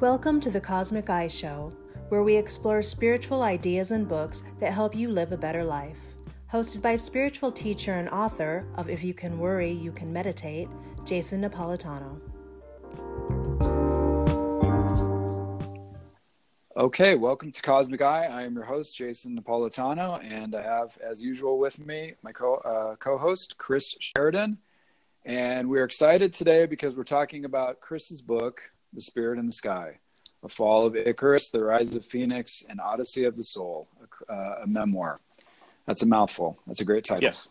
Welcome 0.00 0.38
to 0.42 0.50
the 0.50 0.60
Cosmic 0.60 1.10
Eye 1.10 1.26
Show, 1.26 1.72
where 2.08 2.22
we 2.22 2.36
explore 2.36 2.82
spiritual 2.82 3.42
ideas 3.42 3.90
and 3.90 4.08
books 4.08 4.44
that 4.60 4.72
help 4.72 4.94
you 4.94 5.08
live 5.08 5.32
a 5.32 5.36
better 5.36 5.64
life. 5.64 5.98
Hosted 6.52 6.82
by 6.82 6.94
spiritual 6.94 7.50
teacher 7.50 7.94
and 7.94 8.08
author 8.10 8.64
of 8.76 8.88
If 8.88 9.02
You 9.02 9.12
Can 9.12 9.40
Worry, 9.40 9.72
You 9.72 9.90
Can 9.90 10.12
Meditate, 10.12 10.68
Jason 11.04 11.42
Napolitano. 11.42 12.20
Okay, 16.76 17.16
welcome 17.16 17.50
to 17.50 17.60
Cosmic 17.60 18.00
Eye. 18.00 18.26
I 18.26 18.42
am 18.44 18.54
your 18.54 18.66
host, 18.66 18.96
Jason 18.96 19.36
Napolitano, 19.36 20.24
and 20.24 20.54
I 20.54 20.62
have, 20.62 20.96
as 21.04 21.20
usual, 21.20 21.58
with 21.58 21.84
me 21.84 22.14
my 22.22 22.30
co 22.30 22.58
uh, 22.58 23.18
host, 23.18 23.58
Chris 23.58 23.96
Sheridan. 23.98 24.58
And 25.24 25.68
we're 25.68 25.82
excited 25.82 26.32
today 26.32 26.66
because 26.66 26.96
we're 26.96 27.02
talking 27.02 27.44
about 27.44 27.80
Chris's 27.80 28.22
book, 28.22 28.60
The 28.92 29.00
Spirit 29.00 29.38
in 29.38 29.46
the 29.46 29.52
Sky 29.52 29.98
A 30.42 30.48
Fall 30.48 30.86
of 30.86 30.96
Icarus, 30.96 31.50
The 31.50 31.62
Rise 31.62 31.94
of 31.94 32.04
Phoenix, 32.04 32.62
and 32.68 32.80
Odyssey 32.80 33.24
of 33.24 33.36
the 33.36 33.44
Soul, 33.44 33.88
a, 34.00 34.32
uh, 34.32 34.60
a 34.62 34.66
memoir. 34.66 35.20
That's 35.86 36.02
a 36.02 36.06
mouthful. 36.06 36.58
That's 36.66 36.80
a 36.80 36.84
great 36.84 37.04
title. 37.04 37.24
Yes. 37.24 37.48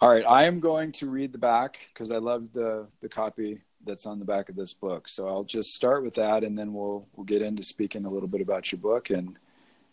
All 0.00 0.08
right, 0.08 0.24
I 0.26 0.44
am 0.44 0.60
going 0.60 0.92
to 0.92 1.10
read 1.10 1.32
the 1.32 1.38
back 1.38 1.88
because 1.92 2.10
I 2.10 2.18
love 2.18 2.52
the, 2.52 2.86
the 3.00 3.08
copy 3.08 3.62
that's 3.84 4.06
on 4.06 4.18
the 4.18 4.24
back 4.24 4.48
of 4.48 4.56
this 4.56 4.72
book. 4.72 5.08
So 5.08 5.26
I'll 5.26 5.44
just 5.44 5.74
start 5.74 6.04
with 6.04 6.14
that, 6.14 6.44
and 6.44 6.56
then 6.58 6.72
we'll 6.72 7.06
we'll 7.16 7.24
get 7.24 7.42
into 7.42 7.64
speaking 7.64 8.04
a 8.04 8.10
little 8.10 8.28
bit 8.28 8.40
about 8.40 8.70
your 8.70 8.80
book, 8.80 9.10
and 9.10 9.36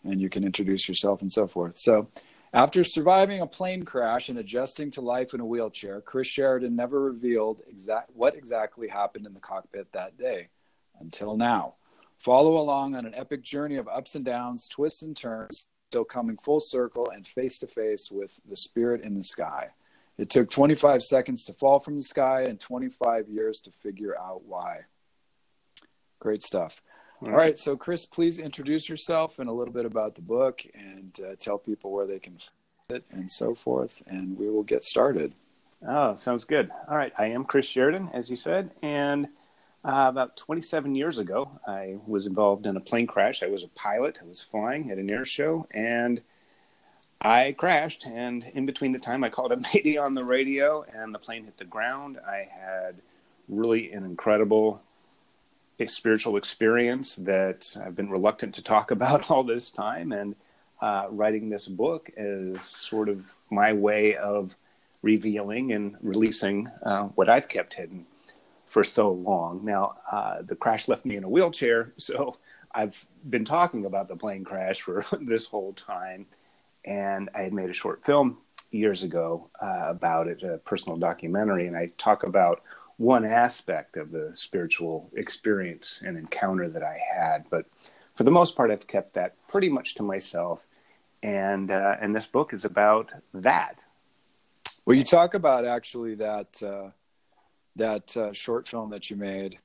and 0.04 0.20
you 0.20 0.28
can 0.28 0.44
introduce 0.44 0.88
yourself 0.88 1.22
and 1.22 1.32
so 1.32 1.46
forth. 1.46 1.76
So, 1.76 2.08
after 2.52 2.84
surviving 2.84 3.40
a 3.40 3.46
plane 3.46 3.84
crash 3.84 4.28
and 4.28 4.38
adjusting 4.38 4.90
to 4.92 5.00
life 5.00 5.34
in 5.34 5.40
a 5.40 5.46
wheelchair, 5.46 6.00
Chris 6.00 6.28
Sheridan 6.28 6.76
never 6.76 7.00
revealed 7.00 7.62
exact 7.68 8.10
what 8.14 8.36
exactly 8.36 8.88
happened 8.88 9.26
in 9.26 9.34
the 9.34 9.40
cockpit 9.40 9.92
that 9.92 10.16
day 10.16 10.48
until 11.00 11.36
now. 11.36 11.74
Follow 12.18 12.58
along 12.58 12.94
on 12.94 13.06
an 13.06 13.14
epic 13.14 13.42
journey 13.42 13.76
of 13.76 13.88
ups 13.88 14.14
and 14.14 14.24
downs, 14.24 14.68
twists 14.68 15.02
and 15.02 15.16
turns, 15.16 15.66
still 15.90 16.04
coming 16.04 16.36
full 16.44 16.60
circle 16.60 17.10
and 17.10 17.26
face 17.26 17.58
to 17.58 17.66
face 17.66 18.08
with 18.10 18.40
the 18.48 18.56
spirit 18.56 19.02
in 19.02 19.14
the 19.14 19.22
sky. 19.22 19.70
It 20.18 20.30
took 20.30 20.50
25 20.50 21.02
seconds 21.02 21.44
to 21.44 21.52
fall 21.52 21.78
from 21.78 21.96
the 21.96 22.02
sky 22.02 22.42
and 22.42 22.58
25 22.58 23.28
years 23.28 23.60
to 23.62 23.70
figure 23.70 24.18
out 24.18 24.44
why. 24.44 24.82
Great 26.18 26.42
stuff. 26.42 26.82
All 27.22 27.30
right. 27.30 27.56
So, 27.56 27.76
Chris, 27.76 28.06
please 28.06 28.38
introduce 28.38 28.88
yourself 28.88 29.38
and 29.38 29.48
a 29.48 29.52
little 29.52 29.72
bit 29.72 29.84
about 29.84 30.14
the 30.14 30.22
book 30.22 30.62
and 30.74 31.16
uh, 31.24 31.34
tell 31.38 31.58
people 31.58 31.92
where 31.92 32.06
they 32.06 32.18
can 32.18 32.38
find 32.38 33.00
it 33.00 33.04
and 33.10 33.30
so 33.30 33.54
forth, 33.54 34.02
and 34.06 34.36
we 34.38 34.48
will 34.50 34.62
get 34.62 34.82
started. 34.82 35.32
Oh, 35.86 36.14
sounds 36.14 36.44
good. 36.44 36.70
All 36.88 36.96
right. 36.96 37.12
I 37.18 37.26
am 37.26 37.44
Chris 37.44 37.66
Sheridan, 37.66 38.10
as 38.12 38.30
you 38.30 38.36
said, 38.36 38.70
and 38.82 39.28
uh, 39.86 40.08
about 40.08 40.36
27 40.36 40.96
years 40.96 41.18
ago, 41.18 41.48
I 41.64 41.98
was 42.08 42.26
involved 42.26 42.66
in 42.66 42.76
a 42.76 42.80
plane 42.80 43.06
crash. 43.06 43.44
I 43.44 43.46
was 43.46 43.62
a 43.62 43.68
pilot. 43.68 44.18
I 44.20 44.26
was 44.26 44.42
flying 44.42 44.90
at 44.90 44.98
an 44.98 45.08
air 45.08 45.24
show, 45.24 45.68
and 45.70 46.20
I 47.20 47.54
crashed, 47.56 48.04
and 48.04 48.44
in 48.54 48.66
between 48.66 48.90
the 48.90 48.98
time 48.98 49.22
I 49.22 49.28
called 49.28 49.52
a 49.52 49.56
mayday 49.74 49.96
on 49.96 50.12
the 50.12 50.24
radio 50.24 50.84
and 50.92 51.14
the 51.14 51.20
plane 51.20 51.44
hit 51.44 51.56
the 51.56 51.64
ground, 51.64 52.18
I 52.26 52.48
had 52.50 52.96
really 53.48 53.92
an 53.92 54.04
incredible 54.04 54.82
spiritual 55.86 56.36
experience 56.36 57.14
that 57.14 57.76
I've 57.80 57.94
been 57.94 58.10
reluctant 58.10 58.54
to 58.56 58.64
talk 58.64 58.90
about 58.90 59.30
all 59.30 59.44
this 59.44 59.70
time. 59.70 60.10
And 60.10 60.34
uh, 60.80 61.06
writing 61.10 61.48
this 61.48 61.68
book 61.68 62.10
is 62.16 62.60
sort 62.60 63.08
of 63.08 63.24
my 63.50 63.72
way 63.72 64.16
of 64.16 64.56
revealing 65.02 65.72
and 65.72 65.96
releasing 66.02 66.66
uh, 66.82 67.04
what 67.14 67.28
I've 67.28 67.48
kept 67.48 67.74
hidden 67.74 68.04
for 68.66 68.84
so 68.84 69.10
long. 69.12 69.64
Now, 69.64 69.96
uh, 70.10 70.42
the 70.42 70.56
crash 70.56 70.88
left 70.88 71.04
me 71.04 71.16
in 71.16 71.24
a 71.24 71.28
wheelchair, 71.28 71.92
so 71.96 72.36
I've 72.72 73.06
been 73.28 73.44
talking 73.44 73.86
about 73.86 74.08
the 74.08 74.16
plane 74.16 74.44
crash 74.44 74.82
for 74.82 75.04
this 75.20 75.46
whole 75.46 75.72
time 75.72 76.26
and 76.86 77.28
I 77.34 77.42
had 77.42 77.52
made 77.52 77.68
a 77.68 77.74
short 77.74 78.04
film 78.04 78.38
years 78.70 79.02
ago 79.02 79.50
uh, 79.60 79.86
about 79.88 80.28
it, 80.28 80.42
a 80.42 80.58
personal 80.58 80.96
documentary, 80.96 81.66
and 81.66 81.76
I 81.76 81.88
talk 81.98 82.22
about 82.22 82.62
one 82.96 83.24
aspect 83.24 83.96
of 83.96 84.10
the 84.10 84.30
spiritual 84.32 85.10
experience 85.14 86.02
and 86.04 86.16
encounter 86.16 86.68
that 86.68 86.82
I 86.82 86.98
had. 87.14 87.44
But 87.50 87.66
for 88.14 88.24
the 88.24 88.30
most 88.30 88.56
part, 88.56 88.70
I've 88.70 88.86
kept 88.86 89.14
that 89.14 89.34
pretty 89.48 89.68
much 89.68 89.94
to 89.96 90.02
myself, 90.02 90.66
and 91.22 91.70
uh, 91.70 91.96
and 92.00 92.14
this 92.14 92.26
book 92.26 92.52
is 92.52 92.64
about 92.64 93.12
that. 93.34 93.84
Well, 94.84 94.96
you 94.96 95.02
talk 95.02 95.34
about 95.34 95.64
actually 95.64 96.14
that 96.16 96.62
uh, 96.62 96.90
that 97.76 98.16
uh, 98.16 98.32
short 98.32 98.68
film 98.68 98.90
that 98.90 99.10
you 99.10 99.16
made. 99.16 99.58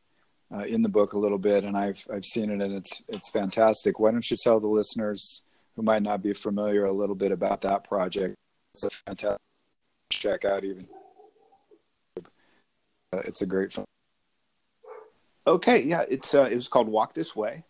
Uh, 0.54 0.66
in 0.66 0.82
the 0.82 0.90
book 0.90 1.14
a 1.14 1.18
little 1.18 1.38
bit, 1.38 1.64
and 1.64 1.78
I've 1.78 2.06
I've 2.14 2.26
seen 2.26 2.50
it, 2.50 2.62
and 2.62 2.74
it's 2.74 3.02
it's 3.08 3.30
fantastic. 3.30 4.02
Why 4.02 4.12
don't 4.12 4.30
you 4.30 4.36
tell 4.36 4.60
the 4.60 4.68
listeners 4.68 5.44
who 5.76 5.82
might 5.82 6.04
not 6.04 6.22
be 6.22 6.34
familiar 6.34 6.86
a 6.86 6.92
little 6.92 7.16
bit 7.16 7.32
about 7.32 7.62
that 7.62 7.86
project. 7.86 8.36
It's 8.74 8.84
a 8.84 8.90
fantastic 8.90 9.40
check 10.10 10.46
out 10.46 10.64
even. 10.64 10.88
Uh, 12.18 13.22
it's 13.26 13.42
a 13.42 13.46
great 13.46 13.74
film. 13.74 13.86
Okay, 15.48 15.82
yeah, 15.82 16.04
it's 16.10 16.34
uh, 16.34 16.50
it 16.52 16.56
was 16.56 16.68
called 16.68 16.88
Walk 16.88 17.14
This 17.14 17.36
Way, 17.36 17.64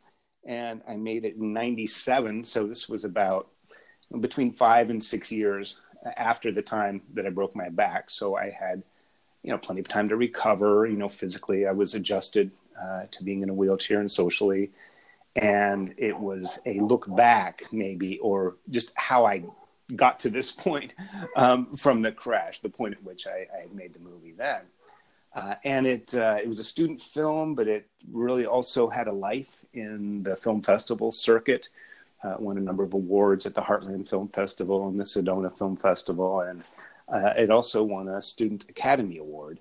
and 0.44 0.82
I 0.88 0.98
made 0.98 1.26
it 1.26 1.36
in 1.36 1.54
'97. 1.54 2.44
So 2.44 2.68
this 2.68 2.90
was 2.90 3.06
about 3.06 3.50
between 4.20 4.52
five 4.52 4.90
and 4.90 5.02
six 5.02 5.32
years 5.32 5.80
after 6.18 6.52
the 6.52 6.62
time 6.62 7.02
that 7.14 7.26
I 7.26 7.30
broke 7.30 7.56
my 7.56 7.70
back. 7.70 8.10
So 8.10 8.36
I 8.36 8.50
had, 8.50 8.84
you 9.44 9.52
know, 9.52 9.58
plenty 9.58 9.82
of 9.82 9.88
time 9.88 10.10
to 10.10 10.16
recover. 10.16 10.86
You 10.86 10.98
know, 10.98 11.10
physically, 11.10 11.66
I 11.68 11.72
was 11.72 11.96
adjusted 11.96 12.52
uh, 12.82 13.06
to 13.12 13.24
being 13.24 13.44
in 13.44 13.50
a 13.50 13.54
wheelchair 13.54 14.00
and 14.00 14.12
socially. 14.12 14.72
And 15.36 15.94
it 15.98 16.18
was 16.18 16.60
a 16.66 16.80
look 16.80 17.06
back 17.16 17.62
maybe 17.72 18.18
or 18.20 18.58
just 18.70 18.92
how 18.96 19.26
i 19.26 19.44
got 19.96 20.20
to 20.20 20.30
this 20.30 20.52
point 20.66 20.96
um, 21.36 21.76
from 21.76 22.02
the 22.02 22.12
crash 22.12 22.60
the 22.60 22.70
point 22.70 22.94
at 22.94 23.04
which 23.04 23.28
i, 23.28 23.46
I 23.56 23.62
had 23.62 23.74
made 23.74 23.94
the 23.94 24.00
movie 24.00 24.34
then. 24.34 24.62
Uh, 25.34 25.56
and 25.64 25.88
it 25.88 26.14
uh, 26.16 26.38
it 26.42 26.48
was 26.50 26.60
a 26.60 26.64
student 26.64 27.02
film 27.02 27.56
but 27.56 27.68
it 27.68 27.88
really 28.12 28.46
also 28.46 28.90
had 28.90 29.08
a 29.08 29.14
life 29.14 29.64
in 29.74 30.24
the 30.24 30.36
film 30.36 30.62
festival 30.62 31.12
circuit. 31.12 31.70
Uh, 32.24 32.36
won 32.38 32.58
a 32.58 32.62
number 32.62 32.84
of 32.84 32.94
awards 32.94 33.48
at 33.48 33.56
the 33.56 33.62
heartland 33.62 34.08
film 34.08 34.28
festival 34.28 34.88
and 34.88 35.00
the 35.00 35.04
sedona 35.04 35.56
film 35.58 35.76
festival. 35.76 36.42
And 36.42 36.64
uh, 37.12 37.34
it 37.38 37.52
also 37.52 37.84
won 37.84 38.08
a 38.08 38.22
student 38.22 38.70
academy 38.70 39.18
award 39.18 39.60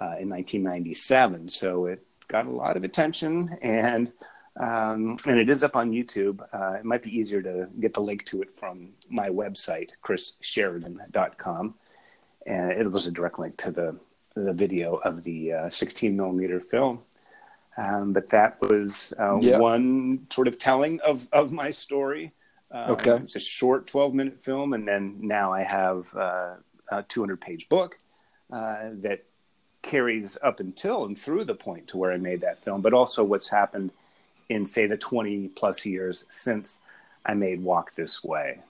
uh, 0.00 0.16
in 0.18 0.28
1997 0.28 1.48
so 1.48 1.86
it 1.86 2.04
got 2.28 2.46
a 2.46 2.50
lot 2.50 2.76
of 2.76 2.84
attention 2.84 3.58
and 3.60 4.12
um, 4.58 5.16
and 5.26 5.38
it 5.38 5.48
is 5.48 5.64
up 5.64 5.76
on 5.76 5.92
YouTube. 5.92 6.40
Uh, 6.52 6.78
it 6.78 6.84
might 6.84 7.02
be 7.02 7.16
easier 7.16 7.42
to 7.42 7.68
get 7.80 7.94
the 7.94 8.02
link 8.02 8.24
to 8.26 8.42
it 8.42 8.54
from 8.56 8.90
my 9.08 9.28
website, 9.30 9.90
chrissheridan.com. 10.04 11.74
And 12.44 12.72
it 12.72 12.86
a 13.06 13.10
direct 13.10 13.38
link 13.38 13.56
to 13.58 13.70
the, 13.70 13.96
the 14.34 14.52
video 14.52 14.96
of 14.96 15.22
the 15.22 15.52
uh, 15.52 15.70
16 15.70 16.14
millimeter 16.14 16.60
film. 16.60 17.00
Um, 17.78 18.12
but 18.12 18.28
that 18.30 18.60
was 18.60 19.14
uh, 19.18 19.38
yeah. 19.40 19.56
one 19.56 20.26
sort 20.30 20.48
of 20.48 20.58
telling 20.58 21.00
of, 21.00 21.26
of 21.32 21.52
my 21.52 21.70
story. 21.70 22.32
Uh, 22.70 22.88
okay. 22.90 23.16
It's 23.22 23.36
a 23.36 23.40
short 23.40 23.86
12 23.86 24.12
minute 24.12 24.38
film. 24.38 24.74
And 24.74 24.86
then 24.86 25.16
now 25.22 25.52
I 25.52 25.62
have 25.62 26.14
uh, 26.14 26.54
a 26.92 27.02
200 27.08 27.40
page 27.40 27.68
book 27.68 27.98
uh, 28.52 28.90
that 29.00 29.24
carries 29.82 30.36
up 30.42 30.60
until 30.60 31.04
and 31.04 31.18
through 31.18 31.44
the 31.44 31.54
point 31.54 31.88
to 31.88 31.96
where 31.96 32.12
I 32.12 32.16
made 32.16 32.40
that 32.42 32.62
film, 32.62 32.80
but 32.80 32.92
also 32.92 33.24
what's 33.24 33.48
happened 33.48 33.90
in 34.48 34.64
say 34.64 34.86
the 34.86 34.96
20 34.96 35.48
plus 35.48 35.84
years 35.84 36.24
since 36.30 36.78
I 37.24 37.34
made 37.34 37.62
Walk 37.62 37.94
This 37.94 38.22
Way. 38.22 38.60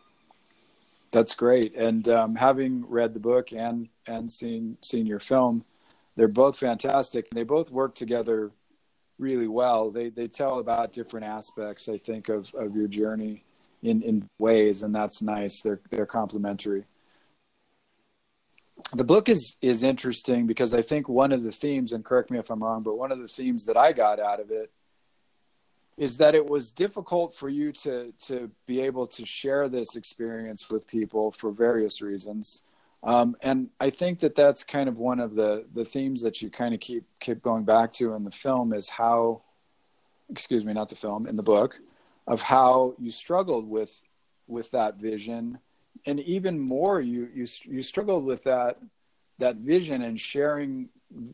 That's 1.11 1.35
great. 1.35 1.75
And 1.75 2.09
um, 2.09 2.37
having 2.37 2.89
read 2.89 3.13
the 3.13 3.21
book 3.21 3.53
and 3.53 3.89
and 4.07 4.31
seen 4.31 4.79
seen 4.81 5.07
your 5.07 5.21
film, 5.21 5.65
they're 6.17 6.29
both 6.29 6.59
fantastic. 6.59 7.29
They 7.31 7.43
both 7.43 7.71
work 7.71 7.95
together 7.95 8.51
really 9.19 9.47
well. 9.47 9.91
They 9.91 10.09
they 10.09 10.27
tell 10.27 10.59
about 10.59 10.93
different 10.93 11.27
aspects, 11.27 11.89
I 11.89 11.99
think, 11.99 12.31
of, 12.31 12.53
of 12.55 12.75
your 12.75 12.89
journey 12.89 13.45
in, 13.83 14.03
in 14.03 14.29
ways, 14.39 14.83
and 14.83 14.95
that's 14.95 15.21
nice. 15.21 15.61
They're 15.61 15.81
they're 15.91 16.07
complementary. 16.07 16.85
The 18.93 19.05
book 19.05 19.29
is 19.29 19.57
is 19.63 19.83
interesting 19.83 20.47
because 20.47 20.75
I 20.75 20.83
think 20.83 21.09
one 21.09 21.33
of 21.33 21.43
the 21.43 21.53
themes, 21.53 21.93
and 21.93 22.05
correct 22.05 22.31
me 22.31 22.39
if 22.39 22.51
I'm 22.51 22.63
wrong, 22.63 22.83
but 22.83 22.97
one 22.97 23.13
of 23.13 23.19
the 23.19 23.29
themes 23.29 23.65
that 23.67 23.77
I 23.77 23.93
got 23.93 24.21
out 24.21 24.41
of 24.41 24.51
it 24.51 24.71
is 25.97 26.17
that 26.17 26.35
it 26.35 26.47
was 26.47 26.71
difficult 26.71 27.35
for 27.35 27.49
you 27.49 27.73
to 27.73 28.13
to 28.27 28.51
be 28.67 28.81
able 28.81 29.07
to 29.07 29.27
share 29.27 29.69
this 29.69 29.97
experience 29.97 30.71
with 30.71 30.87
people 30.87 31.33
for 31.33 31.51
various 31.51 32.01
reasons. 32.01 32.63
Um, 33.05 33.37
and 33.43 33.69
i 33.81 33.91
think 33.91 34.21
that 34.21 34.37
that's 34.37 34.63
kind 34.63 34.89
of 34.89 34.97
one 34.97 35.19
of 35.19 35.35
the 35.35 35.67
the 35.75 35.85
themes 35.85 36.23
that 36.23 36.41
you 36.41 36.51
kind 36.51 36.73
of 36.73 36.79
keep 36.79 37.05
keep 37.19 37.43
going 37.43 37.65
back 37.65 37.91
to 37.95 38.15
in 38.15 38.23
the 38.23 38.31
film 38.31 38.73
is 38.73 38.89
how 38.91 39.43
excuse 40.31 40.65
me 40.65 40.73
not 40.73 40.89
the 40.89 40.95
film 40.95 41.27
in 41.27 41.35
the 41.35 41.43
book 41.43 41.81
of 42.29 42.43
how 42.43 42.95
you 43.01 43.11
struggled 43.11 43.69
with 43.69 44.03
with 44.47 44.71
that 44.71 44.99
vision 44.99 45.59
and 46.07 46.21
even 46.21 46.59
more 46.59 47.01
you 47.01 47.29
you 47.35 47.47
you 47.65 47.83
struggled 47.83 48.25
with 48.25 48.45
that 48.45 48.79
that 49.39 49.57
vision 49.57 50.03
and 50.03 50.21
sharing 50.21 50.89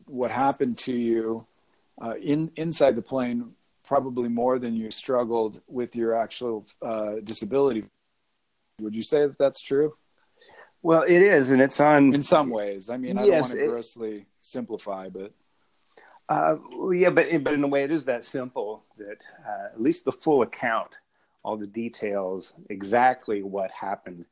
what 0.05 0.31
happened 0.31 0.77
to 0.77 0.93
you 0.93 1.45
uh, 2.01 2.15
in 2.21 2.51
inside 2.55 2.95
the 2.95 3.01
plane 3.01 3.51
probably 3.83 4.29
more 4.29 4.59
than 4.59 4.75
you 4.75 4.91
struggled 4.91 5.61
with 5.67 5.95
your 5.95 6.15
actual 6.15 6.63
uh, 6.83 7.15
disability. 7.23 7.83
Would 8.79 8.95
you 8.95 9.01
say 9.01 9.25
that 9.25 9.37
that's 9.39 9.61
true? 9.61 9.95
Well, 10.81 11.01
it 11.01 11.21
is, 11.21 11.51
and 11.51 11.61
it's 11.61 11.79
on 11.79 12.13
in 12.13 12.21
some 12.21 12.49
ways. 12.49 12.89
I 12.89 12.97
mean, 12.97 13.17
I 13.17 13.25
yes, 13.25 13.49
don't 13.49 13.59
want 13.59 13.65
to 13.65 13.73
grossly 13.73 14.25
simplify, 14.39 15.09
but 15.09 15.33
uh, 16.29 16.55
yeah, 16.93 17.09
but 17.09 17.25
but 17.43 17.53
in 17.53 17.63
a 17.63 17.67
way, 17.67 17.83
it 17.83 17.91
is 17.91 18.05
that 18.05 18.23
simple. 18.23 18.85
That 18.97 19.25
uh, 19.45 19.73
at 19.73 19.81
least 19.81 20.05
the 20.05 20.11
full 20.11 20.43
account, 20.43 20.99
all 21.43 21.57
the 21.57 21.67
details, 21.67 22.53
exactly 22.69 23.41
what 23.43 23.71
happened 23.71 24.25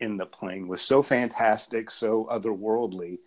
in 0.00 0.16
the 0.16 0.26
plane 0.26 0.68
was 0.68 0.82
so 0.82 1.02
fantastic, 1.02 1.90
so 1.90 2.26
otherworldly. 2.30 3.18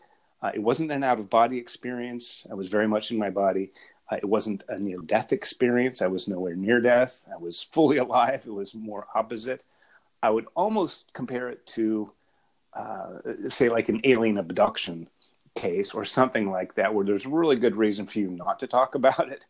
Uh, 0.42 0.52
it 0.54 0.62
wasn't 0.62 0.92
an 0.92 1.04
out 1.04 1.20
of 1.20 1.30
body 1.30 1.58
experience. 1.58 2.46
I 2.52 2.54
was 2.54 2.68
very 2.68 2.88
much 2.88 3.12
in 3.12 3.18
my 3.18 3.30
body. 3.30 3.72
Uh, 4.12 4.18
it 4.18 4.26
wasn't 4.26 4.64
a 4.68 4.78
near 4.78 4.98
death 4.98 5.32
experience. 5.32 6.02
I 6.02 6.08
was 6.08 6.28
nowhere 6.28 6.56
near 6.56 6.82
death. 6.82 7.26
I 7.32 7.38
was 7.38 7.64
fully 7.72 7.98
alive. 7.98 8.44
It 8.46 8.54
was 8.54 8.76
more 8.76 9.08
opposite. 9.16 9.64
I 10.22 10.30
would 10.30 10.48
almost 10.56 11.12
compare 11.14 11.50
it 11.50 11.66
to, 11.68 12.12
uh, 12.74 13.20
say, 13.48 13.70
like 13.70 13.90
an 13.90 14.02
alien 14.04 14.38
abduction 14.38 15.08
case 15.56 15.94
or 15.94 16.06
something 16.06 16.50
like 16.50 16.76
that, 16.76 16.94
where 16.94 17.06
there's 17.06 17.26
really 17.26 17.56
good 17.56 17.76
reason 17.76 18.06
for 18.06 18.20
you 18.20 18.30
not 18.30 18.60
to 18.60 18.68
talk 18.68 18.96
about 18.96 19.30
it 19.30 19.46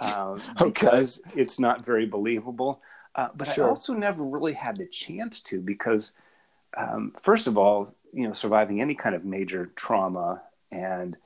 because 0.62 1.20
okay. 1.26 1.40
it's 1.40 1.58
not 1.58 1.84
very 1.84 2.06
believable. 2.06 2.82
Uh, 3.14 3.28
but 3.34 3.46
sure. 3.46 3.64
I 3.64 3.68
also 3.68 3.92
never 3.92 4.24
really 4.24 4.52
had 4.52 4.76
the 4.76 4.86
chance 4.86 5.40
to 5.42 5.60
because, 5.60 6.12
um, 6.76 7.14
first 7.22 7.46
of 7.46 7.58
all, 7.58 7.94
you 8.12 8.26
know, 8.26 8.32
surviving 8.32 8.80
any 8.80 8.94
kind 8.94 9.14
of 9.14 9.24
major 9.24 9.70
trauma 9.74 10.42
and 10.70 11.16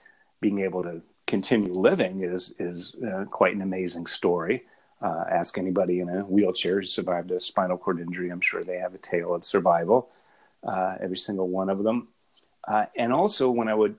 being 0.41 0.61
able 0.61 0.83
to 0.83 1.03
continue 1.27 1.73
living 1.73 2.23
is 2.23 2.55
is 2.59 2.97
uh, 2.97 3.25
quite 3.31 3.55
an 3.55 3.62
amazing 3.62 4.06
story. 4.06 4.65
Uh, 5.00 5.25
ask 5.31 5.59
anybody 5.59 6.00
in 6.00 6.09
a 6.09 6.23
wheelchair 6.23 6.77
who 6.77 6.85
survived 6.85 7.31
a 7.31 7.39
spinal 7.39 7.79
cord 7.79 8.00
injury. 8.00 8.31
I'm 8.31 8.41
sure 8.41 8.65
they 8.65 8.79
have 8.79 8.95
a 8.95 8.99
tale 8.99 9.35
of 9.35 9.45
survival. 9.45 10.11
Uh, 10.65 10.97
every 11.00 11.17
single 11.17 11.49
one 11.49 11.71
of 11.71 11.85
them. 11.85 12.09
Uh, 12.67 12.87
and 12.97 13.12
also, 13.12 13.49
when 13.49 13.69
I 13.69 13.75
would 13.75 13.97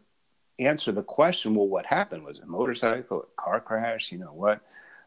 answer 0.60 0.92
the 0.92 1.04
question, 1.04 1.56
well, 1.56 1.68
what 1.68 1.86
happened? 1.86 2.26
Was 2.26 2.40
it 2.40 2.44
a 2.44 2.48
motorcycle, 2.48 3.22
a 3.22 3.42
car 3.42 3.62
crash? 3.62 4.12
You 4.12 4.18
know 4.18 4.34
what? 4.34 4.60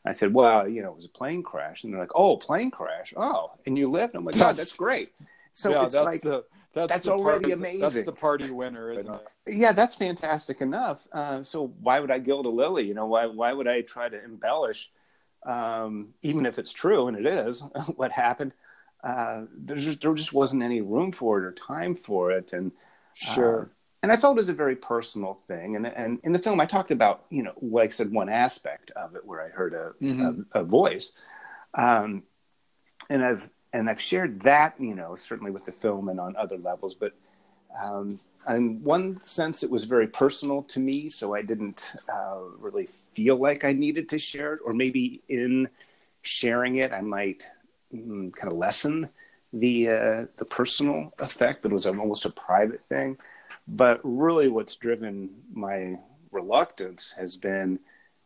I 0.04 0.14
said, 0.14 0.32
well, 0.32 0.66
you 0.66 0.82
know, 0.82 0.90
it 0.90 0.96
was 0.96 1.04
a 1.04 1.10
plane 1.10 1.42
crash. 1.42 1.84
And 1.84 1.92
they're 1.92 2.00
like, 2.00 2.14
oh, 2.14 2.36
plane 2.38 2.70
crash. 2.70 3.12
Oh, 3.16 3.52
and 3.66 3.76
you 3.76 3.88
lived? 3.88 4.14
I'm 4.14 4.24
like, 4.24 4.36
God, 4.36 4.56
that's 4.56 4.74
great. 4.74 5.12
So 5.52 5.70
yeah, 5.70 5.84
it's 5.84 5.94
like, 5.94 6.22
the, 6.22 6.44
that's, 6.72 6.92
that's 6.92 7.08
already 7.08 7.40
party, 7.40 7.52
amazing. 7.52 7.80
That's 7.80 8.02
the 8.02 8.12
party 8.12 8.50
winner, 8.50 8.92
isn't 8.92 9.12
it? 9.12 9.20
Yeah, 9.46 9.72
that's 9.72 9.94
fantastic 9.94 10.60
enough. 10.60 11.06
Uh, 11.12 11.42
so 11.42 11.74
why 11.80 12.00
would 12.00 12.10
I 12.10 12.18
gild 12.18 12.46
a 12.46 12.48
lily? 12.48 12.86
You 12.86 12.94
know, 12.94 13.06
why, 13.06 13.26
why 13.26 13.52
would 13.52 13.68
I 13.68 13.82
try 13.82 14.08
to 14.08 14.24
embellish 14.24 14.90
um, 15.44 16.14
even 16.22 16.46
if 16.46 16.58
it's 16.58 16.72
true, 16.72 17.08
and 17.08 17.16
it 17.16 17.26
is, 17.26 17.62
what 17.96 18.12
happened, 18.12 18.52
uh, 19.02 19.42
there 19.56 19.76
just 19.76 20.00
there 20.00 20.14
just 20.14 20.32
wasn't 20.32 20.62
any 20.62 20.80
room 20.80 21.12
for 21.12 21.38
it 21.38 21.44
or 21.44 21.52
time 21.52 21.94
for 21.94 22.30
it, 22.30 22.52
and 22.52 22.72
sure. 23.14 23.62
Uh, 23.62 23.66
and 24.04 24.10
I 24.10 24.16
felt 24.16 24.36
it 24.36 24.40
was 24.40 24.48
a 24.48 24.54
very 24.54 24.76
personal 24.76 25.40
thing, 25.46 25.76
and 25.76 25.86
and 25.86 26.20
in 26.22 26.32
the 26.32 26.38
film 26.38 26.60
I 26.60 26.66
talked 26.66 26.92
about 26.92 27.24
you 27.30 27.42
know 27.42 27.52
like 27.60 27.88
I 27.88 27.90
said 27.90 28.12
one 28.12 28.28
aspect 28.28 28.92
of 28.92 29.16
it 29.16 29.24
where 29.24 29.42
I 29.42 29.48
heard 29.48 29.74
a 29.74 29.92
mm-hmm. 30.04 30.42
a, 30.52 30.60
a, 30.60 30.64
voice, 30.64 31.12
um, 31.74 32.22
and 33.10 33.24
I've 33.24 33.50
and 33.72 33.88
I've 33.88 34.00
shared 34.00 34.40
that 34.42 34.74
you 34.78 34.94
know 34.94 35.14
certainly 35.14 35.50
with 35.50 35.64
the 35.64 35.72
film 35.72 36.08
and 36.08 36.20
on 36.20 36.36
other 36.36 36.58
levels, 36.58 36.94
but 36.94 37.14
um, 37.82 38.20
in 38.48 38.82
one 38.82 39.22
sense, 39.22 39.62
it 39.62 39.70
was 39.70 39.84
very 39.84 40.06
personal 40.06 40.62
to 40.64 40.80
me, 40.80 41.08
so 41.08 41.34
I 41.34 41.42
didn't 41.42 41.92
uh, 42.08 42.38
really 42.58 42.88
feel 43.14 43.36
like 43.36 43.64
I 43.64 43.72
needed 43.72 44.08
to 44.10 44.18
share 44.18 44.54
it, 44.54 44.60
or 44.64 44.72
maybe 44.72 45.22
in 45.28 45.68
sharing 46.22 46.76
it, 46.76 46.92
I 46.92 47.00
might 47.00 47.46
mm, 47.94 48.32
kind 48.34 48.52
of 48.52 48.58
lessen 48.58 49.08
the 49.52 49.90
uh, 49.90 50.26
the 50.36 50.44
personal 50.44 51.12
effect 51.18 51.62
that 51.62 51.72
was 51.72 51.86
almost 51.86 52.24
a 52.24 52.30
private 52.30 52.82
thing. 52.84 53.16
But 53.68 54.00
really, 54.02 54.48
what's 54.48 54.74
driven 54.76 55.30
my 55.52 55.98
reluctance 56.30 57.14
has 57.16 57.36
been 57.36 57.78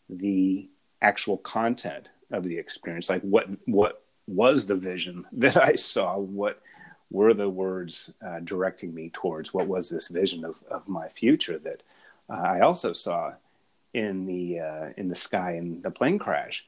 the 0.09 0.71
actual 1.03 1.37
content 1.39 2.11
of 2.31 2.45
the 2.45 2.57
experience, 2.57 3.11
like 3.11 3.23
what 3.23 3.49
what 3.67 4.03
was 4.27 4.67
the 4.67 4.75
vision 4.75 5.25
that 5.33 5.57
I 5.57 5.75
saw, 5.75 6.19
what 6.19 6.61
were 7.11 7.35
the 7.35 7.49
words 7.49 8.11
uh, 8.27 8.41
directing 8.41 8.93
me 8.93 9.11
towards 9.13 9.55
what 9.55 9.69
was 9.69 9.89
this 9.89 10.09
vision 10.09 10.45
of, 10.45 10.63
of 10.69 10.89
my 10.89 11.09
future 11.09 11.59
that 11.59 11.83
uh, 12.29 12.33
I 12.35 12.61
also 12.61 12.93
saw 12.93 13.35
in 13.95 14.27
the 14.27 14.61
uh, 14.61 14.89
in 14.97 15.09
the 15.09 15.15
sky 15.15 15.53
in 15.53 15.81
the 15.83 15.91
plane 15.91 16.19
crash, 16.19 16.67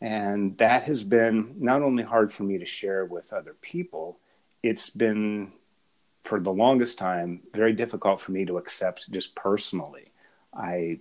and 0.00 0.56
that 0.58 0.84
has 0.84 1.04
been 1.04 1.54
not 1.58 1.82
only 1.82 2.04
hard 2.04 2.32
for 2.32 2.44
me 2.44 2.58
to 2.58 2.64
share 2.64 3.04
with 3.04 3.32
other 3.32 3.54
people, 3.60 4.18
it's 4.62 4.88
been 4.88 5.52
for 6.24 6.38
the 6.38 6.52
longest 6.52 6.98
time 6.98 7.40
very 7.52 7.72
difficult 7.72 8.20
for 8.20 8.32
me 8.32 8.44
to 8.44 8.58
accept 8.58 9.10
just 9.10 9.34
personally. 9.34 10.12
I 10.54 11.00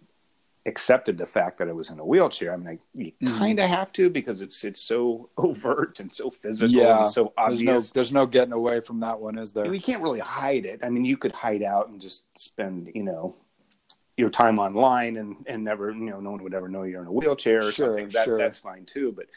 accepted 0.65 1.17
the 1.17 1.25
fact 1.25 1.57
that 1.57 1.69
I 1.69 1.71
was 1.71 1.89
in 1.89 1.99
a 1.99 2.05
wheelchair. 2.05 2.53
I 2.53 2.57
mean, 2.57 2.67
I, 2.67 2.79
you 2.93 3.11
mm-hmm. 3.21 3.37
kind 3.37 3.59
of 3.59 3.69
have 3.69 3.91
to 3.93 4.09
because 4.09 4.41
it's 4.41 4.63
it's 4.63 4.81
so 4.81 5.29
overt 5.37 5.99
and 5.99 6.13
so 6.13 6.29
physical 6.29 6.75
yeah, 6.75 7.01
and 7.01 7.09
so 7.09 7.33
obvious. 7.37 7.61
There's 7.61 7.89
no, 7.89 7.93
there's 7.93 8.11
no 8.13 8.25
getting 8.25 8.53
away 8.53 8.81
from 8.81 8.99
that 9.01 9.19
one, 9.19 9.37
is 9.37 9.51
there? 9.51 9.73
You 9.73 9.81
can't 9.81 10.01
really 10.01 10.19
hide 10.19 10.65
it. 10.65 10.81
I 10.83 10.89
mean, 10.89 11.05
you 11.05 11.17
could 11.17 11.31
hide 11.31 11.63
out 11.63 11.89
and 11.89 11.99
just 11.99 12.25
spend, 12.37 12.91
you 12.93 13.03
know, 13.03 13.35
your 14.17 14.29
time 14.29 14.59
online 14.59 15.17
and 15.17 15.37
and 15.47 15.63
never, 15.63 15.91
you 15.91 16.09
know, 16.09 16.19
no 16.19 16.31
one 16.31 16.43
would 16.43 16.53
ever 16.53 16.67
know 16.67 16.83
you're 16.83 17.01
in 17.01 17.07
a 17.07 17.11
wheelchair 17.11 17.59
or 17.59 17.71
sure, 17.71 17.87
something. 17.87 18.09
That 18.09 18.25
sure. 18.25 18.37
that's 18.37 18.57
fine 18.57 18.85
too. 18.85 19.13
But 19.15 19.27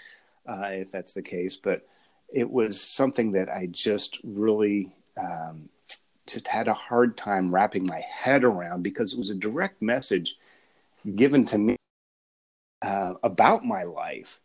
uh, 0.50 0.68
if 0.68 0.90
that's 0.90 1.14
the 1.14 1.22
case, 1.22 1.56
but 1.56 1.86
it 2.32 2.50
was 2.50 2.80
something 2.80 3.32
that 3.32 3.48
I 3.48 3.66
just 3.70 4.18
really. 4.24 4.94
Um, 5.16 5.68
just 6.24 6.46
had 6.46 6.68
a 6.68 6.72
hard 6.72 7.16
time 7.16 7.52
wrapping 7.52 7.84
my 7.84 8.00
head 8.08 8.44
around 8.44 8.82
because 8.82 9.12
it 9.12 9.18
was 9.18 9.30
a 9.30 9.34
direct 9.34 9.82
message 9.82 10.36
given 11.14 11.44
to 11.46 11.58
me 11.58 11.76
uh, 12.82 13.14
about 13.22 13.64
my 13.64 13.84
life, 13.84 14.40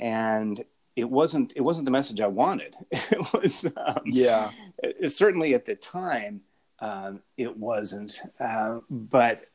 and 0.00 0.62
it 0.96 1.08
wasn't 1.08 1.52
it 1.56 1.62
wasn't 1.62 1.84
the 1.84 1.90
message 1.90 2.20
I 2.20 2.28
wanted. 2.28 2.74
It 2.92 3.32
was 3.32 3.64
um, 3.76 4.02
yeah. 4.04 4.50
It, 4.82 5.10
certainly 5.10 5.54
at 5.54 5.66
the 5.66 5.74
time 5.74 6.42
um, 6.80 7.20
it 7.36 7.56
wasn't, 7.56 8.20
uh, 8.40 8.80
but 8.90 9.46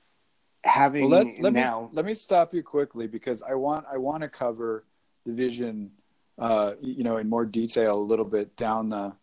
having 0.63 1.09
well, 1.09 1.25
let 1.39 1.53
now 1.53 1.81
me 1.81 1.89
let 1.93 2.05
me 2.05 2.13
stop 2.13 2.53
you 2.53 2.63
quickly 2.63 3.07
because 3.07 3.41
I 3.41 3.53
want 3.55 3.85
I 3.91 3.97
want 3.97 4.23
to 4.23 4.29
cover 4.29 4.85
the 5.25 5.33
vision, 5.33 5.91
uh, 6.39 6.73
you 6.81 7.03
know, 7.03 7.17
in 7.17 7.29
more 7.29 7.45
detail 7.45 7.99
a 7.99 8.01
little 8.01 8.25
bit 8.25 8.55
down 8.55 8.89
the 8.89 9.13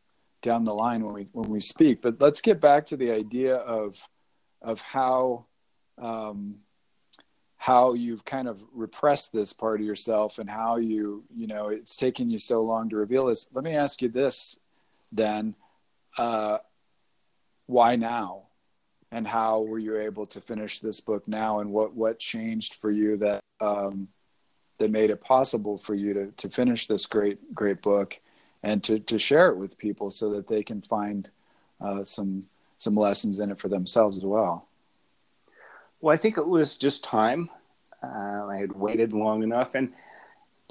down 0.42 0.64
the 0.64 0.74
line 0.74 1.04
when 1.04 1.14
we 1.14 1.28
when 1.32 1.48
we 1.48 1.60
speak. 1.60 2.02
But 2.02 2.20
let's 2.20 2.40
get 2.40 2.60
back 2.60 2.86
to 2.86 2.96
the 2.96 3.10
idea 3.10 3.56
of 3.56 3.98
of 4.60 4.80
how 4.80 5.46
um, 5.98 6.56
how 7.64 7.94
you've 7.94 8.26
kind 8.26 8.46
of 8.46 8.62
repressed 8.74 9.32
this 9.32 9.54
part 9.54 9.80
of 9.80 9.86
yourself 9.86 10.38
and 10.38 10.50
how 10.50 10.76
you 10.76 11.24
you 11.34 11.46
know 11.46 11.68
it's 11.68 11.96
taken 11.96 12.28
you 12.28 12.36
so 12.36 12.62
long 12.62 12.90
to 12.90 12.96
reveal 12.96 13.24
this. 13.24 13.48
Let 13.54 13.64
me 13.64 13.74
ask 13.74 14.02
you 14.02 14.10
this 14.10 14.60
then 15.10 15.54
uh, 16.18 16.58
why 17.64 17.96
now? 17.96 18.48
And 19.10 19.26
how 19.26 19.62
were 19.62 19.78
you 19.78 19.98
able 19.98 20.26
to 20.26 20.42
finish 20.42 20.80
this 20.80 21.00
book 21.00 21.26
now? 21.26 21.60
And 21.60 21.70
what 21.70 21.94
what 21.94 22.18
changed 22.18 22.74
for 22.74 22.90
you 22.90 23.16
that 23.16 23.40
um, 23.62 24.08
that 24.76 24.90
made 24.90 25.08
it 25.08 25.22
possible 25.22 25.78
for 25.78 25.94
you 25.94 26.12
to 26.12 26.32
to 26.32 26.50
finish 26.50 26.86
this 26.86 27.06
great 27.06 27.54
great 27.54 27.80
book 27.80 28.20
and 28.62 28.84
to 28.84 28.98
to 28.98 29.18
share 29.18 29.48
it 29.48 29.56
with 29.56 29.78
people 29.78 30.10
so 30.10 30.28
that 30.34 30.48
they 30.48 30.62
can 30.62 30.82
find 30.82 31.30
uh, 31.80 32.04
some 32.04 32.42
some 32.76 32.94
lessons 32.94 33.40
in 33.40 33.50
it 33.50 33.58
for 33.58 33.68
themselves 33.68 34.18
as 34.18 34.24
well 34.26 34.68
well, 36.00 36.14
I 36.14 36.16
think 36.16 36.38
it 36.38 36.46
was 36.46 36.76
just 36.76 37.04
time. 37.04 37.50
Uh, 38.02 38.46
I 38.46 38.58
had 38.58 38.72
waited 38.72 39.12
long 39.12 39.42
enough. 39.42 39.74
And 39.74 39.92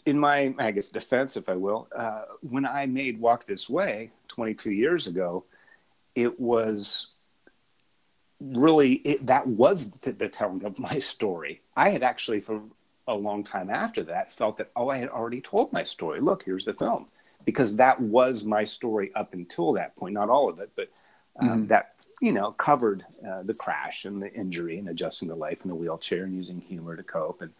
in 0.06 0.20
my, 0.20 0.54
I 0.60 0.72
guess, 0.72 0.90
defense, 0.90 1.38
if 1.38 1.50
I 1.50 1.56
will, 1.56 1.88
uh, 1.96 2.24
when 2.42 2.66
I 2.66 2.86
made 2.86 3.20
Walk 3.20 3.46
This 3.46 3.70
Way 3.70 4.12
22 4.28 4.72
years 4.72 5.08
ago, 5.08 5.46
it 6.16 6.40
was 6.40 7.08
really, 8.40 8.94
it, 8.94 9.26
that 9.26 9.48
was 9.48 9.90
the, 10.02 10.12
the 10.12 10.30
telling 10.30 10.64
of 10.66 10.78
my 10.80 11.00
story. 11.00 11.62
I 11.76 11.90
had 11.90 12.04
actually, 12.04 12.42
for 12.42 12.62
a 13.08 13.16
long 13.16 13.44
time 13.44 13.70
after 13.70 14.04
that, 14.04 14.32
felt 14.32 14.58
that, 14.58 14.72
oh, 14.76 14.90
I 14.90 14.98
had 14.98 15.10
already 15.10 15.42
told 15.42 15.74
my 15.74 15.84
story. 15.84 16.20
Look, 16.20 16.44
here's 16.44 16.66
the 16.66 16.74
film. 16.74 17.08
Because 17.46 17.76
that 17.76 18.00
was 18.00 18.46
my 18.46 18.64
story 18.64 19.12
up 19.16 19.34
until 19.34 19.74
that 19.74 19.96
point. 19.98 20.14
Not 20.14 20.30
all 20.30 20.50
of 20.50 20.60
it, 20.60 20.72
but 20.78 20.90
um, 21.40 21.50
mm-hmm. 21.50 21.68
that 21.68 22.06
you 22.22 22.32
know 22.32 22.52
covered 22.52 23.06
uh, 23.28 23.44
the 23.44 23.54
crash 23.54 24.06
and 24.06 24.22
the 24.22 24.32
injury 24.34 24.80
and 24.80 24.90
adjusting 24.90 25.30
to 25.30 25.36
life 25.36 25.60
in 25.64 25.70
the 25.70 25.76
wheelchair 25.76 26.24
and 26.24 26.36
using 26.36 26.62
humor 26.62 26.96
to 26.96 27.04
cope 27.04 27.42
and 27.42 27.52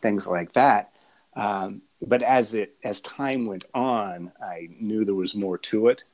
things 0.00 0.26
like 0.26 0.52
that. 0.52 0.92
Um, 1.34 1.82
but 2.06 2.22
as 2.22 2.54
it 2.54 2.76
as 2.84 3.00
time 3.00 3.46
went 3.46 3.64
on, 3.74 4.32
I 4.42 4.68
knew 4.78 5.04
there 5.04 5.14
was 5.14 5.34
more 5.34 5.56
to 5.58 5.88
it, 5.88 6.04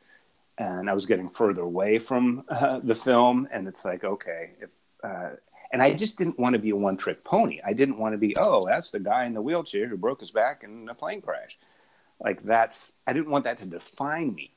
and 0.58 0.88
I 0.88 0.94
was 0.94 1.06
getting 1.06 1.28
further 1.28 1.62
away 1.62 1.98
from 1.98 2.44
uh, 2.48 2.80
the 2.82 2.94
film. 2.94 3.48
And 3.50 3.66
it's 3.66 3.84
like, 3.84 4.04
okay, 4.04 4.52
if, 4.60 4.70
uh, 5.02 5.30
And 5.72 5.82
I 5.82 5.92
just 5.92 6.16
didn't 6.16 6.38
want 6.38 6.54
to 6.54 6.58
be 6.58 6.70
a 6.70 6.76
one 6.76 6.96
trick 6.96 7.24
pony. 7.24 7.60
I 7.64 7.72
didn't 7.72 7.98
want 7.98 8.14
to 8.14 8.18
be, 8.18 8.34
oh, 8.38 8.66
that's 8.66 8.90
the 8.90 9.00
guy 9.00 9.26
in 9.26 9.34
the 9.34 9.42
wheelchair 9.42 9.86
who 9.86 9.96
broke 9.96 10.20
his 10.20 10.30
back 10.30 10.64
in 10.64 10.88
a 10.88 10.94
plane 10.94 11.20
crash. 11.20 11.58
Like 12.20 12.42
that's, 12.42 12.92
I 13.06 13.12
didn't 13.12 13.30
want 13.30 13.44
that 13.44 13.58
to 13.58 13.66
define 13.66 14.34
me. 14.34 14.52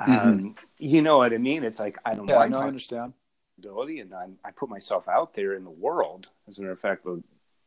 Mm-hmm. 0.00 0.28
Um, 0.28 0.54
you 0.78 1.02
know 1.02 1.18
what 1.18 1.32
I 1.32 1.38
mean? 1.38 1.64
It's 1.64 1.80
like, 1.80 1.98
I 2.04 2.14
don't 2.14 2.28
yeah, 2.28 2.34
know. 2.34 2.40
I, 2.40 2.48
know, 2.48 2.58
I 2.58 2.66
understand. 2.66 3.14
Ability 3.58 4.00
and 4.00 4.12
I'm, 4.14 4.36
I 4.44 4.50
put 4.50 4.68
myself 4.68 5.08
out 5.08 5.32
there 5.34 5.54
in 5.54 5.64
the 5.64 5.70
world. 5.70 6.28
As 6.46 6.58
a 6.58 6.60
matter 6.60 6.72
of 6.72 6.80
fact, 6.80 7.06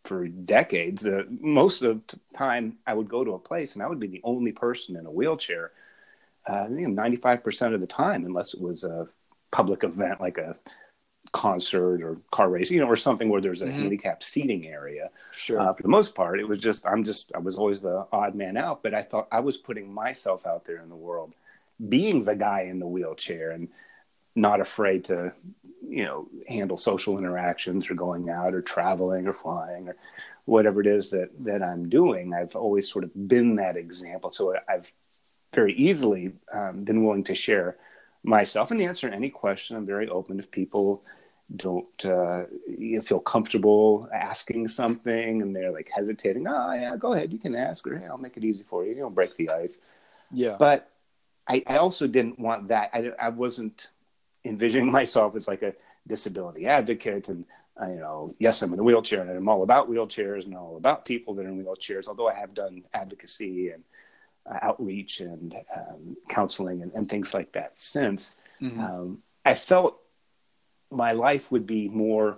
for 0.06 0.28
decades, 0.28 1.02
the 1.02 1.28
most 1.30 1.82
of 1.82 2.02
the 2.08 2.20
time 2.36 2.78
I 2.86 2.94
would 2.94 3.10
go 3.10 3.24
to 3.24 3.34
a 3.34 3.40
place 3.40 3.74
and 3.74 3.84
I 3.84 3.88
would 3.88 4.00
be 4.00 4.08
the 4.08 4.22
only 4.24 4.52
person 4.52 4.96
in 4.96 5.06
a 5.06 5.12
wheelchair. 5.12 5.72
Uh, 6.48 6.68
you 6.70 6.88
know, 6.88 7.02
95% 7.02 7.74
of 7.74 7.82
the 7.82 7.88
time, 7.88 8.26
unless 8.26 8.54
it 8.54 8.62
was 8.62 8.84
a 8.84 9.08
public 9.52 9.84
event 9.84 10.22
like 10.22 10.38
a 10.38 10.56
concert 11.32 12.02
or 12.02 12.18
car 12.32 12.50
race, 12.50 12.72
you 12.72 12.80
know, 12.80 12.88
or 12.88 12.96
something 12.96 13.30
where 13.30 13.42
there's 13.42 13.62
a 13.62 13.66
mm-hmm. 13.66 13.80
handicapped 13.80 14.24
seating 14.24 14.68
area. 14.68 15.10
Sure. 15.32 15.60
Uh, 15.60 15.74
for 15.74 15.84
the 15.84 15.90
most 15.90 16.16
part, 16.16 16.40
it 16.40 16.48
was 16.48 16.58
just 16.58 16.86
I'm 16.86 17.04
just 17.04 17.32
I 17.36 17.40
was 17.40 17.58
always 17.58 17.82
the 17.82 18.08
odd 18.12 18.36
man 18.36 18.58
out, 18.58 18.84
but 18.84 18.94
I 18.94 19.04
thought 19.04 19.28
I 19.32 19.40
was 19.40 19.58
putting 19.58 19.94
myself 19.94 20.46
out 20.46 20.66
there 20.66 20.82
in 20.82 20.90
the 20.90 20.96
world, 20.96 21.34
being 21.88 22.26
the 22.26 22.36
guy 22.36 22.62
in 22.62 22.80
the 22.80 22.88
wheelchair 22.88 23.52
and 23.52 23.70
not 24.36 24.60
afraid 24.60 25.06
to, 25.06 25.34
you 25.88 26.04
know, 26.04 26.28
handle 26.48 26.78
social 26.78 27.18
interactions 27.18 27.90
or 27.90 27.96
going 27.96 28.30
out 28.30 28.54
or 28.54 28.62
traveling 28.62 29.28
or 29.28 29.34
flying 29.34 29.88
or 29.88 29.96
whatever 30.46 30.82
it 30.82 30.88
is 30.88 31.10
that 31.12 31.30
that 31.40 31.62
I'm 31.64 31.90
doing. 31.90 32.34
I've 32.34 32.56
always 32.56 32.90
sort 32.90 33.04
of 33.04 33.28
been 33.28 33.56
that 33.56 33.78
example, 33.78 34.32
so 34.32 34.56
I've 34.68 34.92
very 35.54 35.74
easily 35.74 36.34
um, 36.54 36.84
been 36.84 37.04
willing 37.04 37.24
to 37.26 37.36
share 37.36 37.78
myself 38.24 38.72
and 38.72 38.82
answer 38.82 39.08
any 39.08 39.30
question. 39.30 39.76
I'm 39.76 39.86
very 39.86 40.10
open 40.10 40.40
if 40.40 40.52
people 40.52 41.04
don't 41.56 42.06
uh, 42.06 42.44
feel 43.02 43.20
comfortable 43.20 44.08
asking 44.14 44.68
something 44.68 45.42
and 45.42 45.56
they're 45.56 45.72
like 45.72 45.90
hesitating. 45.92 46.48
Oh 46.48 46.74
yeah, 46.74 46.96
go 46.96 47.14
ahead, 47.14 47.34
you 47.34 47.40
can 47.40 47.56
ask, 47.56 47.88
or 47.88 47.98
hey, 47.98 48.06
I'll 48.06 48.18
make 48.18 48.38
it 48.38 48.44
easy 48.44 48.64
for 48.64 48.86
you. 48.86 48.92
You 48.92 49.02
know, 49.02 49.10
break 49.10 49.36
the 49.38 49.50
ice. 49.50 49.80
Yeah. 50.32 50.58
But 50.60 50.89
I, 51.50 51.64
I 51.68 51.78
also 51.78 52.08
didn't 52.08 52.40
want 52.40 52.70
that. 52.70 52.92
I, 52.94 53.12
I 53.20 53.30
wasn't 53.30 53.90
envisioning 54.46 54.92
myself 55.00 55.36
as 55.36 55.48
like 55.48 55.64
a 55.64 55.76
disability 56.08 56.66
advocate 56.66 57.28
and 57.28 57.46
uh, 57.82 57.88
you 57.88 57.96
know, 57.96 58.36
yes, 58.40 58.62
I'm 58.62 58.74
in 58.74 58.80
a 58.80 58.84
wheelchair 58.84 59.22
and 59.22 59.30
I'm 59.30 59.48
all 59.48 59.64
about 59.64 59.90
wheelchairs 59.90 60.44
and 60.44 60.56
all 60.56 60.76
about 60.76 61.06
people 61.06 61.34
that 61.36 61.46
are 61.46 61.50
in 61.50 61.64
wheelchairs. 61.64 62.08
Although 62.08 62.28
I 62.28 62.34
have 62.34 62.54
done 62.54 62.84
advocacy 62.94 63.70
and 63.70 63.84
uh, 64.50 64.60
outreach 64.62 65.22
and 65.22 65.56
um, 65.76 66.18
counseling 66.28 66.82
and, 66.82 66.92
and, 66.94 67.10
things 67.10 67.34
like 67.34 67.52
that 67.54 67.78
since. 67.78 68.36
Mm-hmm. 68.62 68.80
Um, 68.80 69.24
I 69.46 69.54
felt 69.54 70.00
my 70.92 71.12
life 71.12 71.52
would 71.52 71.66
be 71.66 71.88
more 71.88 72.38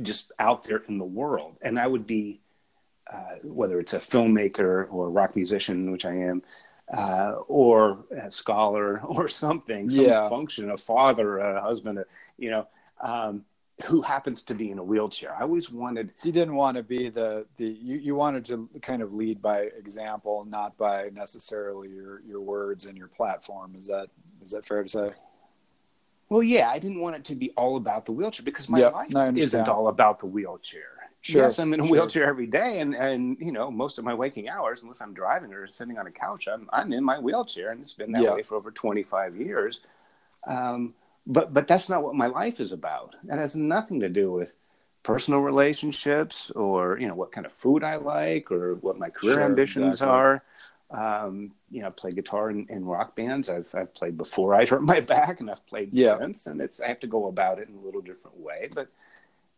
just 0.00 0.32
out 0.38 0.64
there 0.64 0.82
in 0.88 0.98
the 0.98 1.04
world, 1.04 1.56
and 1.62 1.78
I 1.78 1.86
would 1.86 2.06
be, 2.06 2.40
uh, 3.12 3.36
whether 3.42 3.80
it's 3.80 3.94
a 3.94 3.98
filmmaker 3.98 4.86
or 4.90 5.06
a 5.06 5.10
rock 5.10 5.36
musician, 5.36 5.90
which 5.90 6.04
I 6.04 6.14
am, 6.14 6.42
uh, 6.92 7.32
or 7.48 8.04
a 8.10 8.30
scholar 8.30 9.00
or 9.04 9.28
something, 9.28 9.88
some 9.88 10.04
yeah. 10.04 10.28
function, 10.28 10.70
a 10.70 10.76
father, 10.76 11.38
a 11.38 11.60
husband, 11.60 12.04
you 12.38 12.50
know. 12.50 12.66
Um, 13.00 13.44
who 13.84 14.00
happens 14.00 14.42
to 14.42 14.54
be 14.54 14.70
in 14.70 14.78
a 14.78 14.82
wheelchair. 14.82 15.36
I 15.36 15.42
always 15.42 15.70
wanted. 15.70 16.10
So 16.14 16.28
you 16.28 16.32
didn't 16.32 16.54
want 16.54 16.78
to 16.78 16.82
be 16.82 17.10
the 17.10 17.44
the 17.56 17.66
you, 17.66 17.96
you 17.96 18.14
wanted 18.14 18.44
to 18.46 18.70
kind 18.80 19.02
of 19.02 19.12
lead 19.12 19.42
by 19.42 19.68
example, 19.78 20.46
not 20.48 20.78
by 20.78 21.10
necessarily 21.12 21.90
your 21.90 22.22
your 22.26 22.40
words 22.40 22.86
and 22.86 22.96
your 22.96 23.08
platform. 23.08 23.74
Is 23.76 23.86
that 23.88 24.08
is 24.40 24.50
that 24.52 24.64
fair 24.64 24.82
to 24.82 24.88
say? 24.88 25.08
Well, 26.28 26.42
yeah, 26.42 26.70
I 26.70 26.78
didn't 26.78 27.00
want 27.00 27.16
it 27.16 27.24
to 27.26 27.34
be 27.34 27.50
all 27.50 27.76
about 27.76 28.04
the 28.04 28.12
wheelchair 28.12 28.44
because 28.44 28.68
my 28.68 28.78
yep, 28.78 28.94
life 28.94 29.36
isn't 29.36 29.68
all 29.68 29.88
about 29.88 30.18
the 30.18 30.26
wheelchair. 30.26 30.95
Sure, 31.26 31.42
yes, 31.42 31.58
I'm 31.58 31.74
in 31.74 31.80
a 31.80 31.82
sure. 31.82 31.90
wheelchair 31.90 32.24
every 32.24 32.46
day, 32.46 32.78
and 32.78 32.94
and 32.94 33.36
you 33.40 33.50
know 33.50 33.68
most 33.68 33.98
of 33.98 34.04
my 34.04 34.14
waking 34.14 34.48
hours, 34.48 34.82
unless 34.82 35.00
I'm 35.00 35.12
driving 35.12 35.52
or 35.52 35.66
sitting 35.66 35.98
on 35.98 36.06
a 36.06 36.10
couch, 36.12 36.46
I'm 36.46 36.70
I'm 36.72 36.92
in 36.92 37.02
my 37.02 37.18
wheelchair, 37.18 37.72
and 37.72 37.80
it's 37.80 37.94
been 37.94 38.12
that 38.12 38.22
way 38.32 38.44
for 38.44 38.54
over 38.54 38.70
25 38.70 39.34
years. 39.34 39.80
Um, 40.46 40.94
but 41.26 41.52
but 41.52 41.66
that's 41.66 41.88
not 41.88 42.04
what 42.04 42.14
my 42.14 42.28
life 42.28 42.60
is 42.60 42.70
about. 42.70 43.16
That 43.24 43.40
has 43.40 43.56
nothing 43.56 43.98
to 44.00 44.08
do 44.08 44.30
with 44.30 44.52
personal 45.02 45.40
relationships 45.40 46.52
or 46.52 46.96
you 47.00 47.08
know 47.08 47.16
what 47.16 47.32
kind 47.32 47.44
of 47.44 47.52
food 47.52 47.82
I 47.82 47.96
like 47.96 48.52
or 48.52 48.76
what 48.76 48.96
my 48.96 49.10
career 49.10 49.34
sure, 49.34 49.42
ambitions 49.42 49.94
exactly. 49.94 50.16
are. 50.16 50.42
Um, 50.92 51.50
you 51.72 51.80
know, 51.80 51.88
I 51.88 51.90
play 51.90 52.12
guitar 52.12 52.50
in, 52.50 52.68
in, 52.68 52.84
rock 52.84 53.16
bands. 53.16 53.48
I've 53.48 53.68
I've 53.74 53.92
played 53.94 54.16
before 54.16 54.54
I 54.54 54.64
hurt 54.70 54.84
my 54.84 55.00
back, 55.00 55.40
and 55.40 55.50
I've 55.50 55.66
played 55.66 55.92
yeah. 55.92 56.20
since. 56.20 56.46
And 56.46 56.60
it's 56.60 56.80
I 56.80 56.86
have 56.86 57.00
to 57.00 57.08
go 57.08 57.26
about 57.26 57.58
it 57.58 57.68
in 57.68 57.74
a 57.74 57.80
little 57.80 58.00
different 58.00 58.38
way, 58.38 58.68
but, 58.72 58.86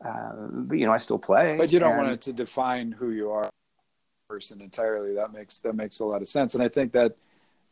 but 0.00 0.78
you 0.78 0.86
know, 0.86 0.92
I 0.92 0.98
still 0.98 1.18
play. 1.18 1.56
But 1.56 1.72
you 1.72 1.78
don't 1.78 1.92
and... 1.92 2.02
want 2.02 2.12
it 2.12 2.20
to 2.22 2.32
define 2.32 2.92
who 2.92 3.10
you 3.10 3.30
are, 3.30 3.50
person 4.28 4.60
entirely. 4.60 5.14
That 5.14 5.32
makes 5.32 5.60
that 5.60 5.74
makes 5.74 6.00
a 6.00 6.04
lot 6.04 6.20
of 6.20 6.28
sense, 6.28 6.54
and 6.54 6.62
I 6.62 6.68
think 6.68 6.92
that 6.92 7.16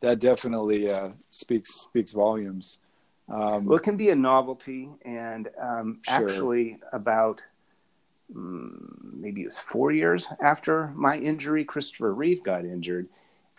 that 0.01 0.19
definitely 0.19 0.91
uh, 0.91 1.09
speaks 1.29 1.71
speaks 1.71 2.11
volumes. 2.11 2.79
Um, 3.29 3.65
well, 3.65 3.77
it 3.77 3.83
can 3.83 3.97
be 3.97 4.09
a 4.09 4.15
novelty, 4.15 4.89
and 5.03 5.49
um, 5.59 5.99
sure. 6.07 6.29
actually, 6.29 6.79
about 6.93 7.45
um, 8.35 9.13
maybe 9.13 9.41
it 9.41 9.45
was 9.45 9.59
four 9.59 9.91
years 9.91 10.27
after 10.41 10.93
my 10.95 11.17
injury, 11.17 11.63
Christopher 11.63 12.13
Reeve 12.13 12.43
got 12.43 12.65
injured, 12.65 13.07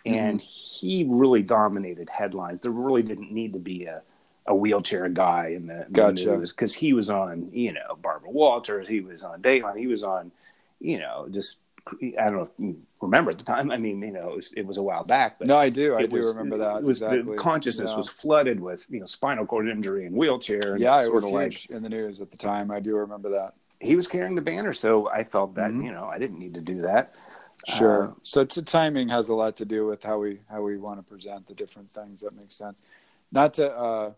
and 0.05 0.39
mm-hmm. 0.39 0.47
he 0.47 1.05
really 1.07 1.43
dominated 1.43 2.09
headlines. 2.09 2.61
There 2.61 2.71
really 2.71 3.03
didn't 3.03 3.31
need 3.31 3.53
to 3.53 3.59
be 3.59 3.85
a, 3.85 4.01
a 4.49 4.55
wheelchair 4.55 5.07
guy 5.07 5.53
in 5.55 5.67
the, 5.67 5.85
gotcha. 5.91 6.37
news 6.37 6.51
because 6.51 6.73
he 6.73 6.91
was 6.91 7.09
on, 7.09 7.49
you 7.53 7.71
know, 7.71 7.95
Barbara 8.01 8.31
Walters, 8.31 8.87
he 8.87 8.99
was 8.99 9.23
on 9.23 9.41
Dateline, 9.41 9.77
he 9.77 9.87
was 9.87 10.03
on, 10.03 10.31
you 10.79 10.97
know, 10.97 11.27
just 11.31 11.59
I 11.87 12.25
don't 12.25 12.33
know 12.33 12.41
if 12.41 12.49
you 12.57 12.81
remember 13.01 13.31
at 13.31 13.37
the 13.37 13.43
time. 13.43 13.71
I 13.71 13.77
mean, 13.77 14.01
you 14.01 14.11
know, 14.11 14.29
it 14.29 14.35
was, 14.35 14.53
it 14.53 14.65
was 14.65 14.77
a 14.77 14.81
while 14.81 15.03
back. 15.03 15.39
But 15.39 15.47
no, 15.47 15.57
I 15.57 15.69
do. 15.69 15.95
I 15.95 16.05
do 16.05 16.17
was, 16.17 16.27
remember 16.27 16.57
that. 16.57 16.77
It 16.77 16.83
was 16.83 17.01
exactly. 17.01 17.35
the 17.35 17.41
consciousness 17.41 17.91
yeah. 17.91 17.97
was 17.97 18.09
flooded 18.09 18.59
with 18.59 18.85
you 18.89 18.99
know 18.99 19.05
spinal 19.05 19.45
cord 19.45 19.67
injury 19.67 20.05
and 20.05 20.15
wheelchair. 20.15 20.73
And 20.73 20.81
yeah, 20.81 21.01
it 21.03 21.13
was 21.13 21.25
huge 21.25 21.33
like, 21.33 21.69
in 21.69 21.81
the 21.81 21.89
news 21.89 22.21
at 22.21 22.31
the 22.31 22.37
time. 22.37 22.69
I 22.71 22.79
do 22.79 22.95
remember 22.95 23.29
that. 23.31 23.53
He 23.79 23.95
was 23.95 24.07
carrying 24.07 24.35
the 24.35 24.41
banner, 24.41 24.73
so 24.73 25.09
I 25.09 25.23
felt 25.23 25.55
that 25.55 25.71
mm-hmm. 25.71 25.83
you 25.83 25.91
know 25.91 26.05
I 26.05 26.19
didn't 26.19 26.39
need 26.39 26.53
to 26.55 26.61
do 26.61 26.81
that. 26.81 27.15
Sure. 27.67 28.09
Uh, 28.09 28.11
so 28.21 28.45
timing 28.45 29.09
has 29.09 29.29
a 29.29 29.33
lot 29.33 29.55
to 29.57 29.65
do 29.65 29.85
with 29.85 30.03
how 30.03 30.19
we 30.19 30.39
how 30.49 30.61
we 30.61 30.77
want 30.77 30.99
to 30.99 31.03
present 31.03 31.47
the 31.47 31.53
different 31.53 31.89
things. 31.89 32.21
That 32.21 32.35
makes 32.35 32.55
sense. 32.55 32.83
Not 33.31 33.55
to 33.55 33.71
uh, 33.71 34.11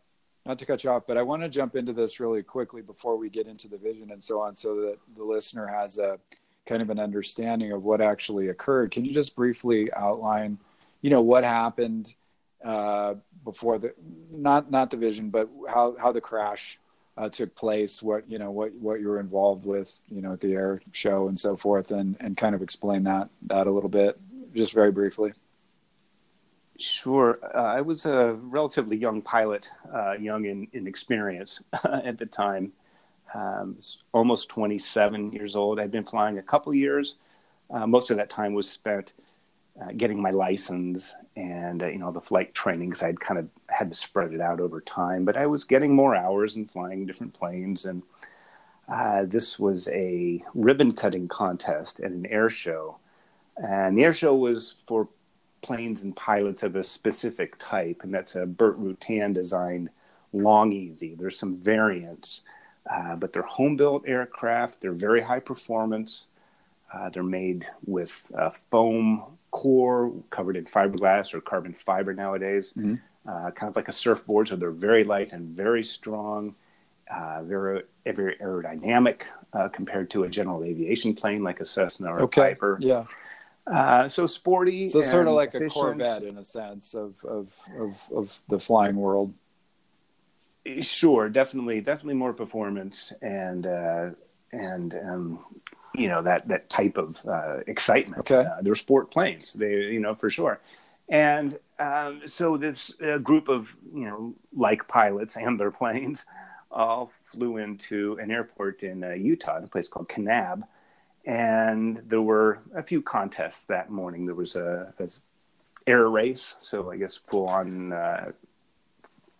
not 0.46 0.58
to 0.60 0.66
cut 0.66 0.84
you 0.84 0.90
off, 0.90 1.04
but 1.08 1.18
I 1.18 1.22
want 1.22 1.44
to 1.44 1.50
jump 1.50 1.76
into 1.76 1.94
this 1.94 2.20
really 2.20 2.44
quickly 2.44 2.82
before 2.82 3.16
we 3.16 3.30
get 3.30 3.48
into 3.48 3.68
the 3.68 3.78
vision 3.78 4.12
and 4.12 4.24
so 4.24 4.42
on, 4.42 4.56
so 4.56 4.76
that 4.82 4.98
the 5.16 5.24
listener 5.24 5.68
has 5.68 5.98
a 5.98 6.20
kind 6.66 6.82
of 6.82 6.90
an 6.90 7.00
understanding 7.00 7.72
of 7.72 7.84
what 7.84 8.02
actually 8.02 8.50
occurred. 8.50 8.92
Can 8.92 9.06
you 9.06 9.14
just 9.14 9.36
briefly 9.36 9.92
outline, 9.94 10.58
you 11.02 11.10
know, 11.10 11.22
what 11.22 11.44
happened 11.44 12.16
uh, 12.64 13.16
before 13.44 13.80
the 13.80 13.94
not 14.32 14.70
not 14.72 14.90
the 14.92 14.98
vision, 14.98 15.30
but 15.30 15.50
how 15.68 15.96
how 16.00 16.12
the 16.12 16.22
crash 16.22 16.80
uh, 17.18 17.30
took 17.30 17.56
place, 17.56 18.02
what 18.02 18.30
you 18.30 18.40
know, 18.40 18.52
what 18.52 18.74
what 18.76 19.00
you 19.00 19.08
were 19.08 19.20
involved 19.20 19.66
with, 19.66 20.00
you 20.10 20.22
know, 20.22 20.34
at 20.34 20.40
the 20.40 20.54
air 20.54 20.82
show 20.92 21.28
and 21.28 21.38
so 21.38 21.56
forth, 21.56 21.92
and 21.92 22.18
and 22.20 22.38
kind 22.38 22.56
of 22.56 22.62
explain 22.62 23.04
that 23.04 23.30
that 23.48 23.68
a 23.68 23.72
little 23.72 23.90
bit, 23.90 24.20
just 24.54 24.74
very 24.74 24.92
briefly. 24.92 25.34
Sure. 26.82 27.40
Uh, 27.56 27.62
I 27.62 27.82
was 27.82 28.06
a 28.06 28.40
relatively 28.42 28.98
young 28.98 29.22
pilot, 29.22 29.70
uh, 29.94 30.14
young 30.20 30.46
in, 30.46 30.68
in 30.74 30.88
experience 30.88 31.62
at 31.84 32.18
the 32.18 32.26
time, 32.26 32.74
um, 33.36 33.78
almost 34.14 34.50
27 34.50 35.32
years 35.32 35.56
old. 35.56 35.80
I'd 35.80 35.92
been 35.92 36.06
flying 36.06 36.40
a 36.40 36.44
couple 36.44 36.74
years. 36.74 37.16
Uh, 37.70 37.86
most 37.86 38.10
of 38.10 38.18
that 38.18 38.30
time 38.30 38.54
was 38.54 38.70
spent 38.70 39.14
uh, 39.80 39.92
getting 39.96 40.22
my 40.22 40.32
license 40.32 41.14
and 41.38 41.82
uh, 41.84 41.88
you 41.88 42.00
know 42.00 42.12
the 42.12 42.20
flight 42.20 42.54
training 42.54 42.90
because 42.90 43.04
I'd 43.04 43.20
kind 43.20 43.40
of 43.40 43.48
had 43.68 43.90
to 43.90 43.96
spread 43.96 44.34
it 44.34 44.42
out 44.42 44.60
over 44.60 44.82
time. 44.82 45.24
But 45.24 45.38
I 45.38 45.46
was 45.46 45.64
getting 45.64 45.96
more 45.96 46.16
hours 46.16 46.56
and 46.56 46.70
flying 46.70 47.06
different 47.06 47.34
planes, 47.34 47.86
and 47.86 48.04
uh, 48.90 49.24
this 49.26 49.60
was 49.60 49.88
a 49.90 50.44
ribbon 50.56 50.92
cutting 50.94 51.28
contest 51.28 52.00
at 52.02 52.12
an 52.12 52.26
air 52.26 52.50
show, 52.50 52.98
and 53.56 53.98
the 53.98 54.04
air 54.04 54.14
show 54.14 54.36
was 54.36 54.76
for 54.88 55.08
planes 55.62 56.04
and 56.04 56.16
pilots 56.16 56.64
of 56.64 56.76
a 56.76 56.84
specific 56.84 57.58
type, 57.58 58.02
and 58.04 58.14
that's 58.14 58.36
a 58.36 58.46
Burt 58.46 58.80
Rutan 58.82 59.34
designed 59.34 59.90
Long-EZ. 60.34 61.04
There's 61.18 61.38
some 61.38 61.58
variants 61.58 62.42
uh, 62.90 63.16
but 63.16 63.34
they're 63.34 63.44
home 63.44 63.76
built 63.76 64.04
aircraft. 64.08 64.82
They're 64.82 64.94
very 64.94 65.22
high 65.22 65.40
performance. 65.40 66.26
Uh, 66.94 67.10
they're 67.10 67.24
made 67.24 67.68
with 67.86 68.32
a 68.36 68.52
foam 68.70 69.24
core 69.52 70.12
covered 70.30 70.58
in 70.58 70.66
fiberglass 70.66 71.34
or 71.34 71.42
carbon 71.42 71.74
fiber 71.74 72.14
nowadays, 72.14 72.74
mm-hmm. 72.76 72.96
uh, 73.30 73.52
kind 73.52 73.70
of 73.70 73.76
like 73.76 73.88
a 73.88 73.94
surfboard. 73.94 74.48
So 74.48 74.56
they're 74.56 74.72
very 74.72 75.04
light 75.04 75.32
and 75.32 75.56
very 75.56 75.84
strong, 75.84 76.56
uh, 77.10 77.44
very, 77.44 77.84
very 78.06 78.36
aerodynamic 78.38 79.22
uh, 79.54 79.70
compared 79.70 80.10
to 80.12 80.24
a 80.24 80.30
general 80.30 80.64
aviation 80.64 81.14
plane 81.14 81.44
like 81.44 81.60
a 81.60 81.66
Cessna 81.66 82.12
or 82.12 82.22
okay. 82.24 82.42
a 82.42 82.46
Piper. 82.50 82.78
Yeah. 82.82 83.06
Uh, 83.68 84.10
so 84.10 84.26
sporty. 84.26 84.88
So 84.88 85.02
sort 85.02 85.28
of 85.28 85.34
like 85.34 85.50
efficient. 85.50 85.72
a 85.72 85.74
Corvette 85.74 86.24
in 86.24 86.38
a 86.38 86.44
sense 86.44 86.94
of, 86.94 87.24
of, 87.24 87.56
of, 87.80 88.10
of 88.14 88.40
the 88.50 88.60
flying 88.60 88.96
world. 88.96 89.34
Sure, 90.80 91.30
definitely, 91.30 91.82
definitely 91.82 92.16
more 92.16 92.34
performance 92.34 93.12
and 93.22 93.66
uh, 93.66 94.10
and 94.52 94.94
um, 94.94 95.40
you 95.96 96.08
know 96.08 96.22
that 96.22 96.48
that 96.48 96.70
type 96.70 96.98
of 96.98 97.24
uh, 97.26 97.58
excitement. 97.68 98.20
Okay. 98.20 98.48
Uh, 98.48 98.62
they're 98.62 98.76
sport 98.76 99.10
planes. 99.10 99.54
They 99.54 99.74
you 99.74 100.00
know 100.00 100.14
for 100.14 100.30
sure. 100.30 100.60
And 101.10 101.60
um, 101.80 102.22
so 102.26 102.58
this 102.58 102.94
uh, 103.02 103.18
group 103.18 103.50
of 103.50 103.76
you 103.94 104.06
know 104.06 104.36
like 104.56 104.88
pilots 104.88 105.36
and 105.36 105.60
their 105.60 105.72
planes 105.72 106.26
all 106.72 107.12
flew 107.24 107.58
into 107.58 108.18
an 108.22 108.32
airport 108.32 108.84
in 108.84 109.04
uh, 109.04 109.12
Utah, 109.12 109.58
in 109.58 109.64
a 109.64 109.68
place 109.68 109.88
called 109.88 110.10
Kanab, 110.10 110.64
and 111.26 112.02
there 112.08 112.22
were 112.22 112.60
a 112.76 112.84
few 112.84 113.02
contests 113.02 113.66
that 113.66 113.90
morning. 113.90 114.26
There 114.26 114.36
was 114.36 114.56
a, 114.56 114.94
a 115.00 115.08
air 115.88 116.10
race, 116.10 116.56
so 116.62 116.92
I 116.92 116.98
guess 116.98 117.16
full 117.16 117.48
on 117.48 117.94
uh, 117.94 118.32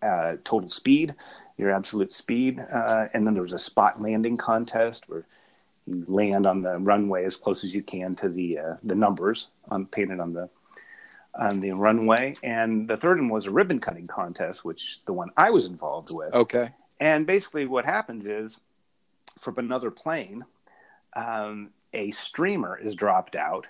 uh, 0.02 0.36
total 0.44 0.70
speed, 0.70 1.16
your 1.58 1.72
absolute 1.72 2.14
speed, 2.14 2.60
uh, 2.60 3.08
and 3.14 3.26
then 3.26 3.34
there 3.34 3.44
was 3.44 3.54
a 3.54 3.60
spot 3.60 4.02
landing 4.02 4.38
contest 4.38 5.08
where 5.08 5.26
you 5.88 6.06
land 6.08 6.46
on 6.46 6.62
the 6.62 6.78
runway 6.78 7.26
as 7.26 7.36
close 7.36 7.64
as 7.64 7.74
you 7.74 7.84
can 7.84 8.16
to 8.16 8.30
the 8.30 8.60
uh, 8.60 8.76
the 8.84 8.96
numbers 8.96 9.50
on 9.70 9.86
painted 9.86 10.20
on 10.20 10.34
the 10.34 10.50
on 11.40 11.60
the 11.62 11.72
runway, 11.72 12.36
and 12.44 12.88
the 12.88 12.98
third 12.98 13.18
one 13.18 13.30
was 13.30 13.46
a 13.46 13.52
ribbon 13.52 13.80
cutting 13.80 14.08
contest, 14.08 14.66
which 14.66 15.00
the 15.06 15.14
one 15.14 15.30
I 15.38 15.50
was 15.50 15.66
involved 15.66 16.10
with. 16.12 16.34
Okay. 16.34 16.72
And 17.00 17.26
basically, 17.26 17.66
what 17.66 17.86
happens 17.86 18.28
is, 18.28 18.60
from 19.40 19.58
another 19.58 19.90
plane, 19.90 20.46
um, 21.16 21.70
a 21.94 22.12
streamer 22.12 22.78
is 22.78 22.96
dropped 22.96 23.36
out 23.36 23.68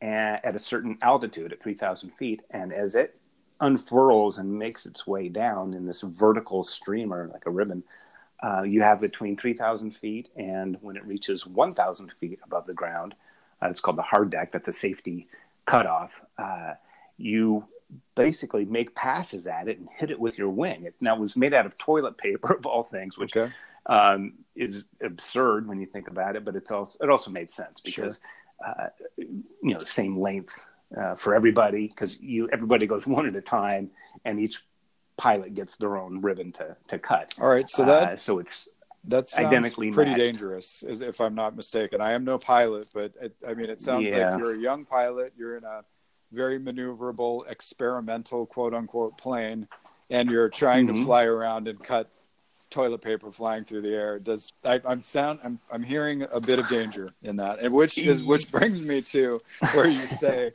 at, 0.00 0.54
a 0.54 0.58
certain 0.58 0.98
altitude 1.02 1.52
at 1.52 1.62
3,000 1.62 2.10
feet, 2.10 2.42
and 2.50 2.72
as 2.72 2.94
it 2.94 3.18
unfurls 3.60 4.38
and 4.38 4.58
makes 4.58 4.86
its 4.86 5.06
way 5.06 5.28
down 5.28 5.74
in 5.74 5.86
this 5.86 6.02
vertical 6.02 6.62
streamer, 6.62 7.28
like 7.32 7.46
a 7.46 7.50
ribbon, 7.50 7.82
uh, 8.42 8.62
you 8.62 8.82
have 8.82 9.00
between 9.00 9.36
3,000 9.36 9.96
feet 9.96 10.28
and 10.36 10.76
when 10.82 10.96
it 10.96 11.06
reaches 11.06 11.46
1,000 11.46 12.12
feet 12.20 12.38
above 12.44 12.66
the 12.66 12.74
ground, 12.74 13.14
uh, 13.62 13.68
it's 13.68 13.80
called 13.80 13.96
the 13.96 14.02
hard 14.02 14.28
deck. 14.30 14.52
That's 14.52 14.68
a 14.68 14.72
safety 14.72 15.26
cutoff. 15.64 16.20
Uh, 16.36 16.74
you 17.16 17.64
basically 18.14 18.64
make 18.66 18.94
passes 18.94 19.46
at 19.46 19.68
it 19.68 19.78
and 19.78 19.88
hit 19.96 20.10
it 20.10 20.20
with 20.20 20.36
your 20.36 20.50
wing. 20.50 20.84
It 20.84 20.94
now 21.00 21.16
was 21.16 21.36
made 21.36 21.54
out 21.54 21.64
of 21.66 21.78
toilet 21.78 22.18
paper 22.18 22.54
of 22.58 22.66
all 22.66 22.82
things, 22.82 23.16
which 23.16 23.34
Okay. 23.36 23.52
Um, 23.88 24.34
is 24.54 24.84
absurd 25.02 25.68
when 25.68 25.78
you 25.80 25.86
think 25.86 26.08
about 26.08 26.36
it, 26.36 26.44
but 26.44 26.56
it's 26.56 26.70
also 26.70 26.98
it 27.02 27.10
also 27.10 27.30
made 27.30 27.50
sense 27.50 27.80
because 27.80 28.20
uh, 28.66 28.88
you 29.18 29.44
know 29.62 29.78
same 29.78 30.18
length 30.18 30.64
uh, 31.00 31.14
for 31.14 31.34
everybody 31.34 31.88
because 31.88 32.18
you 32.20 32.48
everybody 32.52 32.86
goes 32.86 33.06
one 33.16 33.26
at 33.26 33.36
a 33.36 33.40
time 33.40 33.90
and 34.24 34.40
each 34.40 34.62
pilot 35.16 35.54
gets 35.54 35.76
their 35.76 35.96
own 35.96 36.20
ribbon 36.20 36.52
to 36.52 36.76
to 36.88 36.98
cut. 36.98 37.34
All 37.40 37.48
right. 37.48 37.68
So 37.68 37.84
that 37.84 38.02
Uh, 38.12 38.16
so 38.16 38.38
it's 38.38 38.68
that's 39.08 39.38
identically 39.38 39.92
pretty 39.92 40.10
matched. 40.10 40.22
dangerous, 40.24 40.82
if 40.88 41.20
I'm 41.20 41.34
not 41.36 41.54
mistaken. 41.54 42.00
I 42.00 42.12
am 42.12 42.24
no 42.24 42.38
pilot, 42.38 42.88
but 42.92 43.12
it, 43.20 43.34
I 43.46 43.54
mean, 43.54 43.70
it 43.70 43.80
sounds 43.80 44.10
Yeah. 44.10 44.30
like 44.30 44.38
you're 44.40 44.52
a 44.54 44.58
young 44.58 44.84
pilot. 44.84 45.32
You're 45.36 45.56
in 45.56 45.62
a 45.64 45.82
very 46.32 46.58
maneuverable, 46.58 47.48
experimental, 47.48 48.46
quote 48.46 48.74
unquote, 48.74 49.16
plane, 49.16 49.68
and 50.10 50.28
you're 50.28 50.48
trying 50.48 50.88
to 50.88 50.92
Mhm. 50.92 51.04
fly 51.04 51.22
around 51.24 51.68
and 51.68 51.78
cut 51.78 52.10
toilet 52.70 53.00
paper 53.00 53.30
flying 53.32 53.64
through 53.64 53.82
the 53.82 53.94
air. 53.94 54.18
Does 54.18 54.52
I, 54.64 54.80
I'm 54.84 55.02
sound? 55.02 55.40
I'm 55.44 55.58
I'm 55.72 55.82
hearing 55.82 56.22
a 56.22 56.40
bit 56.40 56.58
of 56.58 56.68
danger 56.68 57.10
in 57.22 57.36
that, 57.36 57.60
and 57.60 57.72
which 57.72 57.98
is 57.98 58.22
which 58.22 58.50
brings 58.50 58.86
me 58.86 59.00
to 59.02 59.40
where 59.72 59.86
you 59.86 60.06
say 60.06 60.52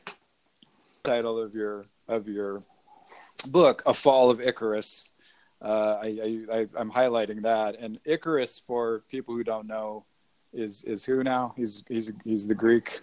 title 1.03 1.39
of 1.39 1.56
your 1.56 1.86
of 2.08 2.27
your 2.27 2.63
book, 3.48 3.84
"A 3.86 3.94
Fall 3.94 4.30
of 4.30 4.41
Icarus." 4.41 5.10
Uh, 5.62 6.00
I, 6.01 6.06
I, 6.08 6.58
I 6.58 6.68
I'm 6.75 6.91
highlighting 6.91 7.44
that, 7.44 7.77
and 7.80 8.00
Icarus, 8.06 8.60
for 8.60 9.03
people 9.10 9.36
who 9.36 9.44
don't 9.44 9.68
know, 9.68 10.06
is 10.53 10.84
is 10.84 11.06
who 11.06 11.24
now? 11.24 11.53
He's 11.56 11.84
he's 11.88 12.12
he's 12.24 12.47
the 12.47 12.56
Greek. 12.56 13.02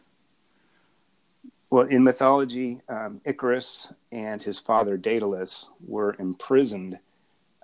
Well, 1.71 1.87
in 1.87 2.03
mythology, 2.03 2.81
um, 2.89 3.21
Icarus 3.27 3.93
and 4.11 4.43
his 4.43 4.59
father 4.59 4.97
Daedalus 4.97 5.69
were 5.87 6.17
imprisoned 6.19 6.99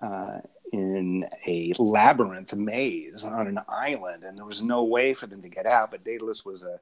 uh, 0.03 0.41
in 0.75 1.25
a 1.47 1.73
labyrinth 1.79 2.53
maze 2.55 3.25
on 3.25 3.47
an 3.47 3.61
island, 3.69 4.25
and 4.25 4.37
there 4.37 4.45
was 4.45 4.61
no 4.61 4.83
way 4.83 5.15
for 5.15 5.27
them 5.29 5.41
to 5.43 5.49
get 5.49 5.67
out. 5.67 5.91
But 5.93 6.05
Daedalus 6.05 6.45
was 6.45 6.65
a 6.65 6.81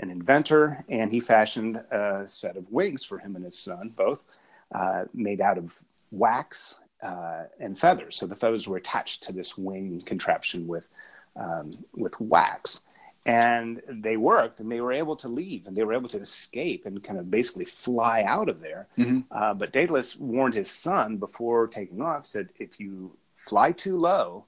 an 0.00 0.10
inventor, 0.10 0.82
and 0.88 1.12
he 1.12 1.20
fashioned 1.20 1.76
a 1.76 2.22
set 2.26 2.56
of 2.56 2.70
wings 2.72 3.04
for 3.04 3.18
him 3.18 3.36
and 3.36 3.44
his 3.44 3.58
son, 3.58 3.92
both 3.96 4.34
uh, 4.74 5.04
made 5.12 5.40
out 5.42 5.58
of 5.58 5.78
wax 6.10 6.80
uh, 7.02 7.44
and 7.60 7.78
feathers. 7.78 8.16
So 8.16 8.26
the 8.26 8.34
feathers 8.34 8.66
were 8.66 8.78
attached 8.78 9.22
to 9.24 9.32
this 9.32 9.58
wing 9.58 10.02
contraption 10.06 10.66
with 10.66 10.88
um, 11.36 11.72
with 11.94 12.18
wax 12.20 12.80
and 13.26 13.82
they 13.86 14.16
worked 14.16 14.60
and 14.60 14.72
they 14.72 14.80
were 14.80 14.92
able 14.92 15.14
to 15.14 15.28
leave 15.28 15.66
and 15.66 15.76
they 15.76 15.84
were 15.84 15.92
able 15.92 16.08
to 16.08 16.18
escape 16.18 16.86
and 16.86 17.04
kind 17.04 17.18
of 17.18 17.30
basically 17.30 17.66
fly 17.66 18.22
out 18.22 18.48
of 18.48 18.60
there 18.60 18.86
Mhm. 18.96 19.24
uh, 19.30 19.52
but 19.52 19.72
daedalus 19.72 20.16
warned 20.16 20.54
his 20.54 20.70
son 20.70 21.18
before 21.18 21.66
taking 21.66 22.00
off 22.00 22.24
said 22.24 22.48
if 22.58 22.80
you 22.80 23.14
fly 23.48 23.72
too 23.72 23.96
low 23.96 24.44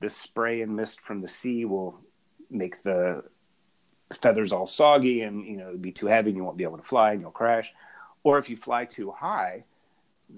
the 0.00 0.08
spray 0.08 0.60
and 0.62 0.74
mist 0.76 1.00
from 1.00 1.20
the 1.20 1.28
sea 1.28 1.64
will 1.64 1.98
make 2.50 2.82
the 2.82 3.22
feathers 4.14 4.52
all 4.52 4.66
soggy 4.66 5.22
and 5.22 5.44
you 5.44 5.56
know 5.56 5.68
it'll 5.68 5.78
be 5.78 5.92
too 5.92 6.06
heavy 6.06 6.30
and 6.30 6.36
you 6.36 6.44
won't 6.44 6.56
be 6.56 6.64
able 6.64 6.76
to 6.76 6.82
fly 6.82 7.12
and 7.12 7.20
you'll 7.20 7.30
crash 7.30 7.72
or 8.22 8.38
if 8.38 8.48
you 8.48 8.56
fly 8.56 8.84
too 8.84 9.10
high 9.10 9.64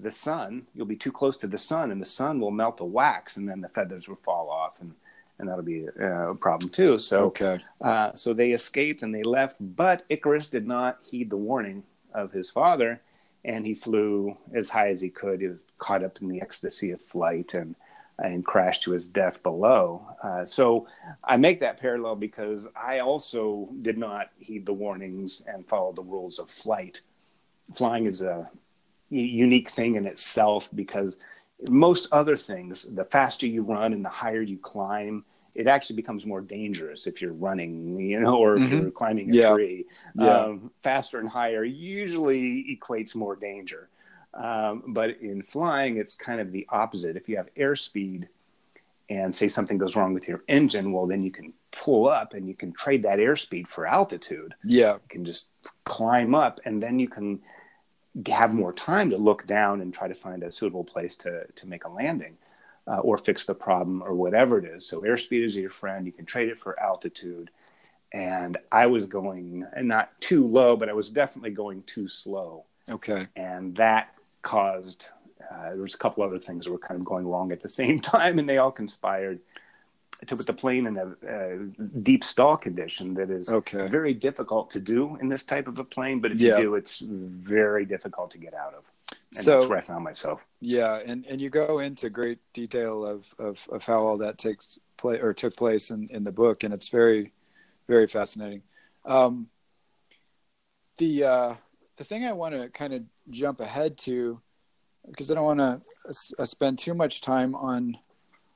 the 0.01 0.11
sun 0.11 0.65
you'll 0.73 0.85
be 0.85 0.95
too 0.95 1.11
close 1.11 1.37
to 1.37 1.47
the 1.47 1.57
sun 1.57 1.91
and 1.91 2.01
the 2.01 2.05
sun 2.05 2.39
will 2.39 2.51
melt 2.51 2.77
the 2.77 2.85
wax 2.85 3.37
and 3.37 3.47
then 3.47 3.61
the 3.61 3.69
feathers 3.69 4.07
will 4.07 4.15
fall 4.15 4.49
off 4.49 4.81
and 4.81 4.93
and 5.37 5.47
that'll 5.47 5.63
be 5.63 5.85
uh, 6.01 6.31
a 6.31 6.35
problem 6.35 6.69
too 6.69 6.97
so 6.99 7.25
Okay. 7.27 7.59
uh, 7.81 8.13
so 8.13 8.33
they 8.33 8.51
escaped 8.51 9.03
and 9.03 9.15
they 9.15 9.23
left, 9.23 9.55
but 9.59 10.03
Icarus 10.09 10.47
did 10.47 10.67
not 10.67 10.99
heed 11.01 11.29
the 11.29 11.37
warning 11.37 11.83
of 12.13 12.33
his 12.33 12.49
father, 12.49 12.99
and 13.45 13.65
he 13.65 13.73
flew 13.73 14.35
as 14.53 14.67
high 14.69 14.89
as 14.89 14.99
he 14.99 15.09
could. 15.09 15.39
He 15.39 15.47
was 15.47 15.59
caught 15.77 16.03
up 16.03 16.21
in 16.21 16.27
the 16.27 16.41
ecstasy 16.41 16.91
of 16.91 17.01
flight 17.01 17.53
and 17.53 17.73
and 18.23 18.45
crashed 18.45 18.83
to 18.83 18.91
his 18.91 19.07
death 19.07 19.41
below. 19.43 20.05
Uh, 20.23 20.45
so 20.45 20.87
I 21.23 21.37
make 21.37 21.59
that 21.61 21.79
parallel 21.79 22.15
because 22.15 22.67
I 22.75 22.99
also 22.99 23.69
did 23.81 23.97
not 23.97 24.29
heed 24.39 24.65
the 24.65 24.73
warnings 24.73 25.41
and 25.47 25.67
follow 25.67 25.91
the 25.93 26.03
rules 26.03 26.39
of 26.39 26.49
flight. 26.49 27.01
Flying 27.73 28.05
is 28.05 28.21
a 28.21 28.49
unique 29.09 29.69
thing 29.71 29.95
in 29.95 30.05
itself 30.05 30.69
because 30.75 31.17
most 31.67 32.07
other 32.11 32.35
things, 32.35 32.83
the 32.83 33.03
faster 33.05 33.45
you 33.45 33.63
run 33.63 33.93
and 33.93 34.03
the 34.03 34.09
higher 34.09 34.41
you 34.41 34.57
climb, 34.57 35.25
it 35.55 35.67
actually 35.67 35.95
becomes 35.95 36.25
more 36.25 36.41
dangerous 36.41 37.07
if 37.07 37.21
you're 37.21 37.33
running, 37.33 37.99
you 37.99 38.19
know, 38.19 38.37
or 38.37 38.57
if 38.57 38.63
Mhm. 38.63 38.81
you're 38.81 38.91
climbing 38.91 39.29
a 39.31 39.33
Yeah. 39.33 39.51
tree. 39.53 39.85
Yeah. 40.15 40.45
Um, 40.45 40.71
faster 40.79 41.19
and 41.19 41.27
higher 41.27 41.63
usually 41.63 42.65
equates 42.75 43.15
more 43.15 43.35
danger. 43.35 43.89
Um, 44.33 44.83
but 44.87 45.19
in 45.21 45.41
flying, 45.41 45.97
it's 45.97 46.15
kind 46.15 46.39
of 46.39 46.51
the 46.51 46.67
opposite. 46.69 47.15
If 47.17 47.27
you 47.27 47.37
have 47.37 47.53
airspeed 47.55 48.27
and 49.09 49.35
say 49.35 49.47
something 49.47 49.77
goes 49.77 49.95
wrong 49.95 50.13
with 50.13 50.27
your 50.27 50.43
engine, 50.47 50.91
well, 50.91 51.07
then 51.07 51.23
you 51.23 51.31
can 51.31 51.53
pull 51.71 52.07
up 52.07 52.33
and 52.33 52.47
you 52.47 52.53
can 52.53 52.71
trade 52.71 53.03
that 53.03 53.19
airspeed 53.19 53.67
for 53.67 53.85
altitude 53.87 54.53
Yeah. 54.63 54.93
you 54.93 54.99
can 55.07 55.25
just 55.25 55.49
climb 55.83 56.33
up 56.33 56.59
and 56.65 56.81
then 56.81 56.97
you 56.99 57.07
can 57.07 57.41
have 58.27 58.53
more 58.53 58.73
time 58.73 59.09
to 59.11 59.17
look 59.17 59.45
down 59.45 59.81
and 59.81 59.93
try 59.93 60.07
to 60.07 60.13
find 60.15 60.43
a 60.43 60.51
suitable 60.51 60.83
place 60.83 61.15
to, 61.17 61.45
to 61.55 61.67
make 61.67 61.85
a 61.85 61.89
landing 61.89 62.37
uh, 62.87 62.97
or 62.99 63.17
fix 63.17 63.45
the 63.45 63.53
problem 63.53 64.01
or 64.03 64.13
whatever 64.15 64.57
it 64.57 64.65
is. 64.65 64.85
So 64.87 65.01
airspeed 65.01 65.43
is 65.45 65.55
your 65.55 65.69
friend. 65.69 66.05
You 66.05 66.11
can 66.11 66.25
trade 66.25 66.49
it 66.49 66.57
for 66.57 66.79
altitude. 66.79 67.47
And 68.11 68.57
I 68.71 68.87
was 68.87 69.05
going 69.05 69.65
and 69.75 69.87
not 69.87 70.19
too 70.21 70.45
low, 70.47 70.75
but 70.75 70.89
I 70.89 70.93
was 70.93 71.09
definitely 71.11 71.51
going 71.51 71.83
too 71.83 72.07
slow. 72.07 72.65
Okay. 72.89 73.27
And 73.35 73.75
that 73.77 74.09
caused, 74.41 75.07
uh, 75.51 75.69
there 75.71 75.81
was 75.81 75.95
a 75.95 75.97
couple 75.97 76.23
other 76.23 76.39
things 76.39 76.65
that 76.65 76.71
were 76.71 76.77
kind 76.79 76.99
of 76.99 77.05
going 77.05 77.27
wrong 77.27 77.51
at 77.51 77.61
the 77.61 77.67
same 77.81 77.99
time 77.99 78.39
and 78.39 78.47
they 78.47 78.57
all 78.57 78.71
conspired 78.71 79.39
to 80.27 80.35
put 80.35 80.45
the 80.45 80.53
plane 80.53 80.85
in 80.85 80.97
a, 80.97 81.15
a 81.27 81.57
deep 82.01 82.25
stall 82.25 82.57
condition 82.57 83.13
that 83.13 83.29
is 83.29 83.49
Okay. 83.49 83.87
very 83.87 84.13
difficult 84.13 84.69
to 84.71 84.79
do 84.81 85.15
in 85.21 85.29
this 85.29 85.43
type 85.45 85.65
of 85.67 85.79
a 85.79 85.83
plane, 85.85 86.19
but 86.19 86.33
if 86.33 86.41
Yeah. 86.41 86.57
you 86.57 86.63
do, 86.63 86.75
it's 86.75 86.99
very 86.99 87.85
difficult 87.85 88.31
to 88.31 88.37
get 88.37 88.53
out 88.53 88.73
of. 88.73 88.91
And 89.11 89.17
So- 89.45 89.51
that's 89.53 89.67
where 89.67 89.77
I 89.77 89.81
found 89.81 90.03
myself. 90.03 90.45
Yeah, 90.59 90.99
and, 91.05 91.25
and 91.25 91.39
you 91.39 91.49
go 91.49 91.79
into 91.79 92.09
great 92.09 92.39
detail 92.51 93.05
of, 93.05 93.33
of, 93.39 93.65
of 93.71 93.85
how 93.85 93.99
all 94.05 94.17
that 94.17 94.37
takes 94.37 94.77
place 94.97 95.21
or 95.21 95.33
took 95.33 95.55
place 95.55 95.89
in, 95.89 96.09
in 96.09 96.25
the 96.25 96.33
book, 96.33 96.63
and 96.65 96.73
it's 96.73 96.89
very, 96.89 97.31
very 97.87 98.07
fascinating. 98.07 98.63
Um, 99.05 99.49
the 100.97 101.23
uh, 101.23 101.53
the 101.99 102.05
thing 102.05 102.25
I 102.25 102.31
want 102.31 102.55
to 102.55 102.69
kind 102.69 102.93
of 102.93 103.03
jump 103.29 103.59
ahead 103.59 103.97
to, 103.99 104.39
because 105.05 105.29
I 105.29 105.35
don't 105.35 105.43
want 105.43 105.59
to 105.59 105.81
uh, 106.39 106.45
spend 106.45 106.79
too 106.79 106.93
much 106.95 107.21
time 107.21 107.53
on 107.53 107.97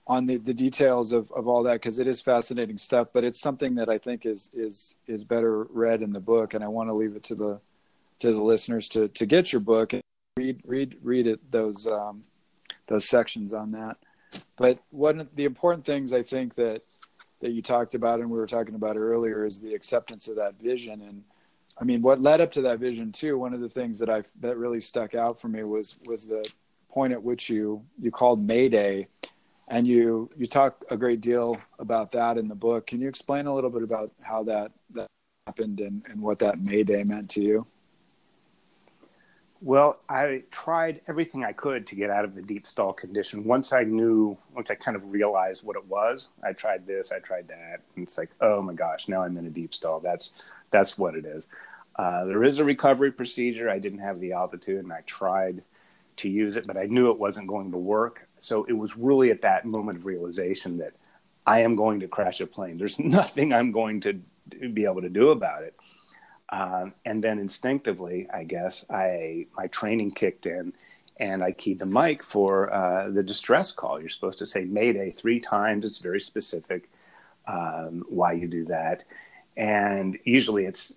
on 0.05 0.25
the, 0.25 0.35
the 0.35 0.53
details 0.53 1.13
of, 1.13 1.31
of 1.31 1.47
all 1.47 1.63
that 1.63 1.75
because 1.75 1.97
it 1.97 2.07
is 2.07 2.21
fascinating 2.21 2.77
stuff, 2.77 3.07
but 3.13 3.23
it's 3.23 3.39
something 3.39 3.75
that 3.75 3.89
I 3.89 3.97
think 3.97 4.25
is 4.25 4.49
is 4.53 4.95
is 5.07 5.25
better 5.25 5.65
read 5.65 6.01
in 6.01 6.13
the 6.13 6.19
book, 6.21 6.53
and 6.53 6.63
I 6.63 6.69
want 6.69 6.89
to 6.89 6.93
leave 6.93 7.15
it 7.15 7.23
to 7.25 7.35
the 7.35 7.59
to 8.19 8.31
the 8.31 8.41
listeners 8.41 8.87
to 8.89 9.09
to 9.09 9.25
get 9.25 9.51
your 9.51 9.59
book 9.59 9.91
and 9.91 10.01
read 10.37 10.61
read 10.65 10.95
read 11.03 11.27
it 11.27 11.51
those 11.51 11.85
um, 11.85 12.23
those 12.87 13.09
sections 13.09 13.53
on 13.53 13.71
that. 13.73 13.97
But 14.57 14.77
one 14.89 15.19
of 15.19 15.35
the 15.35 15.45
important 15.45 15.85
things 15.85 16.13
I 16.13 16.23
think 16.23 16.55
that 16.55 16.81
that 17.41 17.51
you 17.51 17.61
talked 17.61 17.93
about 17.93 18.21
and 18.21 18.29
we 18.29 18.39
were 18.39 18.47
talking 18.47 18.75
about 18.75 18.95
earlier 18.95 19.45
is 19.45 19.59
the 19.59 19.73
acceptance 19.73 20.29
of 20.29 20.37
that 20.37 20.55
vision 20.61 21.01
and 21.01 21.23
I 21.79 21.83
mean 21.83 22.01
what 22.01 22.19
led 22.19 22.41
up 22.41 22.51
to 22.53 22.61
that 22.63 22.79
vision 22.79 23.11
too 23.11 23.37
one 23.37 23.53
of 23.53 23.61
the 23.61 23.69
things 23.69 23.99
that 23.99 24.09
I 24.09 24.23
that 24.39 24.57
really 24.57 24.79
stuck 24.79 25.15
out 25.15 25.39
for 25.39 25.47
me 25.47 25.63
was 25.63 25.95
was 26.05 26.27
the 26.27 26.43
point 26.89 27.13
at 27.13 27.23
which 27.23 27.49
you 27.49 27.83
you 27.99 28.11
called 28.11 28.39
Mayday 28.45 29.05
and 29.69 29.87
you 29.87 30.29
you 30.37 30.45
talk 30.45 30.83
a 30.89 30.97
great 30.97 31.21
deal 31.21 31.57
about 31.79 32.11
that 32.11 32.37
in 32.37 32.47
the 32.47 32.55
book 32.55 32.87
can 32.87 33.01
you 33.01 33.07
explain 33.07 33.47
a 33.47 33.53
little 33.53 33.69
bit 33.69 33.83
about 33.83 34.11
how 34.25 34.43
that 34.43 34.71
that 34.91 35.07
happened 35.47 35.79
and, 35.79 36.03
and 36.09 36.21
what 36.21 36.39
that 36.39 36.57
Mayday 36.59 37.03
meant 37.03 37.29
to 37.31 37.41
you 37.41 37.65
well, 39.65 40.01
I 40.09 40.41
tried 40.51 40.99
everything 41.07 41.45
I 41.45 41.53
could 41.53 41.87
to 41.87 41.95
get 41.95 42.09
out 42.09 42.25
of 42.25 42.35
the 42.35 42.41
deep 42.41 42.67
stall 42.67 42.91
condition. 42.91 43.45
Once 43.45 43.71
I 43.71 43.85
knew, 43.85 44.37
once 44.53 44.69
I 44.69 44.75
kind 44.75 44.97
of 44.97 45.09
realized 45.09 45.63
what 45.63 45.77
it 45.77 45.85
was, 45.85 46.27
I 46.43 46.51
tried 46.51 46.85
this, 46.85 47.13
I 47.13 47.19
tried 47.19 47.47
that, 47.47 47.79
and 47.95 48.03
it's 48.03 48.17
like, 48.17 48.31
oh 48.41 48.61
my 48.61 48.73
gosh, 48.73 49.07
now 49.07 49.21
I'm 49.21 49.37
in 49.37 49.45
a 49.45 49.49
deep 49.49 49.73
stall. 49.73 50.01
That's 50.01 50.33
that's 50.73 50.97
what 50.97 51.15
it 51.15 51.25
is. 51.25 51.45
Uh, 51.97 52.25
there 52.25 52.43
is 52.43 52.59
a 52.59 52.65
recovery 52.65 53.11
procedure. 53.11 53.69
I 53.69 53.79
didn't 53.79 53.99
have 53.99 54.19
the 54.19 54.33
altitude, 54.33 54.83
and 54.83 54.91
I 54.91 55.01
tried 55.05 55.63
to 56.17 56.29
use 56.29 56.57
it, 56.57 56.67
but 56.67 56.75
I 56.75 56.85
knew 56.85 57.11
it 57.11 57.19
wasn't 57.19 57.47
going 57.47 57.71
to 57.71 57.77
work. 57.77 58.27
So 58.39 58.65
it 58.65 58.73
was 58.73 58.97
really 58.97 59.31
at 59.31 59.41
that 59.43 59.65
moment 59.65 59.99
of 59.99 60.05
realization 60.05 60.77
that 60.79 60.93
I 61.45 61.61
am 61.61 61.75
going 61.75 61.99
to 62.01 62.07
crash 62.07 62.41
a 62.41 62.47
plane. 62.47 62.77
There's 62.77 62.99
nothing 63.17 63.53
I'm 63.53 63.71
going 63.71 64.01
to 64.01 64.21
be 64.73 64.85
able 64.85 65.01
to 65.01 65.09
do 65.09 65.29
about 65.29 65.63
it. 65.63 65.75
Um, 66.49 66.93
and 67.05 67.23
then 67.23 67.39
instinctively, 67.39 68.27
I 68.31 68.43
guess, 68.43 68.85
I 68.89 69.47
my 69.57 69.67
training 69.67 70.11
kicked 70.11 70.45
in, 70.45 70.73
and 71.17 71.43
I 71.43 71.51
keyed 71.51 71.79
the 71.79 71.85
mic 71.85 72.21
for 72.21 72.71
uh, 72.71 73.09
the 73.09 73.23
distress 73.23 73.71
call. 73.71 73.99
You're 73.99 74.09
supposed 74.09 74.39
to 74.39 74.45
say 74.45 74.65
Mayday 74.65 75.11
three 75.11 75.39
times. 75.39 75.85
It's 75.85 75.97
very 75.97 76.19
specific 76.19 76.89
um, 77.47 78.03
why 78.07 78.33
you 78.33 78.47
do 78.47 78.65
that, 78.65 79.03
and 79.57 80.17
usually 80.25 80.65
it's 80.65 80.93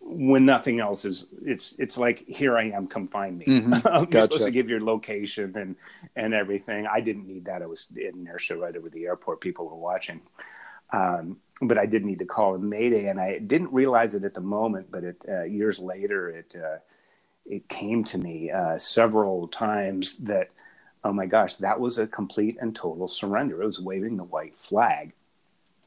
when 0.00 0.44
nothing 0.44 0.80
else 0.80 1.04
is. 1.04 1.26
It's 1.44 1.74
it's 1.78 1.96
like 1.96 2.26
here 2.26 2.56
I 2.56 2.64
am, 2.64 2.86
come 2.86 3.06
find 3.06 3.38
me. 3.38 3.46
Mm-hmm. 3.46 3.72
You're 3.72 4.06
gotcha. 4.06 4.22
supposed 4.22 4.44
to 4.44 4.50
give 4.50 4.68
your 4.68 4.80
location 4.80 5.56
and 5.56 5.76
and 6.16 6.34
everything. 6.34 6.86
I 6.86 7.00
didn't 7.00 7.26
need 7.26 7.44
that. 7.46 7.62
I 7.62 7.66
was 7.66 7.86
in 7.96 8.20
inertia 8.20 8.56
right 8.56 8.76
over 8.76 8.88
the 8.88 9.06
airport. 9.06 9.40
People 9.40 9.68
were 9.68 9.76
watching. 9.76 10.20
Um, 10.92 11.36
but 11.62 11.78
I 11.78 11.86
did 11.86 12.04
need 12.04 12.18
to 12.18 12.24
call 12.24 12.54
a 12.54 12.58
Mayday, 12.58 13.06
and 13.08 13.20
I 13.20 13.38
didn't 13.38 13.72
realize 13.72 14.14
it 14.14 14.24
at 14.24 14.34
the 14.34 14.40
moment. 14.40 14.90
But 14.90 15.04
it, 15.04 15.24
uh, 15.28 15.44
years 15.44 15.78
later, 15.78 16.30
it 16.30 16.54
uh, 16.56 16.78
it 17.46 17.68
came 17.68 18.04
to 18.04 18.18
me 18.18 18.50
uh, 18.50 18.78
several 18.78 19.48
times 19.48 20.16
that, 20.18 20.50
oh 21.04 21.12
my 21.12 21.26
gosh, 21.26 21.56
that 21.56 21.78
was 21.78 21.98
a 21.98 22.06
complete 22.06 22.56
and 22.60 22.74
total 22.74 23.08
surrender. 23.08 23.62
It 23.62 23.66
was 23.66 23.80
waving 23.80 24.16
the 24.16 24.24
white 24.24 24.56
flag. 24.58 25.12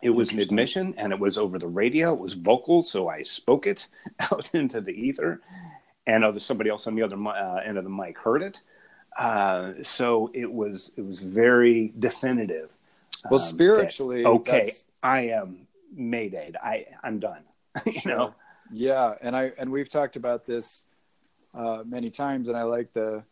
It 0.04 0.12
was 0.12 0.32
an 0.32 0.40
admission, 0.40 0.94
and 0.98 1.14
it 1.14 1.20
was 1.20 1.38
over 1.38 1.58
the 1.58 1.68
radio. 1.68 2.14
It 2.14 2.20
was 2.20 2.34
vocal, 2.34 2.84
so 2.84 3.08
I 3.08 3.22
spoke 3.22 3.68
it 3.68 3.88
out 4.20 4.54
into 4.54 4.82
the 4.82 4.92
ether, 4.92 5.42
and 6.06 6.24
other 6.24 6.40
somebody 6.40 6.70
else 6.70 6.88
on 6.88 6.96
the 6.96 7.02
other 7.02 7.18
uh, 7.28 7.62
end 7.66 7.78
of 7.78 7.84
the 7.84 7.90
mic 7.90 8.18
heard 8.18 8.42
it. 8.42 8.62
Uh, 9.18 9.74
so 9.84 10.32
it 10.34 10.52
was 10.52 10.92
it 10.98 11.06
was 11.06 11.20
very 11.20 11.94
definitive 12.00 12.70
well, 13.30 13.40
um, 13.40 13.46
spiritually, 13.46 14.24
that, 14.24 14.30
okay, 14.30 14.70
I 15.02 15.22
am 15.30 15.68
Mayday. 15.94 16.52
I 16.62 16.86
I'm 17.04 17.20
done. 17.20 17.44
you 17.86 17.94
sure. 17.94 18.12
know. 18.12 18.36
Yeah, 18.72 19.16
and 19.22 19.36
I 19.36 19.52
and 19.58 19.72
we've 19.72 19.90
talked 19.90 20.16
about 20.16 20.46
this 20.46 20.86
uh, 21.54 21.84
many 21.86 22.10
times, 22.10 22.48
and 22.48 22.58
I 22.58 22.64
like 22.64 22.94
the 22.94 23.24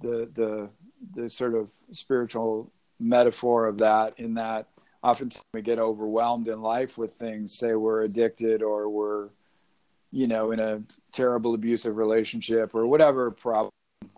the 0.00 0.28
the 0.34 0.68
the 1.14 1.28
sort 1.28 1.54
of 1.54 1.72
spiritual 1.92 2.70
metaphor 3.00 3.66
of 3.66 3.78
that. 3.78 4.18
In 4.18 4.34
that, 4.34 4.68
oftentimes 5.02 5.44
we 5.54 5.62
get 5.62 5.78
overwhelmed 5.78 6.48
in 6.48 6.62
life 6.62 6.98
with 6.98 7.14
things. 7.14 7.56
Say 7.56 7.74
we're 7.74 8.02
addicted, 8.02 8.62
or 8.62 8.88
we're 8.88 9.28
you 10.10 10.26
know 10.26 10.52
in 10.52 10.60
a 10.60 10.82
terrible 11.12 11.54
abusive 11.54 11.96
relationship, 11.96 12.74
or 12.74 12.86
whatever 12.86 13.30
problem 13.30 13.70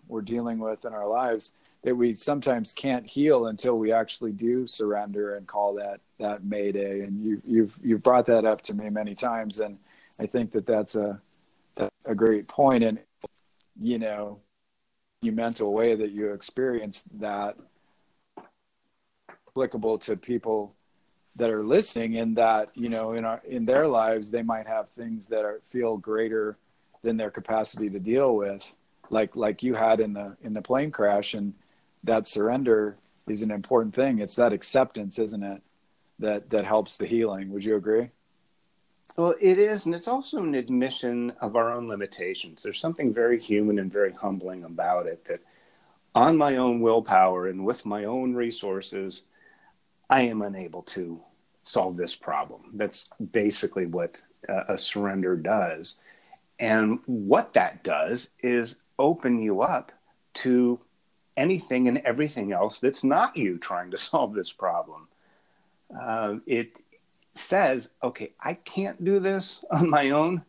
we're 0.07 0.21
dealing 0.21 0.59
with 0.59 0.85
in 0.85 0.93
our 0.93 1.07
lives 1.07 1.53
that 1.83 1.95
we 1.95 2.13
sometimes 2.13 2.73
can't 2.73 3.07
heal 3.07 3.47
until 3.47 3.77
we 3.77 3.91
actually 3.91 4.31
do 4.31 4.67
surrender 4.67 5.35
and 5.35 5.47
call 5.47 5.73
that 5.73 5.99
that 6.19 6.43
mayday 6.43 7.01
and 7.01 7.17
you 7.17 7.41
you've 7.45 7.75
you've 7.81 8.03
brought 8.03 8.25
that 8.25 8.45
up 8.45 8.61
to 8.61 8.73
me 8.73 8.89
many 8.89 9.15
times 9.15 9.59
and 9.59 9.79
i 10.19 10.25
think 10.25 10.51
that 10.51 10.65
that's 10.65 10.95
a 10.95 11.19
a 12.07 12.13
great 12.13 12.47
point 12.47 12.83
and 12.83 12.99
you 13.79 13.97
know 13.97 14.39
you 15.21 15.31
mental 15.31 15.73
way 15.73 15.95
that 15.95 16.11
you 16.11 16.29
experience 16.29 17.03
that 17.13 17.55
applicable 19.53 19.97
to 19.99 20.15
people 20.15 20.73
that 21.35 21.49
are 21.49 21.63
listening 21.63 22.13
in 22.13 22.33
that 22.33 22.69
you 22.73 22.89
know 22.89 23.13
in 23.13 23.25
our 23.25 23.41
in 23.45 23.65
their 23.65 23.87
lives 23.87 24.31
they 24.31 24.43
might 24.43 24.67
have 24.67 24.89
things 24.89 25.27
that 25.27 25.45
are 25.45 25.61
feel 25.69 25.97
greater 25.97 26.57
than 27.01 27.17
their 27.17 27.31
capacity 27.31 27.89
to 27.89 27.99
deal 27.99 28.35
with 28.35 28.75
like 29.09 29.35
like 29.35 29.63
you 29.63 29.73
had 29.73 29.99
in 29.99 30.13
the 30.13 30.35
in 30.41 30.53
the 30.53 30.61
plane 30.61 30.91
crash 30.91 31.33
and 31.33 31.53
that 32.03 32.27
surrender 32.27 32.97
is 33.27 33.41
an 33.41 33.51
important 33.51 33.93
thing. 33.93 34.19
It's 34.19 34.35
that 34.35 34.53
acceptance, 34.53 35.19
isn't 35.19 35.43
it? 35.43 35.61
That 36.19 36.49
that 36.49 36.65
helps 36.65 36.97
the 36.97 37.05
healing. 37.05 37.51
Would 37.51 37.63
you 37.63 37.75
agree? 37.75 38.09
Well, 39.17 39.35
it 39.41 39.59
is, 39.59 39.85
and 39.85 39.93
it's 39.93 40.07
also 40.07 40.41
an 40.41 40.55
admission 40.55 41.31
of 41.41 41.55
our 41.55 41.73
own 41.73 41.89
limitations. 41.89 42.63
There's 42.63 42.79
something 42.79 43.13
very 43.13 43.39
human 43.39 43.77
and 43.77 43.91
very 43.91 44.13
humbling 44.13 44.63
about 44.63 45.05
it 45.05 45.25
that 45.25 45.41
on 46.15 46.37
my 46.37 46.55
own 46.55 46.79
willpower 46.79 47.47
and 47.47 47.65
with 47.65 47.85
my 47.85 48.05
own 48.05 48.33
resources, 48.33 49.23
I 50.11 50.23
am 50.23 50.41
unable 50.41 50.83
to 50.83 51.21
solve 51.63 51.95
this 51.95 52.15
problem. 52.15 52.63
That's 52.73 53.09
basically 53.31 53.85
what 53.85 54.21
a 54.49 54.77
surrender 54.77 55.37
does. 55.37 56.01
And 56.59 56.99
what 57.05 57.53
that 57.53 57.83
does 57.83 58.29
is 58.43 58.75
open 58.99 59.41
you 59.41 59.61
up 59.61 59.91
to 60.33 60.79
anything 61.37 61.87
and 61.87 61.99
everything 61.99 62.51
else 62.51 62.79
that's 62.79 63.03
not 63.05 63.37
you 63.37 63.57
trying 63.57 63.89
to 63.91 63.97
solve 64.09 64.33
this 64.33 64.51
problem. 64.51 65.07
Uh, 65.99 66.35
it 66.45 66.79
says, 67.33 67.89
okay, 68.03 68.33
I 68.39 68.55
can't 68.55 69.03
do 69.03 69.19
this 69.19 69.63
on 69.71 69.89
my 69.89 70.11
own. 70.11 70.43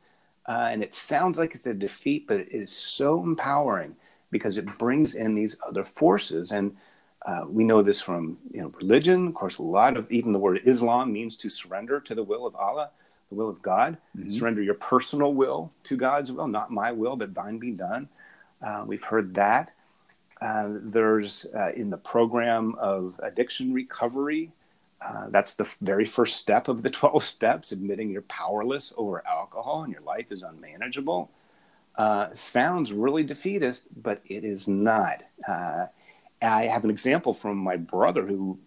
Uh, 0.48 0.68
and 0.72 0.82
it 0.82 0.92
sounds 0.92 1.38
like 1.38 1.54
it's 1.54 1.66
a 1.66 1.74
defeat, 1.74 2.26
but 2.26 2.40
it 2.40 2.48
is 2.50 2.72
so 2.72 3.22
empowering 3.22 3.94
because 4.32 4.58
it 4.58 4.66
brings 4.78 5.14
in 5.14 5.36
these 5.36 5.56
other 5.64 5.84
forces. 5.84 6.50
And 6.50 6.76
uh, 7.24 7.44
we 7.48 7.64
know 7.64 7.82
this 7.82 8.00
from 8.00 8.36
you 8.50 8.60
know, 8.60 8.68
religion. 8.80 9.28
Of 9.28 9.34
course, 9.34 9.58
a 9.58 9.62
lot 9.62 9.96
of 9.96 10.10
even 10.10 10.32
the 10.32 10.38
word 10.38 10.60
Islam 10.64 11.12
means 11.12 11.36
to 11.38 11.48
surrender 11.48 12.00
to 12.00 12.14
the 12.14 12.22
will 12.22 12.46
of 12.46 12.56
Allah, 12.56 12.90
the 13.28 13.36
will 13.36 13.48
of 13.48 13.62
God. 13.62 13.96
Mm-hmm. 14.16 14.28
Surrender 14.28 14.62
your 14.62 14.74
personal 14.74 15.32
will 15.32 15.72
to 15.84 15.96
God's 15.96 16.32
will, 16.32 16.48
not 16.48 16.70
my 16.70 16.90
will, 16.90 17.16
but 17.16 17.34
thine 17.34 17.58
be 17.58 17.70
done. 17.70 18.08
Uh, 18.64 18.84
we've 18.86 19.04
heard 19.04 19.34
that. 19.34 19.72
Uh, 20.40 20.70
there's 20.82 21.46
uh, 21.54 21.70
in 21.76 21.90
the 21.90 21.96
program 21.96 22.74
of 22.80 23.20
addiction 23.22 23.72
recovery. 23.72 24.50
Uh, 25.00 25.26
that's 25.30 25.54
the 25.54 25.68
very 25.80 26.04
first 26.04 26.36
step 26.36 26.66
of 26.66 26.82
the 26.82 26.90
12 26.90 27.22
steps, 27.22 27.70
admitting 27.70 28.10
you're 28.10 28.22
powerless 28.22 28.92
over 28.96 29.24
alcohol 29.26 29.84
and 29.84 29.92
your 29.92 30.02
life 30.02 30.32
is 30.32 30.42
unmanageable. 30.42 31.30
Uh, 31.96 32.32
sounds 32.32 32.92
really 32.92 33.22
defeatist, 33.22 33.84
but 34.02 34.20
it 34.24 34.44
is 34.44 34.66
not. 34.66 35.22
I 36.42 36.64
have 36.64 36.84
an 36.84 36.90
example 36.90 37.32
from 37.32 37.56
my 37.58 37.76
brother 37.76 38.26
who 38.26 38.58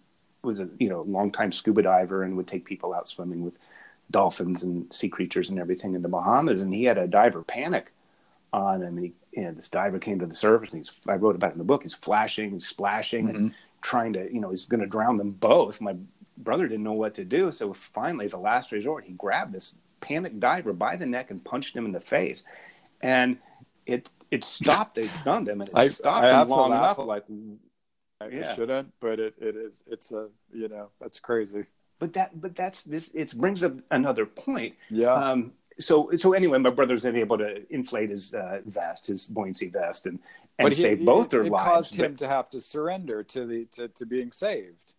was 0.42 0.60
a 0.60 0.68
you 0.78 0.88
know 0.88 1.02
longtime 1.02 1.52
scuba 1.52 1.82
diver 1.82 2.22
and 2.22 2.36
would 2.36 2.46
take 2.46 2.64
people 2.64 2.94
out 2.94 3.08
swimming 3.08 3.44
with 3.44 3.58
dolphins 4.10 4.62
and 4.62 4.92
sea 4.92 5.08
creatures 5.08 5.50
and 5.50 5.58
everything 5.58 5.94
in 5.94 6.02
the 6.02 6.08
Bahamas, 6.08 6.62
and 6.62 6.72
he 6.74 6.84
had 6.84 6.98
a 6.98 7.06
diver 7.06 7.42
panic 7.42 7.92
on 8.52 8.82
him, 8.82 8.96
and 8.96 9.04
he 9.06 9.40
and 9.40 9.56
this 9.56 9.68
diver 9.68 9.98
came 9.98 10.18
to 10.18 10.26
the 10.26 10.34
surface 10.34 10.72
and 10.72 10.80
he's 10.80 10.92
I 11.08 11.14
wrote 11.14 11.36
about 11.36 11.50
it 11.50 11.54
in 11.54 11.58
the 11.58 11.64
book. 11.64 11.82
He's 11.82 11.94
flashing, 11.94 12.52
he's 12.52 12.66
splashing, 12.66 13.26
mm-hmm. 13.26 13.36
and 13.36 13.54
trying 13.82 14.14
to, 14.14 14.32
you 14.32 14.40
know, 14.40 14.50
he's 14.50 14.66
going 14.66 14.80
to 14.80 14.86
drown 14.86 15.16
them 15.16 15.30
both. 15.32 15.80
My 15.80 15.94
brother 16.38 16.66
didn't 16.66 16.84
know 16.84 16.92
what 16.92 17.14
to 17.14 17.24
do, 17.24 17.52
so 17.52 17.72
finally, 17.72 18.24
as 18.24 18.32
a 18.32 18.38
last 18.38 18.72
resort, 18.72 19.04
he 19.04 19.12
grabbed 19.12 19.52
this 19.52 19.74
panicked 20.00 20.40
diver 20.40 20.72
by 20.72 20.96
the 20.96 21.06
neck 21.06 21.30
and 21.30 21.44
punched 21.44 21.76
him 21.76 21.84
in 21.84 21.92
the 21.92 22.00
face, 22.00 22.42
and 23.02 23.38
it 23.86 24.10
it 24.30 24.44
stopped. 24.44 24.98
It 24.98 25.10
stunned 25.10 25.48
him, 25.48 25.60
and 25.60 25.68
it 25.68 25.76
I, 25.76 25.88
stopped 25.88 26.24
I 26.24 26.42
him 26.42 26.48
long 26.48 26.72
enough. 26.72 26.98
Like, 26.98 27.24
I 28.20 28.28
yeah. 28.28 28.54
shouldn't, 28.54 28.92
but 29.00 29.20
it, 29.20 29.34
it 29.40 29.56
is. 29.56 29.84
It's 29.86 30.12
a 30.12 30.28
you 30.52 30.68
know 30.68 30.90
that's 31.00 31.20
crazy. 31.20 31.64
But 31.98 32.12
that 32.14 32.40
but 32.40 32.54
that's 32.54 32.82
this. 32.82 33.10
It 33.14 33.34
brings 33.34 33.62
up 33.62 33.72
another 33.90 34.26
point. 34.26 34.74
Yeah. 34.90 35.12
Um, 35.12 35.52
so 35.78 36.10
so 36.16 36.32
anyway, 36.32 36.58
my 36.58 36.70
brother's 36.70 37.02
then 37.02 37.16
able 37.16 37.38
to 37.38 37.72
inflate 37.72 38.10
his 38.10 38.34
uh, 38.34 38.60
vest, 38.64 39.06
his 39.06 39.26
buoyancy 39.26 39.68
vest, 39.68 40.06
and 40.06 40.18
and 40.58 40.68
he, 40.68 40.74
save 40.74 41.04
both 41.04 41.30
their 41.30 41.44
it 41.44 41.52
lives. 41.52 41.62
It 41.62 41.70
caused 41.70 41.96
him 41.96 42.16
to 42.16 42.28
have 42.28 42.50
to 42.50 42.60
surrender 42.60 43.22
to 43.22 43.46
the 43.46 43.64
to, 43.72 43.88
to 43.88 44.06
being 44.06 44.32
saved. 44.32 44.94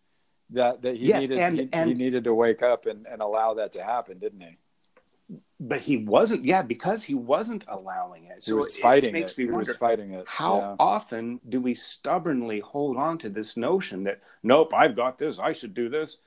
That 0.50 0.82
that 0.82 0.96
he 0.96 1.06
yes, 1.06 1.22
needed 1.22 1.38
and, 1.38 1.58
he, 1.58 1.68
and, 1.72 1.88
he 1.90 1.94
needed 1.94 2.24
to 2.24 2.34
wake 2.34 2.62
up 2.62 2.86
and, 2.86 3.06
and 3.06 3.20
allow 3.20 3.54
that 3.54 3.72
to 3.72 3.82
happen, 3.82 4.18
didn't 4.18 4.40
he? 4.40 4.56
But 5.60 5.80
he 5.80 5.98
wasn't. 5.98 6.44
Yeah, 6.44 6.62
because 6.62 7.02
he 7.02 7.14
wasn't 7.14 7.64
allowing 7.68 8.24
it. 8.24 8.44
So 8.44 8.52
he 8.52 8.58
was 8.62 8.76
fighting 8.76 9.16
it. 9.16 9.24
it. 9.24 9.36
he 9.36 9.46
was 9.46 9.76
fighting 9.76 10.12
it. 10.12 10.24
How 10.26 10.58
yeah. 10.58 10.76
often 10.78 11.40
do 11.48 11.60
we 11.60 11.74
stubbornly 11.74 12.60
hold 12.60 12.96
on 12.96 13.18
to 13.18 13.28
this 13.28 13.56
notion 13.56 14.04
that 14.04 14.20
nope, 14.42 14.72
I've 14.72 14.94
got 14.96 15.18
this. 15.18 15.38
I 15.38 15.52
should 15.52 15.74
do 15.74 15.88
this 15.88 16.18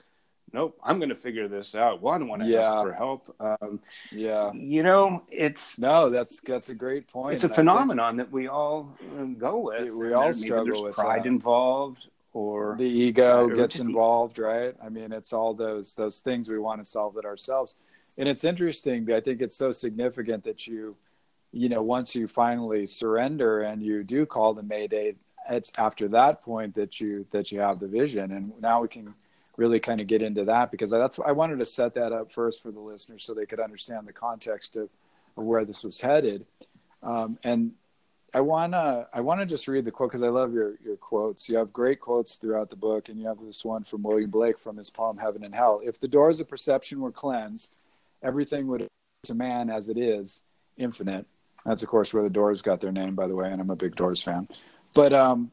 nope, 0.53 0.77
I'm 0.83 0.99
going 0.99 1.09
to 1.09 1.15
figure 1.15 1.47
this 1.47 1.75
out. 1.75 2.01
Well, 2.01 2.13
I 2.13 2.17
don't 2.17 2.27
want 2.27 2.41
to 2.41 2.47
Yeah. 2.47 2.71
ask 2.73 2.87
for 2.87 2.93
help. 2.93 3.35
Um, 3.39 3.79
Yeah. 4.11 4.51
you 4.53 4.83
know, 4.83 5.23
it's 5.31 5.77
No, 5.77 6.09
that's 6.09 6.41
that's 6.41 6.69
a 6.69 6.75
great 6.75 7.07
point. 7.07 7.35
it's 7.35 7.43
a 7.43 7.47
and 7.47 7.53
I 7.53 7.55
think- 7.55 7.69
phenomenon 7.69 8.17
that 8.17 8.31
we 8.31 8.47
all 8.47 8.89
um, 9.17 9.35
go 9.35 9.59
with. 9.59 9.89
We 9.93 10.13
all 10.13 10.33
struggle 10.33 10.65
there's 10.65 10.81
with 10.81 10.95
pride 10.95 11.23
that. 11.23 11.27
involved, 11.27 12.09
or 12.33 12.75
the 12.77 12.83
ego 12.85 13.45
or 13.47 13.53
gets 13.55 13.81
involved 13.81 14.39
right 14.39 14.73
i 14.81 14.87
mean 14.87 15.11
it's 15.11 15.33
all 15.33 15.53
those 15.53 15.93
those 15.95 16.21
things 16.21 16.47
we 16.47 16.57
want 16.57 16.79
to 16.79 16.85
solve 16.85 17.17
it 17.17 17.25
ourselves 17.25 17.75
and 18.17 18.27
it's 18.27 18.43
interesting 18.43 19.11
i 19.11 19.19
think 19.19 19.41
it's 19.41 19.55
so 19.55 19.71
significant 19.71 20.43
that 20.43 20.67
you 20.67 20.93
you 21.51 21.69
know 21.69 21.81
once 21.81 22.15
you 22.15 22.27
finally 22.27 22.85
surrender 22.85 23.61
and 23.61 23.81
you 23.81 24.03
do 24.03 24.25
call 24.25 24.53
the 24.53 24.63
mayday 24.63 25.15
it's 25.49 25.77
after 25.79 26.07
that 26.07 26.41
point 26.43 26.75
that 26.75 26.99
you 26.99 27.25
that 27.31 27.51
you 27.51 27.59
have 27.59 27.79
the 27.79 27.87
vision 27.87 28.31
and 28.31 28.53
now 28.61 28.81
we 28.81 28.87
can 28.87 29.13
really 29.57 29.79
kind 29.79 29.99
of 29.99 30.07
get 30.07 30.21
into 30.21 30.45
that 30.45 30.71
because 30.71 30.89
that's 30.89 31.19
i 31.19 31.31
wanted 31.31 31.59
to 31.59 31.65
set 31.65 31.93
that 31.93 32.11
up 32.11 32.31
first 32.31 32.61
for 32.61 32.71
the 32.71 32.79
listeners 32.79 33.23
so 33.23 33.33
they 33.33 33.45
could 33.45 33.59
understand 33.59 34.05
the 34.05 34.13
context 34.13 34.75
of, 34.75 34.89
of 35.37 35.43
where 35.43 35.65
this 35.65 35.83
was 35.83 35.99
headed 36.01 36.45
um, 37.03 37.37
and 37.43 37.71
I 38.33 38.41
wanna 38.41 39.05
I 39.13 39.19
wanna 39.21 39.45
just 39.45 39.67
read 39.67 39.83
the 39.83 39.91
quote 39.91 40.09
because 40.09 40.23
I 40.23 40.29
love 40.29 40.53
your 40.53 40.75
your 40.83 40.95
quotes. 40.95 41.49
You 41.49 41.57
have 41.57 41.73
great 41.73 41.99
quotes 41.99 42.35
throughout 42.35 42.69
the 42.69 42.75
book, 42.75 43.09
and 43.09 43.19
you 43.19 43.27
have 43.27 43.39
this 43.41 43.65
one 43.65 43.83
from 43.83 44.03
William 44.03 44.29
Blake 44.29 44.57
from 44.57 44.77
his 44.77 44.89
poem 44.89 45.17
"Heaven 45.17 45.43
and 45.43 45.53
Hell." 45.53 45.81
If 45.83 45.99
the 45.99 46.07
doors 46.07 46.39
of 46.39 46.47
perception 46.47 47.01
were 47.01 47.11
cleansed, 47.11 47.83
everything 48.23 48.67
would 48.67 48.87
to 49.23 49.33
man 49.35 49.69
as 49.69 49.87
it 49.87 49.97
is 49.97 50.41
infinite. 50.77 51.25
That's 51.65 51.83
of 51.83 51.89
course 51.89 52.13
where 52.13 52.23
the 52.23 52.29
Doors 52.29 52.61
got 52.61 52.81
their 52.81 52.91
name, 52.91 53.15
by 53.15 53.27
the 53.27 53.35
way, 53.35 53.51
and 53.51 53.61
I'm 53.61 53.69
a 53.69 53.75
big 53.75 53.95
Doors 53.95 54.21
fan. 54.21 54.47
But 54.95 55.13
um, 55.13 55.51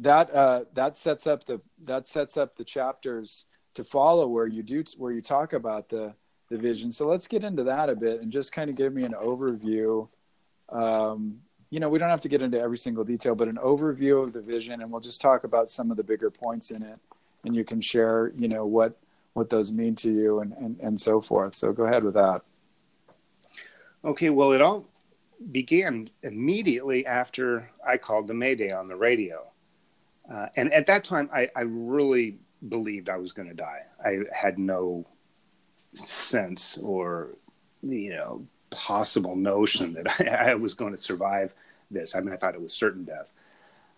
that 0.00 0.34
uh, 0.34 0.64
that 0.74 0.96
sets 0.96 1.26
up 1.26 1.44
the 1.44 1.60
that 1.82 2.06
sets 2.06 2.36
up 2.36 2.56
the 2.56 2.64
chapters 2.64 3.46
to 3.74 3.84
follow 3.84 4.26
where 4.26 4.46
you 4.46 4.62
do 4.62 4.84
where 4.96 5.12
you 5.12 5.22
talk 5.22 5.52
about 5.52 5.88
the 5.88 6.14
the 6.48 6.58
vision. 6.58 6.90
So 6.90 7.06
let's 7.06 7.28
get 7.28 7.44
into 7.44 7.64
that 7.64 7.88
a 7.88 7.94
bit 7.94 8.20
and 8.20 8.32
just 8.32 8.52
kind 8.52 8.68
of 8.68 8.76
give 8.76 8.92
me 8.92 9.04
an 9.04 9.12
overview. 9.12 10.08
Um, 10.68 11.40
you 11.70 11.78
know, 11.78 11.88
we 11.88 12.00
don't 12.00 12.10
have 12.10 12.22
to 12.22 12.28
get 12.28 12.42
into 12.42 12.58
every 12.58 12.78
single 12.78 13.04
detail, 13.04 13.36
but 13.36 13.46
an 13.46 13.56
overview 13.56 14.24
of 14.24 14.32
the 14.32 14.40
vision, 14.40 14.80
and 14.80 14.90
we'll 14.90 15.00
just 15.00 15.20
talk 15.20 15.44
about 15.44 15.70
some 15.70 15.92
of 15.92 15.96
the 15.96 16.02
bigger 16.02 16.28
points 16.28 16.72
in 16.72 16.82
it, 16.82 16.98
and 17.44 17.54
you 17.54 17.64
can 17.64 17.80
share, 17.80 18.32
you 18.36 18.48
know, 18.48 18.66
what 18.66 18.96
what 19.34 19.50
those 19.50 19.72
mean 19.72 19.94
to 19.96 20.10
you 20.10 20.40
and 20.40 20.52
and, 20.52 20.78
and 20.80 21.00
so 21.00 21.20
forth. 21.20 21.54
So 21.54 21.72
go 21.72 21.84
ahead 21.84 22.04
with 22.04 22.14
that. 22.14 22.42
Okay, 24.04 24.30
well, 24.30 24.52
it 24.52 24.62
all 24.62 24.86
began 25.50 26.10
immediately 26.22 27.06
after 27.06 27.70
I 27.86 27.96
called 27.96 28.28
the 28.28 28.34
Mayday 28.34 28.72
on 28.72 28.88
the 28.88 28.96
radio. 28.96 29.46
Uh, 30.30 30.46
and 30.56 30.72
at 30.72 30.86
that 30.86 31.04
time, 31.04 31.28
I, 31.34 31.50
I 31.56 31.62
really 31.62 32.38
believed 32.68 33.08
I 33.08 33.16
was 33.16 33.32
going 33.32 33.48
to 33.48 33.54
die. 33.54 33.82
I 34.04 34.20
had 34.32 34.58
no 34.58 35.06
sense 35.94 36.78
or, 36.78 37.30
you 37.82 38.10
know, 38.10 38.46
possible 38.70 39.36
notion 39.36 39.94
that 39.94 40.20
I, 40.20 40.50
I 40.50 40.54
was 40.54 40.74
going 40.74 40.92
to 40.92 41.00
survive 41.00 41.54
this. 41.90 42.14
I 42.14 42.20
mean, 42.20 42.32
I 42.32 42.36
thought 42.36 42.54
it 42.54 42.62
was 42.62 42.72
certain 42.72 43.04
death. 43.04 43.32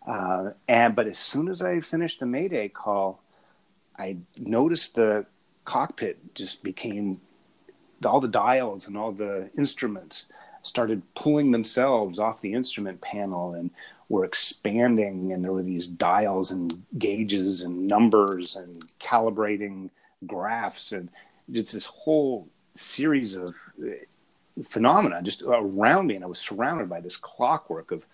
Uh, 0.06 0.50
and 0.66 0.96
but 0.96 1.06
as 1.06 1.18
soon 1.18 1.48
as 1.48 1.62
I 1.62 1.80
finished 1.80 2.20
the 2.20 2.26
Mayday 2.26 2.68
call, 2.68 3.21
I 3.98 4.18
noticed 4.38 4.94
the 4.94 5.26
cockpit 5.64 6.34
just 6.34 6.62
became 6.62 7.20
all 8.04 8.20
the 8.20 8.28
dials 8.28 8.86
and 8.86 8.96
all 8.96 9.12
the 9.12 9.50
instruments 9.56 10.26
started 10.62 11.02
pulling 11.14 11.50
themselves 11.50 12.18
off 12.18 12.40
the 12.40 12.52
instrument 12.52 13.00
panel 13.00 13.54
and 13.54 13.70
were 14.08 14.24
expanding 14.24 15.32
and 15.32 15.42
there 15.42 15.52
were 15.52 15.62
these 15.62 15.86
dials 15.86 16.50
and 16.50 16.82
gauges 16.98 17.62
and 17.62 17.86
numbers 17.86 18.56
and 18.56 18.86
calibrating 18.98 19.90
graphs 20.26 20.92
and 20.92 21.08
just 21.50 21.72
this 21.72 21.86
whole 21.86 22.46
series 22.74 23.34
of 23.34 23.48
uh, 23.82 23.90
phenomena 24.64 25.20
just 25.22 25.42
around 25.42 26.06
me. 26.06 26.14
And 26.14 26.24
i 26.24 26.28
was 26.28 26.38
surrounded 26.38 26.88
by 26.88 27.00
this 27.00 27.16
clockwork 27.16 27.90
of 27.90 28.06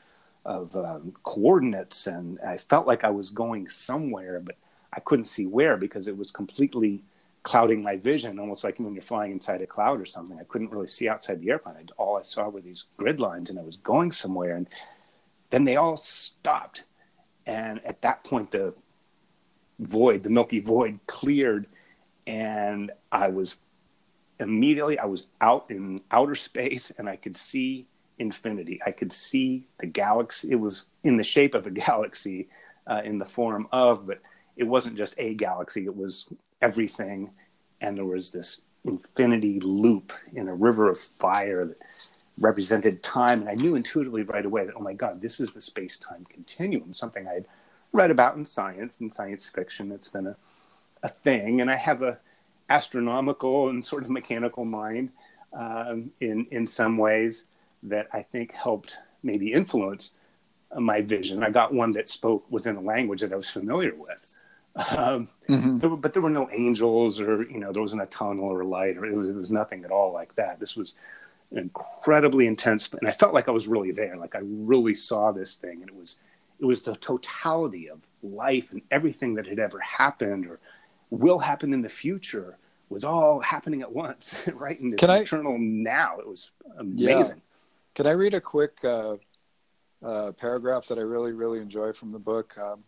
of 0.45 0.75
um, 0.77 1.13
coordinates. 1.25 2.07
And 2.07 2.39
i 2.41 2.57
felt 2.57 2.87
like 2.87 3.05
i 3.05 3.11
was 3.11 3.31
going 3.31 3.69
somewhere 3.69 4.41
but 4.41 4.57
i 4.93 5.01
couldn't 5.01 5.25
see 5.25 5.47
where 5.47 5.77
because 5.77 6.09
it 6.09 6.17
was 6.17 6.31
completely 6.31 7.03
clouding 7.43 7.83
my 7.83 7.97
vision, 7.97 8.39
almost 8.39 8.63
like 8.63 8.79
when 8.79 8.93
you're 8.93 9.01
flying 9.01 9.33
inside 9.33 9.63
a 9.63 9.67
cloud 9.67 10.01
or 10.01 10.05
something. 10.05 10.39
I 10.39 10.45
couldn't 10.45 10.71
really 10.71 10.87
see 10.87 11.09
outside 11.09 11.41
the 11.41 11.51
airplane. 11.51 11.89
All 11.97 12.19
I 12.19 12.21
saw 12.21 12.49
were 12.49 12.61
these 12.61 12.85
grid 12.99 13.21
lines, 13.21 13.49
and 13.49 13.59
I 13.59 13.63
was 13.63 13.77
going 13.77 14.11
somewhere. 14.11 14.57
And 14.57 14.69
then 15.49 15.65
they 15.65 15.77
all 15.77 15.97
stopped, 15.97 16.85
and 17.47 17.83
at 17.87 18.03
that 18.03 18.23
point, 18.25 18.51
the 18.51 18.75
void, 19.79 20.25
the 20.25 20.29
Milky 20.29 20.61
Void, 20.61 21.01
cleared, 21.07 21.67
and 22.27 22.91
I 23.11 23.29
was 23.29 23.57
immediately 24.41 24.99
I 24.99 25.07
was 25.07 25.29
out 25.41 25.71
in 25.71 26.01
outer 26.11 26.35
space, 26.35 26.91
and 26.99 27.09
I 27.09 27.17
could 27.17 27.37
see 27.37 27.87
infinity. 28.19 28.79
I 28.85 28.91
could 28.91 29.11
see 29.11 29.67
the 29.81 29.87
galaxy. 29.87 30.51
It 30.51 30.61
was 30.61 30.89
in 31.03 31.17
the 31.17 31.25
shape 31.25 31.55
of 31.55 31.67
a 31.67 31.71
galaxy, 31.87 32.49
uh, 32.87 33.01
in 33.05 33.19
the 33.19 33.25
form 33.25 33.69
of, 33.73 34.07
but 34.07 34.21
it 34.59 34.65
wasn't 34.65 34.97
just 34.97 35.15
a 35.19 35.35
galaxy, 35.35 35.85
it 35.85 35.97
was 35.97 36.27
everything. 36.61 37.31
And 37.81 37.97
there 37.97 38.05
was 38.05 38.31
this 38.31 38.63
infinity 38.85 39.61
loop 39.61 40.13
in 40.35 40.49
a 40.49 40.55
river 40.55 40.91
of 40.91 40.99
fire 40.99 41.65
that 41.65 42.11
represented 42.41 43.03
time. 43.03 43.41
And 43.41 43.49
I 43.49 43.55
knew 43.55 43.77
intuitively 43.77 44.23
right 44.23 44.45
away 44.45 44.67
that, 44.67 44.75
oh 44.77 44.83
my 44.83 44.95
God, 44.95 45.23
this 45.23 45.41
is 45.41 45.53
the 45.53 45.61
space 45.61 45.97
time 45.97 46.27
continuum, 46.29 46.93
something 46.93 47.27
I'd 47.27 47.47
read 47.93 48.11
about 48.11 48.37
in 48.37 48.45
science 48.45 49.01
and 49.01 49.13
science 49.13 49.49
fiction. 49.49 49.93
It's 49.93 50.09
been 50.09 50.27
a, 50.27 50.37
a 51.05 51.09
thing. 51.09 51.61
And 51.61 51.71
I 51.71 51.77
have 51.77 52.03
a 52.03 52.19
astronomical 52.69 53.69
and 53.69 53.85
sort 53.85 54.03
of 54.03 54.11
mechanical 54.11 54.65
mind 54.65 55.11
um, 55.53 56.11
in, 56.21 56.47
in 56.51 56.67
some 56.67 56.99
ways 56.99 57.45
that 57.85 58.09
I 58.13 58.23
think 58.23 58.53
helped 58.53 58.99
maybe 59.23 59.53
influence 59.53 60.11
my 60.77 61.01
vision. 61.01 61.43
I 61.43 61.51
got 61.51 61.73
one 61.73 61.93
that 61.93 62.09
spoke 62.09 62.43
was 62.51 62.67
in 62.67 62.77
a 62.77 62.81
language 62.81 63.21
that 63.21 63.33
I 63.33 63.37
was 63.37 63.49
familiar 63.49 63.93
with. 63.95 64.48
Um, 64.97 65.29
Mm-hmm. 65.49 65.79
there 65.79 65.89
were, 65.89 65.97
but 65.97 66.13
there 66.13 66.21
were 66.21 66.29
no 66.29 66.47
angels 66.53 67.19
or 67.19 67.43
you 67.51 67.59
know 67.59 67.73
there 67.73 67.81
wasn't 67.81 68.03
a 68.03 68.07
tunnel 68.07 68.45
or 68.45 68.61
a 68.61 68.67
light 68.67 68.99
or 68.99 69.07
it 69.07 69.15
was, 69.15 69.31
it 69.31 69.35
was 69.35 69.51
nothing 69.51 69.83
at 69.83 69.91
all 69.91 70.13
like 70.13 70.35
that. 70.35 70.61
This 70.61 70.77
was 70.77 70.93
incredibly 71.53 72.47
intense 72.47 72.91
and 72.93 73.09
i 73.09 73.11
felt 73.11 73.33
like 73.33 73.49
i 73.49 73.51
was 73.51 73.67
really 73.67 73.91
there. 73.91 74.15
Like 74.19 74.35
i 74.35 74.41
really 74.43 74.95
saw 74.95 75.33
this 75.33 75.57
thing 75.57 75.81
and 75.81 75.89
it 75.89 75.95
was 75.97 76.17
it 76.61 76.67
was 76.67 76.83
the 76.83 76.97
totality 76.97 77.89
of 77.89 78.01
life 78.23 78.73
and 78.73 78.83
everything 78.91 79.35
that 79.37 79.47
had 79.47 79.59
ever 79.59 79.79
happened 79.81 80.47
or 80.47 80.59
will 81.09 81.39
happen 81.39 81.73
in 81.73 81.81
the 81.81 81.89
future 81.89 82.59
was 82.91 83.03
all 83.05 83.41
happening 83.41 83.81
at 83.81 83.91
once 83.91 84.43
right? 84.53 84.79
In 84.79 84.89
this 84.89 85.01
Can 85.01 85.09
I- 85.09 85.21
eternal 85.21 85.57
now. 85.59 86.19
It 86.19 86.29
was 86.29 86.51
amazing. 86.77 87.41
Can 87.95 88.07
I 88.07 88.11
read 88.11 88.35
a 88.35 88.41
quick 88.43 88.77
uh, 88.85 89.17
uh, 90.05 90.33
paragraph 90.39 90.87
that 90.89 90.99
I 90.99 91.03
really, 91.03 91.33
really 91.33 91.59
enjoy 91.61 91.93
from 91.95 92.13
the 92.13 92.19
book? 92.19 92.55
Um, 92.61 92.85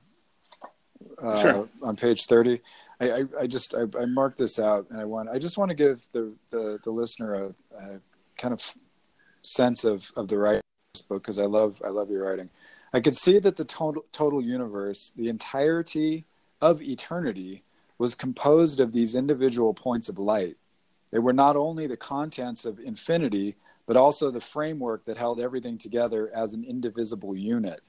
uh, 1.22 1.40
Sure. 1.40 1.68
On 1.82 1.96
page 1.96 2.26
thirty, 2.26 2.60
I, 3.00 3.10
I, 3.10 3.24
I 3.40 3.46
just 3.46 3.74
I, 3.74 3.82
I 3.98 4.06
marked 4.06 4.38
this 4.38 4.58
out, 4.58 4.86
and 4.90 5.00
I 5.00 5.04
want 5.04 5.28
I 5.28 5.38
just 5.38 5.58
want 5.58 5.70
to 5.70 5.74
give 5.74 6.02
the 6.12 6.32
the, 6.50 6.78
the 6.82 6.90
listener 6.90 7.34
a, 7.34 7.54
a 7.76 8.00
kind 8.36 8.54
of 8.54 8.74
sense 9.42 9.84
of 9.84 10.10
of 10.16 10.28
the 10.28 10.38
writing 10.38 10.60
book 11.08 11.22
because 11.22 11.38
I 11.38 11.46
love 11.46 11.80
I 11.84 11.88
love 11.88 12.10
your 12.10 12.28
writing. 12.28 12.50
I 12.92 13.00
could 13.00 13.16
see 13.16 13.38
that 13.38 13.56
the 13.56 13.64
total 13.64 14.04
total 14.12 14.42
universe, 14.42 15.12
the 15.16 15.28
entirety 15.28 16.24
of 16.60 16.82
eternity, 16.82 17.62
was 17.98 18.14
composed 18.14 18.80
of 18.80 18.92
these 18.92 19.14
individual 19.14 19.74
points 19.74 20.08
of 20.08 20.18
light. 20.18 20.56
They 21.10 21.18
were 21.18 21.32
not 21.32 21.56
only 21.56 21.86
the 21.86 21.96
contents 21.96 22.64
of 22.64 22.78
infinity, 22.78 23.56
but 23.86 23.96
also 23.96 24.30
the 24.30 24.40
framework 24.40 25.04
that 25.06 25.16
held 25.16 25.40
everything 25.40 25.78
together 25.78 26.30
as 26.34 26.54
an 26.54 26.64
indivisible 26.64 27.36
unit. 27.36 27.80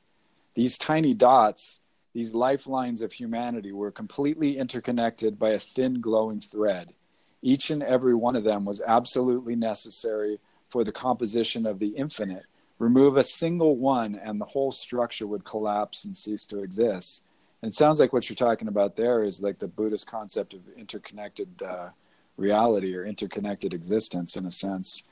These 0.53 0.77
tiny 0.77 1.13
dots, 1.13 1.81
these 2.13 2.33
lifelines 2.33 3.01
of 3.01 3.13
humanity, 3.13 3.71
were 3.71 3.91
completely 3.91 4.57
interconnected 4.57 5.39
by 5.39 5.49
a 5.49 5.59
thin 5.59 6.01
glowing 6.01 6.41
thread. 6.41 6.93
Each 7.41 7.71
and 7.71 7.81
every 7.81 8.13
one 8.13 8.35
of 8.35 8.43
them 8.43 8.65
was 8.65 8.81
absolutely 8.81 9.55
necessary 9.55 10.39
for 10.69 10.83
the 10.83 10.91
composition 10.91 11.65
of 11.65 11.79
the 11.79 11.89
infinite. 11.89 12.45
Remove 12.79 13.17
a 13.17 13.23
single 13.23 13.77
one, 13.77 14.15
and 14.15 14.39
the 14.39 14.45
whole 14.45 14.71
structure 14.71 15.27
would 15.27 15.43
collapse 15.43 16.03
and 16.05 16.15
cease 16.15 16.45
to 16.47 16.63
exist. 16.63 17.23
And 17.61 17.71
it 17.71 17.75
sounds 17.75 17.99
like 17.99 18.11
what 18.11 18.29
you're 18.29 18.35
talking 18.35 18.67
about 18.67 18.95
there 18.95 19.23
is 19.23 19.41
like 19.41 19.59
the 19.59 19.67
Buddhist 19.67 20.07
concept 20.07 20.53
of 20.53 20.61
interconnected 20.75 21.49
uh, 21.61 21.89
reality 22.37 22.95
or 22.95 23.05
interconnected 23.05 23.73
existence, 23.73 24.35
in 24.35 24.45
a 24.45 24.51
sense. 24.51 25.03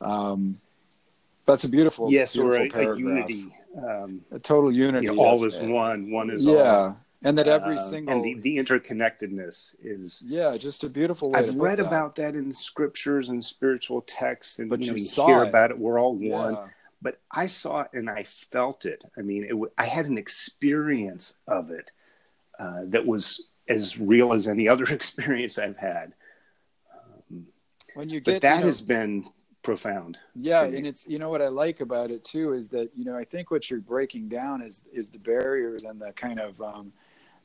Um, 0.00 0.58
that's 1.46 1.64
a 1.64 1.68
beautiful, 1.68 2.10
yes 2.10 2.36
or 2.36 2.50
beautiful 2.50 2.62
a, 2.62 2.66
a 2.66 2.70
paragraph. 2.70 2.98
unity 2.98 3.54
um, 3.84 4.20
a 4.30 4.38
total 4.38 4.72
unity. 4.72 5.06
you 5.06 5.14
know, 5.14 5.22
all 5.22 5.44
is 5.44 5.58
one 5.60 6.10
one 6.10 6.30
is 6.30 6.46
all 6.46 6.54
Yeah, 6.54 6.94
and 7.22 7.36
that 7.38 7.48
every 7.48 7.76
Uh, 7.76 7.78
single 7.78 8.14
and 8.14 8.24
the, 8.24 8.34
the 8.34 8.56
interconnectedness 8.56 9.74
is 9.82 10.22
yeah, 10.26 10.56
just 10.56 10.84
a 10.84 10.88
beautiful. 10.88 11.34
I've 11.34 11.56
read 11.56 11.80
about 11.80 12.16
that 12.16 12.34
in 12.34 12.52
scriptures 12.52 13.28
and 13.28 13.44
spiritual 13.44 14.02
texts, 14.02 14.58
and 14.58 14.68
But 14.68 14.80
you, 14.80 14.92
know, 14.92 14.96
you 14.96 15.04
hear 15.26 15.42
it. 15.42 15.48
about 15.48 15.70
it. 15.70 15.78
We're 15.78 16.00
all 16.00 16.14
one, 16.14 16.54
Yeah. 16.54 16.68
but 17.02 17.20
I 17.30 17.46
saw 17.46 17.80
it 17.82 17.90
and 17.92 18.08
I 18.10 18.24
felt 18.24 18.84
it. 18.86 19.04
I 19.16 19.22
mean, 19.22 19.44
it, 19.44 19.50
w- 19.50 19.70
I 19.78 19.86
had 19.86 20.06
an 20.06 20.18
experience 20.18 21.34
of 21.46 21.70
it 21.70 21.90
uh, 22.58 22.82
that 22.86 23.06
was 23.06 23.46
as 23.68 23.98
real 23.98 24.32
as 24.32 24.48
any 24.48 24.68
other 24.72 24.84
experience 24.84 25.58
I've 25.58 25.76
had. 25.76 26.14
Um, 27.30 27.46
when 27.94 28.08
you 28.08 28.20
get 28.20 28.34
but 28.34 28.42
that 28.42 28.54
you 28.56 28.60
know, 28.62 28.66
has 28.66 28.80
been 28.80 29.24
profound. 29.62 30.18
yeah 30.34 30.62
and 30.64 30.86
it's 30.86 31.06
you 31.06 31.18
know 31.18 31.28
what 31.28 31.42
i 31.42 31.48
like 31.48 31.80
about 31.80 32.10
it 32.10 32.24
too 32.24 32.52
is 32.52 32.68
that 32.68 32.88
you 32.96 33.04
know 33.04 33.16
i 33.16 33.24
think 33.24 33.50
what 33.50 33.70
you're 33.70 33.80
breaking 33.80 34.28
down 34.28 34.62
is 34.62 34.84
is 34.92 35.10
the 35.10 35.18
barriers 35.18 35.84
and 35.84 36.00
the 36.00 36.12
kind 36.12 36.40
of 36.40 36.60
um 36.62 36.92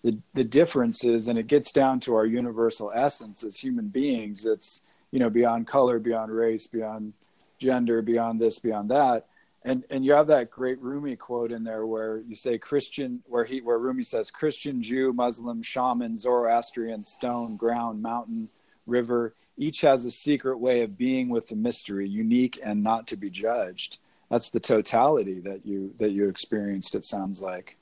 the 0.04 0.17
the 0.34 0.43
differences 0.43 1.28
and 1.28 1.38
it 1.38 1.47
gets 1.47 1.71
down 1.71 1.99
to 1.99 2.13
our 2.13 2.26
universal 2.26 2.91
essence 2.95 3.43
as 3.43 3.58
human 3.58 3.88
beings 3.88 4.45
it's 4.45 4.82
you 5.12 5.19
know 5.19 5.30
beyond 5.30 5.67
color 5.67 5.99
beyond 5.99 6.32
race 6.32 6.67
beyond 6.67 7.13
gender 7.60 8.02
beyond 8.02 8.39
this 8.39 8.60
beyond 8.60 8.89
that 8.89 9.26
and 9.65 9.84
and 9.89 10.04
you 10.06 10.13
have 10.13 10.28
that 10.28 10.52
great 10.52 10.80
Rumi 10.82 11.15
quote 11.15 11.52
in 11.52 11.63
there 11.63 11.86
where 11.86 12.19
you 12.19 12.36
say 12.36 12.58
Christian 12.58 13.21
where 13.28 13.45
he 13.45 13.62
where 13.62 13.80
Rumi 13.80 14.04
says 14.04 14.30
Christian 14.30 14.82
Jew 14.82 15.13
Muslim 15.13 15.62
shaman 15.62 16.15
Zoroastrian 16.15 17.04
stone 17.04 17.56
ground 17.56 18.02
mountain 18.02 18.49
river 18.86 19.34
each 19.58 19.82
has 19.82 20.06
a 20.06 20.12
secret 20.12 20.58
way 20.58 20.82
of 20.82 20.98
being 20.98 21.30
with 21.30 21.48
the 21.48 21.56
mystery 21.56 22.08
unique 22.08 22.60
and 22.63 22.84
not 22.84 23.08
to 23.08 23.16
be 23.16 23.30
judged 23.30 23.98
that's 24.30 24.50
the 24.50 24.60
totality 24.60 25.39
that 25.39 25.66
you 25.66 25.94
that 25.98 26.12
you 26.12 26.28
experienced 26.28 26.96
it 26.96 27.06
sounds 27.06 27.42
like 27.42 27.78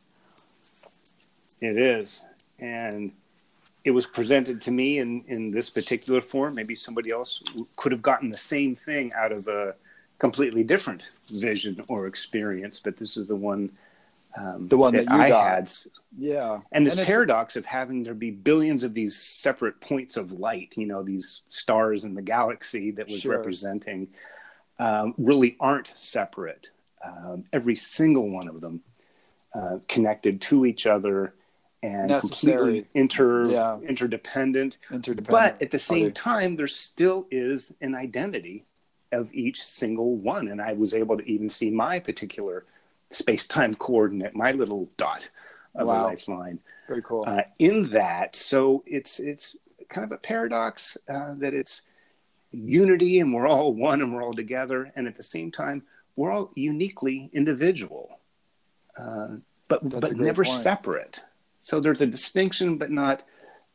It 1.61 1.77
is. 1.77 2.21
And 2.59 3.11
it 3.85 3.91
was 3.91 4.05
presented 4.05 4.61
to 4.61 4.71
me 4.71 4.99
in, 4.99 5.23
in 5.27 5.51
this 5.51 5.69
particular 5.69 6.21
form. 6.21 6.55
Maybe 6.55 6.75
somebody 6.75 7.11
else 7.11 7.41
could 7.75 7.91
have 7.91 8.01
gotten 8.01 8.29
the 8.31 8.37
same 8.37 8.75
thing 8.75 9.11
out 9.15 9.31
of 9.31 9.47
a 9.47 9.75
completely 10.19 10.63
different 10.63 11.03
vision 11.31 11.83
or 11.87 12.07
experience, 12.07 12.79
but 12.79 12.97
this 12.97 13.17
is 13.17 13.29
the 13.29 13.35
one 13.35 13.71
um, 14.37 14.67
The 14.67 14.77
one 14.77 14.93
that 14.93 15.05
you 15.05 15.15
I 15.15 15.29
got. 15.29 15.47
had. 15.47 15.71
yeah 16.15 16.59
And 16.71 16.85
this 16.85 16.93
it's- 16.93 17.07
paradox 17.07 17.55
of 17.55 17.65
having 17.65 18.03
there 18.03 18.13
be 18.13 18.31
billions 18.31 18.83
of 18.83 18.93
these 18.93 19.15
separate 19.15 19.79
points 19.81 20.17
of 20.17 20.31
light, 20.33 20.73
you 20.77 20.85
know, 20.85 21.03
these 21.03 21.41
stars 21.49 22.03
in 22.03 22.13
the 22.15 22.21
galaxy 22.21 22.91
that 22.91 23.07
was 23.07 23.21
Sure. 23.21 23.37
representing, 23.37 24.07
um, 24.79 25.13
really 25.17 25.55
aren't 25.59 25.91
separate. 25.95 26.69
Um, 27.03 27.45
every 27.51 27.75
single 27.75 28.29
one 28.31 28.47
of 28.47 28.61
them 28.61 28.81
uh, 29.53 29.79
connected 29.87 30.39
to 30.41 30.65
each 30.65 30.87
other 30.87 31.33
and 31.83 32.07
Necessary. 32.09 32.55
completely 32.57 32.89
inter 32.93 33.49
Yeah. 33.51 33.77
interdependent. 33.79 34.77
interdependent 34.91 35.27
But 35.29 35.61
at 35.61 35.71
the 35.71 35.79
same 35.79 36.13
time, 36.13 36.55
there 36.55 36.67
still 36.67 37.27
is 37.31 37.73
an 37.81 37.93
identity 37.95 38.65
of 39.11 39.33
each 39.33 39.61
single 39.63 40.15
one, 40.15 40.47
and 40.47 40.61
I 40.61 40.71
was 40.73 40.93
able 40.93 41.17
to 41.17 41.23
even 41.29 41.49
see 41.49 41.69
my 41.69 41.99
particular 41.99 42.65
space-time 43.11 43.75
coordinate, 43.75 44.35
my 44.35 44.51
little 44.51 44.89
dot 44.97 45.29
of 45.75 45.87
Wow. 45.87 46.03
a 46.03 46.07
lifeline 46.07 46.59
very 46.87 47.01
cool 47.01 47.23
uh, 47.27 47.43
in 47.59 47.89
that. 47.91 48.35
So 48.35 48.83
it's 48.85 49.19
it's 49.19 49.55
kind 49.89 50.03
of 50.05 50.11
a 50.11 50.17
paradox 50.17 50.97
uh, 51.09 51.33
that 51.37 51.53
it's 51.53 51.83
unity 52.51 53.19
and 53.19 53.33
we're 53.33 53.47
all 53.47 53.73
one 53.73 54.01
and 54.01 54.13
we're 54.13 54.23
all 54.23 54.33
together, 54.33 54.91
and 54.95 55.07
at 55.07 55.15
the 55.15 55.23
same 55.23 55.51
time 55.51 55.83
we're 56.15 56.31
all 56.31 56.51
uniquely 56.55 57.29
individual, 57.31 58.19
uh, 58.97 59.27
but 59.69 59.81
That's 59.83 60.09
but 60.09 60.17
never 60.17 60.43
point. 60.43 60.61
separate. 60.61 61.21
So 61.61 61.79
there's 61.79 62.01
a 62.01 62.07
distinction, 62.07 62.77
but 62.77 62.91
not 62.91 63.23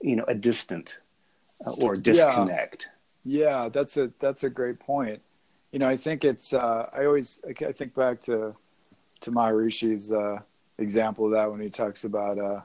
you 0.01 0.17
know 0.17 0.25
a 0.29 0.35
distant 0.35 0.99
uh, 1.67 1.73
or 1.73 1.97
disconnect. 1.97 2.89
Yeah, 3.25 3.69
that's 3.73 3.97
a 3.97 4.13
that's 4.19 4.45
a 4.45 4.51
great 4.51 4.79
point. 4.79 5.23
You 5.73 5.79
know, 5.79 5.89
I 5.89 5.97
think 5.97 6.25
it's 6.25 6.53
uh, 6.53 6.89
I 6.97 7.07
always 7.07 7.43
I 7.49 7.73
think 7.73 7.95
back 7.95 8.23
to 8.23 8.55
to 9.27 9.33
Maharishi's 9.33 10.13
uh, 10.13 10.39
example 10.79 11.27
of 11.27 11.33
that 11.33 11.51
when 11.51 11.61
he 11.61 11.69
talks 11.69 12.05
about 12.05 12.39
uh, 12.39 12.61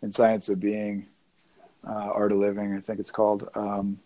in 0.00 0.12
Science 0.12 0.48
of 0.48 0.60
Being, 0.60 1.06
uh, 1.84 1.90
Art 1.90 2.30
of 2.30 2.38
Living, 2.38 2.72
I 2.72 2.78
think 2.78 3.00
it's 3.00 3.10
called, 3.10 3.48
um, 3.56 3.98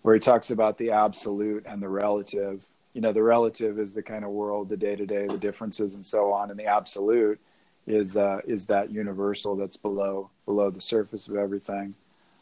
where 0.00 0.14
he 0.14 0.20
talks 0.20 0.50
about 0.50 0.78
the 0.78 0.92
absolute 0.92 1.66
and 1.66 1.82
the 1.82 1.90
relative. 1.90 2.64
You 2.94 3.02
know, 3.02 3.12
the 3.12 3.22
relative 3.22 3.78
is 3.78 3.92
the 3.92 4.02
kind 4.02 4.24
of 4.24 4.30
world, 4.30 4.70
the 4.70 4.78
day 4.78 4.96
to 4.96 5.04
day, 5.04 5.26
the 5.26 5.36
differences, 5.36 5.94
and 5.94 6.04
so 6.04 6.32
on, 6.32 6.50
and 6.50 6.58
the 6.58 6.64
absolute 6.64 7.38
is 7.86 8.16
uh, 8.16 8.40
is 8.46 8.66
that 8.66 8.90
universal 8.90 9.56
that's 9.56 9.76
below 9.76 10.30
below 10.46 10.70
the 10.70 10.80
surface 10.80 11.28
of 11.28 11.36
everything 11.36 11.94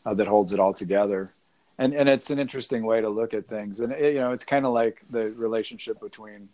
uh, 0.06 0.14
that 0.14 0.28
holds 0.28 0.52
it 0.52 0.60
all 0.60 0.72
together 0.72 1.32
and 1.78 1.92
and 1.92 2.08
it's 2.08 2.30
an 2.30 2.38
interesting 2.38 2.82
way 2.82 3.02
to 3.02 3.10
look 3.10 3.34
at 3.34 3.46
things 3.46 3.80
and 3.80 3.92
it, 3.92 4.14
you 4.14 4.20
know 4.20 4.32
it's 4.32 4.46
kind 4.46 4.64
of 4.64 4.72
like 4.72 5.02
the 5.10 5.32
relationship 5.32 6.00
between 6.00 6.48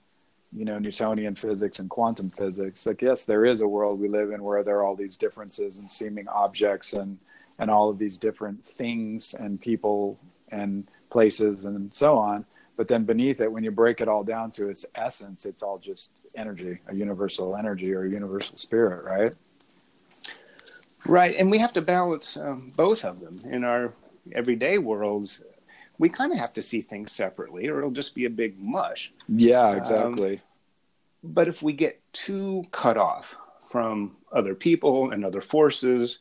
you 0.52 0.64
know 0.64 0.78
newtonian 0.78 1.34
physics 1.34 1.78
and 1.78 1.88
quantum 1.90 2.30
physics 2.30 2.86
like 2.86 3.02
yes 3.02 3.24
there 3.24 3.44
is 3.44 3.60
a 3.60 3.68
world 3.68 4.00
we 4.00 4.08
live 4.08 4.30
in 4.30 4.42
where 4.42 4.62
there 4.62 4.78
are 4.78 4.84
all 4.84 4.96
these 4.96 5.16
differences 5.16 5.78
and 5.78 5.90
seeming 5.90 6.26
objects 6.28 6.92
and 6.92 7.18
and 7.58 7.70
all 7.70 7.88
of 7.88 7.98
these 7.98 8.18
different 8.18 8.64
things 8.64 9.34
and 9.34 9.60
people 9.60 10.18
and 10.50 10.86
places 11.10 11.64
and 11.64 11.92
so 11.94 12.18
on 12.18 12.44
but 12.76 12.88
then 12.88 13.04
beneath 13.04 13.40
it 13.40 13.50
when 13.52 13.62
you 13.62 13.70
break 13.70 14.00
it 14.00 14.08
all 14.08 14.24
down 14.24 14.50
to 14.50 14.68
its 14.68 14.84
essence 14.96 15.44
it's 15.44 15.62
all 15.62 15.78
just 15.78 16.10
energy 16.36 16.78
a 16.88 16.94
universal 16.94 17.56
energy 17.56 17.92
or 17.92 18.04
a 18.04 18.10
universal 18.10 18.56
spirit 18.56 19.04
right 19.04 19.34
Right, 21.08 21.34
and 21.36 21.50
we 21.50 21.58
have 21.58 21.72
to 21.74 21.82
balance 21.82 22.36
um, 22.36 22.72
both 22.76 23.04
of 23.04 23.20
them 23.20 23.40
in 23.50 23.64
our 23.64 23.94
everyday 24.32 24.78
worlds. 24.78 25.42
We 26.00 26.08
kind 26.08 26.32
of 26.32 26.38
have 26.38 26.54
to 26.54 26.62
see 26.62 26.80
things 26.80 27.12
separately, 27.12 27.68
or 27.68 27.78
it'll 27.78 27.90
just 27.90 28.14
be 28.14 28.24
a 28.24 28.30
big 28.30 28.58
mush. 28.58 29.12
yeah 29.28 29.76
exactly 29.76 30.40
But 31.22 31.46
if 31.46 31.62
we 31.62 31.74
get 31.74 32.00
too 32.12 32.64
cut 32.70 32.96
off 32.96 33.36
from 33.62 34.16
other 34.32 34.54
people 34.54 35.10
and 35.10 35.24
other 35.24 35.42
forces, 35.42 36.18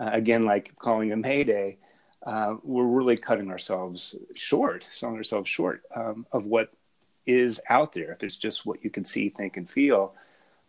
uh, 0.00 0.10
again, 0.12 0.44
like 0.44 0.74
calling 0.78 1.12
a 1.12 1.16
Mayday, 1.16 1.78
uh, 2.26 2.56
we're 2.64 2.84
really 2.98 3.16
cutting 3.16 3.50
ourselves 3.50 4.16
short, 4.34 4.88
selling 4.90 5.16
ourselves 5.16 5.48
short 5.48 5.82
um, 5.94 6.26
of 6.32 6.46
what 6.46 6.72
is 7.24 7.60
out 7.68 7.92
there. 7.92 8.10
If 8.12 8.24
it's 8.24 8.36
just 8.36 8.66
what 8.66 8.82
you 8.82 8.90
can 8.90 9.04
see, 9.04 9.28
think, 9.28 9.56
and 9.56 9.70
feel, 9.70 10.12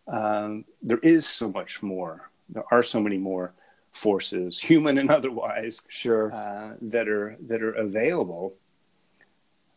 um, 0.06 0.64
there 0.82 1.02
is 1.02 1.26
so 1.26 1.50
much 1.50 1.82
more. 1.82 2.30
There 2.48 2.64
are 2.70 2.84
so 2.84 3.00
many 3.00 3.18
more 3.18 3.54
forces, 3.92 4.60
human 4.60 4.98
and 4.98 5.10
otherwise, 5.18 5.80
sure 5.88 6.32
uh, 6.32 6.74
that 6.80 7.08
are 7.08 7.36
that 7.40 7.62
are 7.62 7.72
available. 7.72 8.54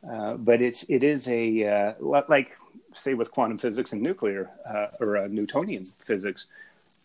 Uh, 0.10 0.36
but 0.36 0.62
it's 0.62 0.84
it 0.84 1.04
is 1.04 1.28
a 1.30 1.68
uh, 1.68 1.94
like 2.28 2.58
say 2.94 3.14
with 3.14 3.32
quantum 3.32 3.58
physics 3.58 3.94
and 3.94 4.02
nuclear 4.02 4.50
uh, 4.70 4.88
or 5.00 5.18
uh, 5.18 5.28
Newtonian 5.28 5.86
physics. 5.86 6.48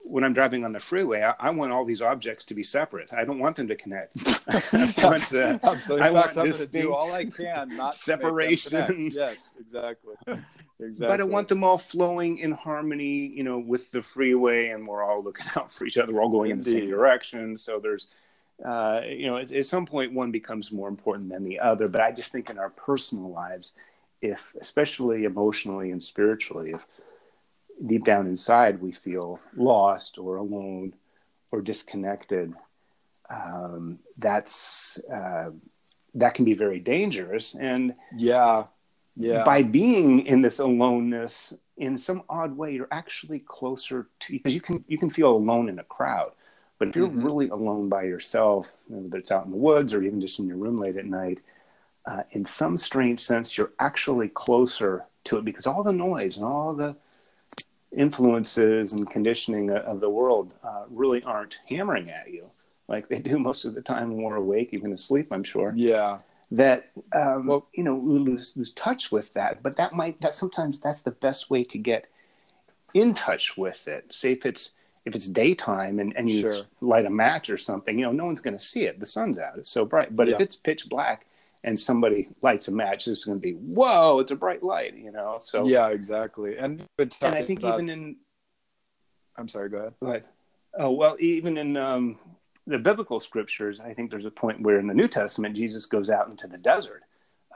When 0.02 0.24
I'm 0.24 0.32
driving 0.32 0.64
on 0.64 0.72
the 0.72 0.80
freeway, 0.80 1.22
I, 1.22 1.34
I 1.38 1.50
want 1.50 1.72
all 1.72 1.84
these 1.84 2.00
objects 2.00 2.46
to 2.46 2.54
be 2.54 2.62
separate. 2.62 3.12
I 3.12 3.24
don't 3.24 3.38
want 3.38 3.56
them 3.56 3.68
to 3.68 3.76
connect. 3.76 4.16
I 4.48 4.92
want, 5.04 5.34
uh, 5.34 5.58
Absolutely. 5.62 6.06
I 6.06 6.10
want 6.10 6.32
to 6.32 6.66
do 6.66 6.94
all 6.94 7.12
I 7.12 7.26
can 7.26 7.76
not 7.76 7.94
separation. 7.94 8.70
To 8.70 8.78
make 8.78 8.88
them 8.88 9.10
yes, 9.12 9.54
exactly. 9.60 10.14
Exactly. 10.82 11.06
But 11.06 11.20
I 11.20 11.24
want 11.24 11.48
them 11.48 11.62
all 11.62 11.78
flowing 11.78 12.38
in 12.38 12.52
harmony, 12.52 13.26
you 13.26 13.42
know, 13.42 13.58
with 13.58 13.90
the 13.90 14.02
freeway, 14.02 14.68
and 14.68 14.86
we're 14.86 15.04
all 15.04 15.22
looking 15.22 15.46
out 15.56 15.70
for 15.70 15.84
each 15.84 15.98
other. 15.98 16.14
We're 16.14 16.22
all 16.22 16.30
going 16.30 16.50
in 16.50 16.58
the 16.58 16.64
same 16.64 16.88
direction. 16.88 17.56
So 17.56 17.78
there's, 17.78 18.08
uh, 18.64 19.02
you 19.06 19.26
know, 19.26 19.36
at, 19.36 19.52
at 19.52 19.66
some 19.66 19.86
point 19.86 20.12
one 20.12 20.30
becomes 20.30 20.72
more 20.72 20.88
important 20.88 21.30
than 21.30 21.44
the 21.44 21.60
other. 21.60 21.88
But 21.88 22.00
I 22.00 22.12
just 22.12 22.32
think 22.32 22.50
in 22.50 22.58
our 22.58 22.70
personal 22.70 23.30
lives, 23.30 23.74
if 24.22 24.54
especially 24.60 25.24
emotionally 25.24 25.90
and 25.90 26.02
spiritually, 26.02 26.72
if 26.72 26.82
deep 27.86 28.04
down 28.04 28.26
inside 28.26 28.80
we 28.80 28.92
feel 28.92 29.40
lost 29.56 30.18
or 30.18 30.36
alone 30.36 30.94
or 31.50 31.60
disconnected, 31.60 32.54
um, 33.30 33.96
that's 34.18 34.98
uh, 35.12 35.50
that 36.14 36.34
can 36.34 36.44
be 36.44 36.54
very 36.54 36.80
dangerous. 36.80 37.54
And 37.54 37.94
Yeah. 38.16 38.64
Yeah. 39.20 39.44
by 39.44 39.62
being 39.62 40.26
in 40.26 40.40
this 40.42 40.58
aloneness 40.60 41.52
in 41.76 41.96
some 41.98 42.22
odd 42.28 42.56
way 42.56 42.72
you're 42.74 42.88
actually 42.90 43.40
closer 43.40 44.08
to 44.20 44.32
because 44.32 44.54
you 44.54 44.60
can 44.60 44.84
you 44.88 44.98
can 44.98 45.10
feel 45.10 45.30
alone 45.30 45.68
in 45.68 45.78
a 45.78 45.84
crowd 45.84 46.32
but 46.78 46.88
if 46.88 46.96
you're 46.96 47.08
Mhm. 47.08 47.24
really 47.24 47.48
alone 47.50 47.88
by 47.88 48.04
yourself 48.04 48.76
whether 48.88 49.18
it's 49.18 49.30
out 49.30 49.44
in 49.44 49.50
the 49.50 49.56
woods 49.56 49.92
or 49.94 50.02
even 50.02 50.20
just 50.20 50.38
in 50.38 50.46
your 50.46 50.56
room 50.56 50.78
late 50.78 50.96
at 50.96 51.06
night 51.06 51.40
uh, 52.06 52.22
in 52.32 52.44
some 52.44 52.76
strange 52.78 53.20
sense 53.20 53.56
you're 53.58 53.72
actually 53.78 54.28
closer 54.28 55.04
to 55.24 55.36
it 55.38 55.44
because 55.44 55.66
all 55.66 55.82
the 55.82 55.92
noise 55.92 56.36
and 56.36 56.46
all 56.46 56.72
the 56.74 56.96
influences 57.96 58.92
and 58.92 59.10
conditioning 59.10 59.70
of 59.70 60.00
the 60.00 60.08
world 60.08 60.54
uh, 60.62 60.84
really 60.88 61.22
aren't 61.24 61.58
hammering 61.68 62.10
at 62.10 62.30
you 62.30 62.48
like 62.88 63.08
they 63.08 63.18
do 63.18 63.38
most 63.38 63.64
of 63.64 63.74
the 63.74 63.82
time 63.82 64.12
when 64.12 64.22
we're 64.22 64.36
awake 64.36 64.70
even 64.72 64.92
asleep 64.92 65.26
i'm 65.30 65.42
sure 65.44 65.72
yeah. 65.76 66.18
That 66.52 66.90
um, 67.14 67.46
Well- 67.46 67.68
you 67.74 67.84
know 67.84 67.94
we 67.94 68.18
lose 68.18 68.56
lose 68.56 68.72
touch 68.72 69.12
with 69.12 69.32
that 69.34 69.62
but 69.62 69.76
that 69.76 69.92
might 69.94 70.20
that 70.20 70.34
sometimes 70.34 70.78
that's 70.80 71.02
the 71.02 71.10
best 71.12 71.50
way 71.50 71.62
to 71.64 71.78
get 71.78 72.06
in 72.94 73.14
touch 73.14 73.56
with 73.56 73.86
it 73.86 74.12
say 74.12 74.32
if 74.32 74.44
it's 74.44 74.72
if 75.06 75.14
it's 75.14 75.26
daytime 75.26 75.98
and, 75.98 76.14
and 76.16 76.28
you 76.28 76.40
Sure. 76.40 76.62
light 76.80 77.06
a 77.06 77.10
match 77.10 77.48
or 77.50 77.56
something 77.56 77.98
you 77.98 78.04
know 78.04 78.10
no 78.12 78.24
one's 78.26 78.40
going 78.40 78.56
to 78.56 78.62
see 78.64 78.84
it 78.84 78.98
the 78.98 79.06
sun's 79.06 79.38
out 79.38 79.56
it's 79.58 79.70
so 79.70 79.84
bright 79.84 80.14
but 80.14 80.28
if 80.28 80.40
it's 80.40 80.56
pitch 80.56 80.88
black 80.88 81.26
and 81.62 81.78
somebody 81.78 82.28
lights 82.42 82.66
a 82.68 82.72
match 82.72 83.06
it's 83.06 83.24
going 83.24 83.38
to 83.38 83.42
be 83.42 83.52
whoa 83.52 84.18
it's 84.18 84.32
a 84.32 84.36
bright 84.36 84.62
light 84.62 84.94
you 84.96 85.12
know 85.12 85.36
so 85.40 85.66
yeah, 85.68 85.88
exactly. 85.88 86.56
And 86.58 86.82
and 86.98 87.34
i 87.34 87.44
think 87.44 87.60
about- 87.60 87.74
even 87.74 87.88
in 87.90 88.16
I'm 89.38 89.48
sorry, 89.48 89.70
go 89.70 89.78
ahead. 89.78 89.94
Right. 90.02 90.24
Oh 90.76 90.90
well, 90.90 91.16
even 91.18 91.56
in 91.56 91.76
um, 91.76 92.18
the 92.70 92.78
biblical 92.78 93.20
scriptures, 93.20 93.80
I 93.80 93.92
think 93.92 94.10
there's 94.10 94.24
a 94.24 94.30
point 94.30 94.62
where 94.62 94.78
in 94.78 94.86
the 94.86 94.94
New 94.94 95.08
Testament, 95.08 95.56
Jesus 95.56 95.86
goes 95.86 96.08
out 96.08 96.28
into 96.28 96.46
the 96.46 96.56
desert 96.56 97.02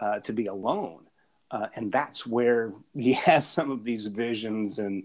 uh, 0.00 0.18
to 0.20 0.32
be 0.32 0.46
alone. 0.46 1.06
Uh, 1.50 1.68
and 1.76 1.92
that's 1.92 2.26
where 2.26 2.72
he 2.94 3.12
has 3.12 3.46
some 3.46 3.70
of 3.70 3.84
these 3.84 4.06
visions 4.06 4.78
and 4.78 5.04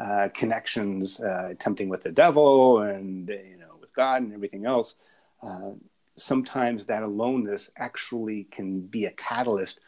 uh, 0.00 0.28
connections, 0.32 1.20
uh, 1.20 1.54
tempting 1.58 1.88
with 1.88 2.02
the 2.02 2.10
devil 2.10 2.80
and, 2.80 3.28
you 3.28 3.58
know, 3.58 3.76
with 3.80 3.94
God 3.94 4.22
and 4.22 4.32
everything 4.32 4.64
else. 4.64 4.94
Uh, 5.42 5.72
sometimes 6.16 6.86
that 6.86 7.02
aloneness 7.02 7.70
actually 7.76 8.44
can 8.44 8.80
be 8.80 9.04
a 9.06 9.10
catalyst 9.12 9.80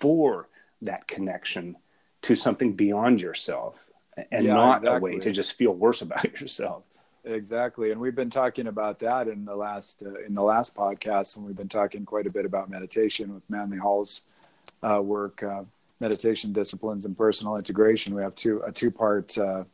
for 0.00 0.48
that 0.82 1.06
connection 1.06 1.76
to 2.22 2.34
something 2.34 2.72
beyond 2.72 3.20
yourself 3.20 3.76
and 4.32 4.46
yeah, 4.46 4.54
not 4.54 4.78
exactly. 4.78 5.12
a 5.12 5.14
way 5.14 5.20
to 5.20 5.32
just 5.32 5.52
feel 5.52 5.72
worse 5.72 6.02
about 6.02 6.24
yourself 6.40 6.84
exactly. 7.28 7.92
And 7.92 8.00
we've 8.00 8.14
been 8.14 8.30
talking 8.30 8.66
about 8.66 8.98
that 9.00 9.28
in 9.28 9.44
the 9.44 9.54
last 9.54 10.02
uh, 10.04 10.14
in 10.26 10.34
the 10.34 10.42
last 10.42 10.76
podcast 10.76 11.36
and 11.36 11.46
we've 11.46 11.56
been 11.56 11.68
talking 11.68 12.04
quite 12.04 12.26
a 12.26 12.32
bit 12.32 12.44
about 12.44 12.70
meditation 12.70 13.34
with 13.34 13.48
manly 13.50 13.78
hall's 13.78 14.28
uh, 14.82 15.00
work 15.02 15.42
uh, 15.42 15.62
meditation 16.00 16.52
disciplines 16.52 17.04
and 17.04 17.16
personal 17.16 17.56
integration. 17.56 18.14
We 18.14 18.22
have 18.22 18.34
two 18.34 18.62
a 18.62 18.72
two 18.72 18.90
part 18.90 19.36
uh, 19.38 19.64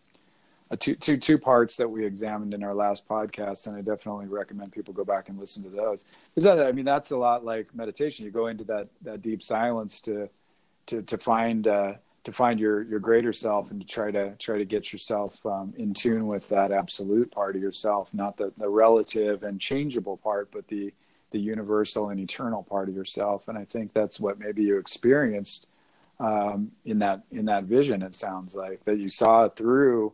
a 0.70 0.76
two, 0.76 0.94
two, 0.94 1.16
two 1.16 1.38
parts 1.38 1.76
that 1.76 1.88
we 1.88 2.05
examined 2.05 2.55
in 2.55 2.62
our 2.62 2.74
last 2.74 3.07
podcast 3.07 3.66
and 3.66 3.76
i 3.76 3.82
definitely 3.82 4.26
recommend 4.26 4.72
people 4.72 4.94
go 4.94 5.05
back 5.05 5.28
and 5.28 5.38
listen 5.38 5.62
to 5.62 5.70
those. 5.70 6.05
Because 6.34 6.46
i 6.46 6.72
mean 6.72 6.84
that's 6.84 7.11
a 7.11 7.16
lot 7.16 7.44
like 7.44 7.74
meditation. 7.74 8.24
You 8.24 8.30
go 8.30 8.48
into 8.48 8.64
that 8.64 8.88
that 9.02 9.22
deep 9.22 9.42
silence 9.42 10.00
to 10.02 10.28
to 10.86 11.02
to 11.02 11.18
find 11.18 11.66
uh, 11.66 11.94
to 12.24 12.32
find 12.32 12.58
your 12.58 12.82
your 12.82 13.00
greater 13.00 13.32
self 13.32 13.70
and 13.70 13.80
to 13.80 13.86
try 13.86 14.10
to 14.10 14.34
try 14.36 14.58
to 14.58 14.64
get 14.64 14.92
yourself 14.92 15.44
um, 15.46 15.74
in 15.76 15.94
tune 15.94 16.26
with 16.26 16.48
that 16.48 16.72
absolute 16.72 17.30
part 17.30 17.54
of 17.54 17.62
yourself, 17.62 18.08
not 18.12 18.36
the 18.36 18.52
the 18.56 18.68
relative 18.68 19.42
and 19.42 19.60
changeable 19.60 20.16
part, 20.16 20.50
but 20.50 20.66
the 20.68 20.92
the 21.30 21.38
universal 21.38 22.10
and 22.10 22.20
eternal 22.20 22.62
part 22.62 22.88
of 22.88 22.94
yourself. 22.94 23.48
And 23.48 23.58
I 23.58 23.64
think 23.64 23.92
that's 23.92 24.20
what 24.20 24.38
maybe 24.38 24.62
you 24.62 24.78
experienced 24.78 25.66
um, 26.20 26.70
in 26.84 26.98
that 27.00 27.22
in 27.30 27.44
that 27.46 27.64
vision. 27.64 28.02
It 28.02 28.14
sounds 28.14 28.56
like 28.56 28.84
that 28.84 29.02
you 29.02 29.08
saw 29.08 29.48
through 29.48 30.12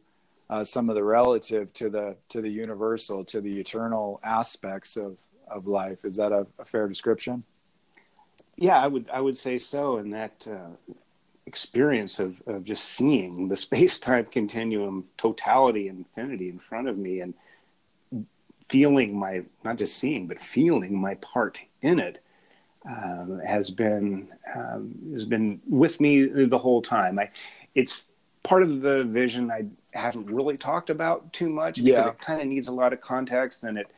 uh, 0.49 0.65
some 0.65 0.89
of 0.91 0.97
the 0.97 1.05
relative 1.05 1.73
to 1.75 1.89
the 1.89 2.17
to 2.31 2.41
the 2.41 2.49
universal 2.51 3.25
to 3.27 3.41
the 3.41 3.59
eternal 3.59 4.21
aspects 4.25 4.97
of 4.97 5.17
of 5.49 5.67
life. 5.67 6.05
Is 6.05 6.17
that 6.17 6.33
a, 6.33 6.47
a 6.59 6.65
fair 6.65 6.89
description? 6.89 7.45
Yeah, 8.57 8.83
I 8.83 8.89
would 8.89 9.09
I 9.11 9.21
would 9.21 9.37
say 9.37 9.59
so, 9.59 9.99
and 9.99 10.13
that 10.13 10.47
uh, 10.51 10.95
experience 11.51 12.21
of, 12.21 12.41
of 12.47 12.63
just 12.63 12.85
seeing 12.85 13.49
the 13.49 13.57
space 13.67 13.99
time 13.99 14.25
continuum 14.25 15.03
totality 15.17 15.89
and 15.89 15.99
infinity 15.99 16.49
in 16.49 16.61
front 16.61 16.87
of 16.89 16.97
me 16.97 17.21
and 17.21 17.35
feeling 18.69 19.19
my 19.19 19.43
not 19.65 19.77
just 19.77 19.99
seeing 19.99 20.29
but 20.29 20.41
feeling 20.41 20.95
my 20.97 21.15
part 21.17 21.61
in 21.83 21.99
it 21.99 22.21
um, 22.87 23.41
has 23.45 23.71
been 23.71 24.29
um, 24.55 24.95
has 25.13 25.25
been 25.25 25.61
with 25.69 26.01
me 26.01 26.25
the 26.25 26.59
whole 26.59 26.81
time. 26.81 27.19
I 27.19 27.31
it's 27.75 28.05
part 28.43 28.63
of 28.63 28.81
the 28.81 29.05
vision 29.05 29.51
I 29.51 29.63
haven't 29.93 30.27
really 30.27 30.57
talked 30.57 30.89
about 30.89 31.33
too 31.33 31.51
much 31.51 31.77
because 31.77 32.07
yeah. 32.07 32.09
it 32.09 32.19
kind 32.19 32.41
of 32.41 32.47
needs 32.47 32.69
a 32.69 32.73
lot 32.73 32.93
of 32.93 33.01
context 33.01 33.65
and 33.65 33.77
it, 33.77 33.93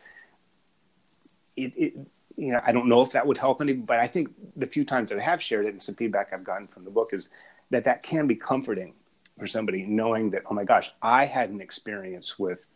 it 1.56 1.72
it 1.76 1.94
you 2.36 2.52
know, 2.52 2.60
I 2.64 2.72
don't 2.72 2.88
know 2.88 3.02
if 3.02 3.12
that 3.12 3.26
would 3.26 3.38
help 3.38 3.60
any, 3.60 3.72
but 3.72 3.98
I 3.98 4.06
think 4.06 4.30
the 4.56 4.66
few 4.66 4.84
times 4.84 5.10
that 5.10 5.18
I 5.18 5.22
have 5.22 5.42
shared 5.42 5.66
it 5.66 5.72
and 5.72 5.82
some 5.82 5.94
feedback 5.94 6.32
I've 6.32 6.44
gotten 6.44 6.66
from 6.66 6.84
the 6.84 6.90
book 6.90 7.08
is 7.12 7.30
that 7.70 7.84
that 7.84 8.02
can 8.02 8.26
be 8.26 8.34
comforting 8.34 8.94
for 9.38 9.46
somebody 9.46 9.84
knowing 9.84 10.30
that, 10.30 10.42
oh 10.50 10.54
my 10.54 10.64
gosh, 10.64 10.92
I 11.02 11.24
had 11.24 11.50
an 11.50 11.60
experience 11.60 12.38
with 12.38 12.66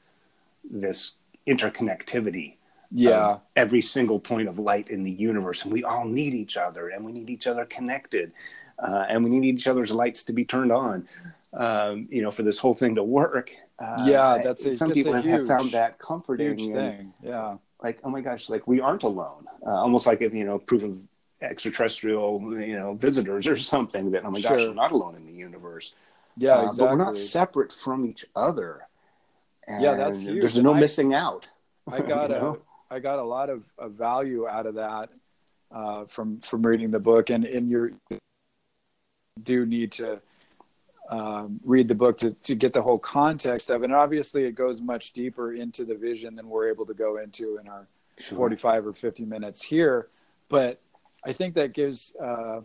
this 0.69 1.17
interconnectivity. 1.47 2.57
Yeah. 2.91 3.39
Every 3.55 3.81
single 3.81 4.21
point 4.21 4.49
of 4.49 4.59
light 4.59 4.89
in 4.89 5.03
the 5.03 5.11
universe, 5.11 5.65
and 5.65 5.73
we 5.73 5.85
all 5.85 6.05
need 6.05 6.35
each 6.35 6.57
other, 6.57 6.89
and 6.89 7.05
we 7.05 7.13
need 7.13 7.31
each 7.31 7.47
other 7.47 7.65
connected, 7.65 8.33
uh, 8.79 9.07
and 9.09 9.25
we 9.25 9.31
need 9.31 9.45
each 9.45 9.67
other's 9.67 9.93
lights 9.93 10.25
to 10.25 10.33
be 10.33 10.45
turned 10.45 10.73
on. 10.73 11.09
Um, 11.53 12.07
you 12.11 12.21
know, 12.21 12.31
for 12.31 12.43
this 12.43 12.59
whole 12.59 12.75
thing 12.75 12.97
to 12.97 13.03
work. 13.03 13.51
Uh, 13.79 14.05
yeah, 14.07 14.41
that's 14.45 14.65
a, 14.67 14.73
some 14.73 14.91
people 14.91 15.15
have 15.15 15.25
huge, 15.25 15.49
found 15.49 15.71
that 15.73 15.99
comforting. 15.99 16.59
Huge 16.59 16.73
thing. 16.73 17.15
Yeah 17.23 17.57
like 17.83 18.01
oh 18.05 18.11
my 18.11 18.21
gosh 18.21 18.49
like 18.49 18.67
we 18.67 18.81
aren't 18.81 19.03
alone 19.03 19.47
uh, 19.67 19.71
almost 19.71 20.07
like 20.07 20.23
if 20.23 20.33
you 20.35 20.45
know 20.45 20.59
proof 20.59 20.83
of 20.83 21.01
extraterrestrial 21.43 22.41
you 22.61 22.77
know 22.77 22.95
visitors 22.95 23.47
or 23.47 23.57
something 23.75 24.11
that 24.11 24.25
oh 24.25 24.31
my 24.31 24.41
sure. 24.41 24.57
gosh 24.57 24.67
we're 24.67 24.75
not 24.75 24.93
alone 24.93 25.15
in 25.15 25.27
the 25.27 25.39
universe 25.39 25.95
yeah 26.37 26.63
exactly. 26.63 26.85
Uh, 26.85 26.89
but 26.89 26.99
we're 26.99 27.05
not 27.05 27.17
separate 27.17 27.73
from 27.73 28.07
each 28.07 28.25
other 28.35 28.87
and 29.67 29.83
yeah 29.83 29.95
that's 29.95 30.21
huge. 30.21 30.41
there's 30.41 30.59
no 30.59 30.75
I, 30.75 30.81
missing 30.81 31.15
out 31.15 31.49
i 31.93 32.01
got 32.01 32.31
a 32.31 32.39
know? 32.41 32.63
I 32.89 33.01
got 33.01 33.19
a 33.19 33.25
lot 33.25 33.51
of, 33.51 33.65
of 33.79 33.95
value 33.95 34.47
out 34.47 34.67
of 34.67 34.77
that 34.77 35.11
uh, 35.73 36.05
from 36.05 36.39
from 36.39 36.65
reading 36.65 36.89
the 36.91 37.01
book 37.01 37.31
and 37.31 37.45
in 37.45 37.69
your 37.69 37.91
do 39.43 39.67
need 39.67 39.93
to 39.93 40.21
um, 41.09 41.61
read 41.65 41.89
the 41.89 41.95
book 41.95 42.19
to, 42.19 42.33
to 42.33 42.55
get 42.55 42.73
the 42.73 42.83
whole 42.83 42.99
context 42.99 43.71
of 43.71 43.83
it. 43.83 43.87
And 43.87 43.95
obviously, 43.95 44.45
it 44.45 44.53
goes 44.53 44.81
much 44.81 45.13
deeper 45.13 45.55
into 45.55 45.85
the 45.85 45.95
vision 45.95 46.35
than 46.35 46.49
we're 46.49 46.69
able 46.69 46.87
to 46.87 46.95
go 46.95 47.19
into 47.19 47.59
in 47.59 47.69
our 47.69 47.87
sure. 48.19 48.37
45 48.37 48.87
or 48.89 48.93
50 48.93 49.25
minutes 49.25 49.63
here. 49.63 50.09
But 50.49 50.81
I 51.25 51.33
think 51.33 51.55
that 51.55 51.73
gives 51.73 52.15
uh, 52.17 52.61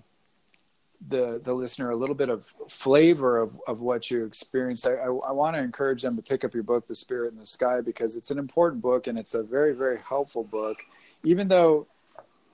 the 1.08 1.42
the 1.44 1.54
listener 1.54 1.90
a 1.90 1.96
little 1.96 2.16
bit 2.16 2.30
of 2.30 2.54
flavor 2.68 3.40
of, 3.40 3.60
of 3.68 3.82
what 3.82 4.12
you 4.12 4.26
experienced. 4.26 4.86
I, 4.86 4.94
I, 4.94 5.06
I 5.06 5.32
want 5.32 5.56
to 5.56 5.62
encourage 5.62 6.02
them 6.02 6.16
to 6.16 6.22
pick 6.22 6.44
up 6.44 6.54
your 6.54 6.64
book, 6.64 6.88
The 6.88 6.96
Spirit 6.96 7.34
in 7.34 7.40
the 7.40 7.46
Sky, 7.46 7.82
because 7.82 8.16
it's 8.16 8.32
an 8.32 8.38
important 8.38 8.82
book 8.82 9.08
and 9.08 9.18
it's 9.18 9.34
a 9.34 9.44
very, 9.44 9.74
very 9.74 10.00
helpful 10.00 10.44
book. 10.44 10.78
Even 11.24 11.48
though 11.48 11.88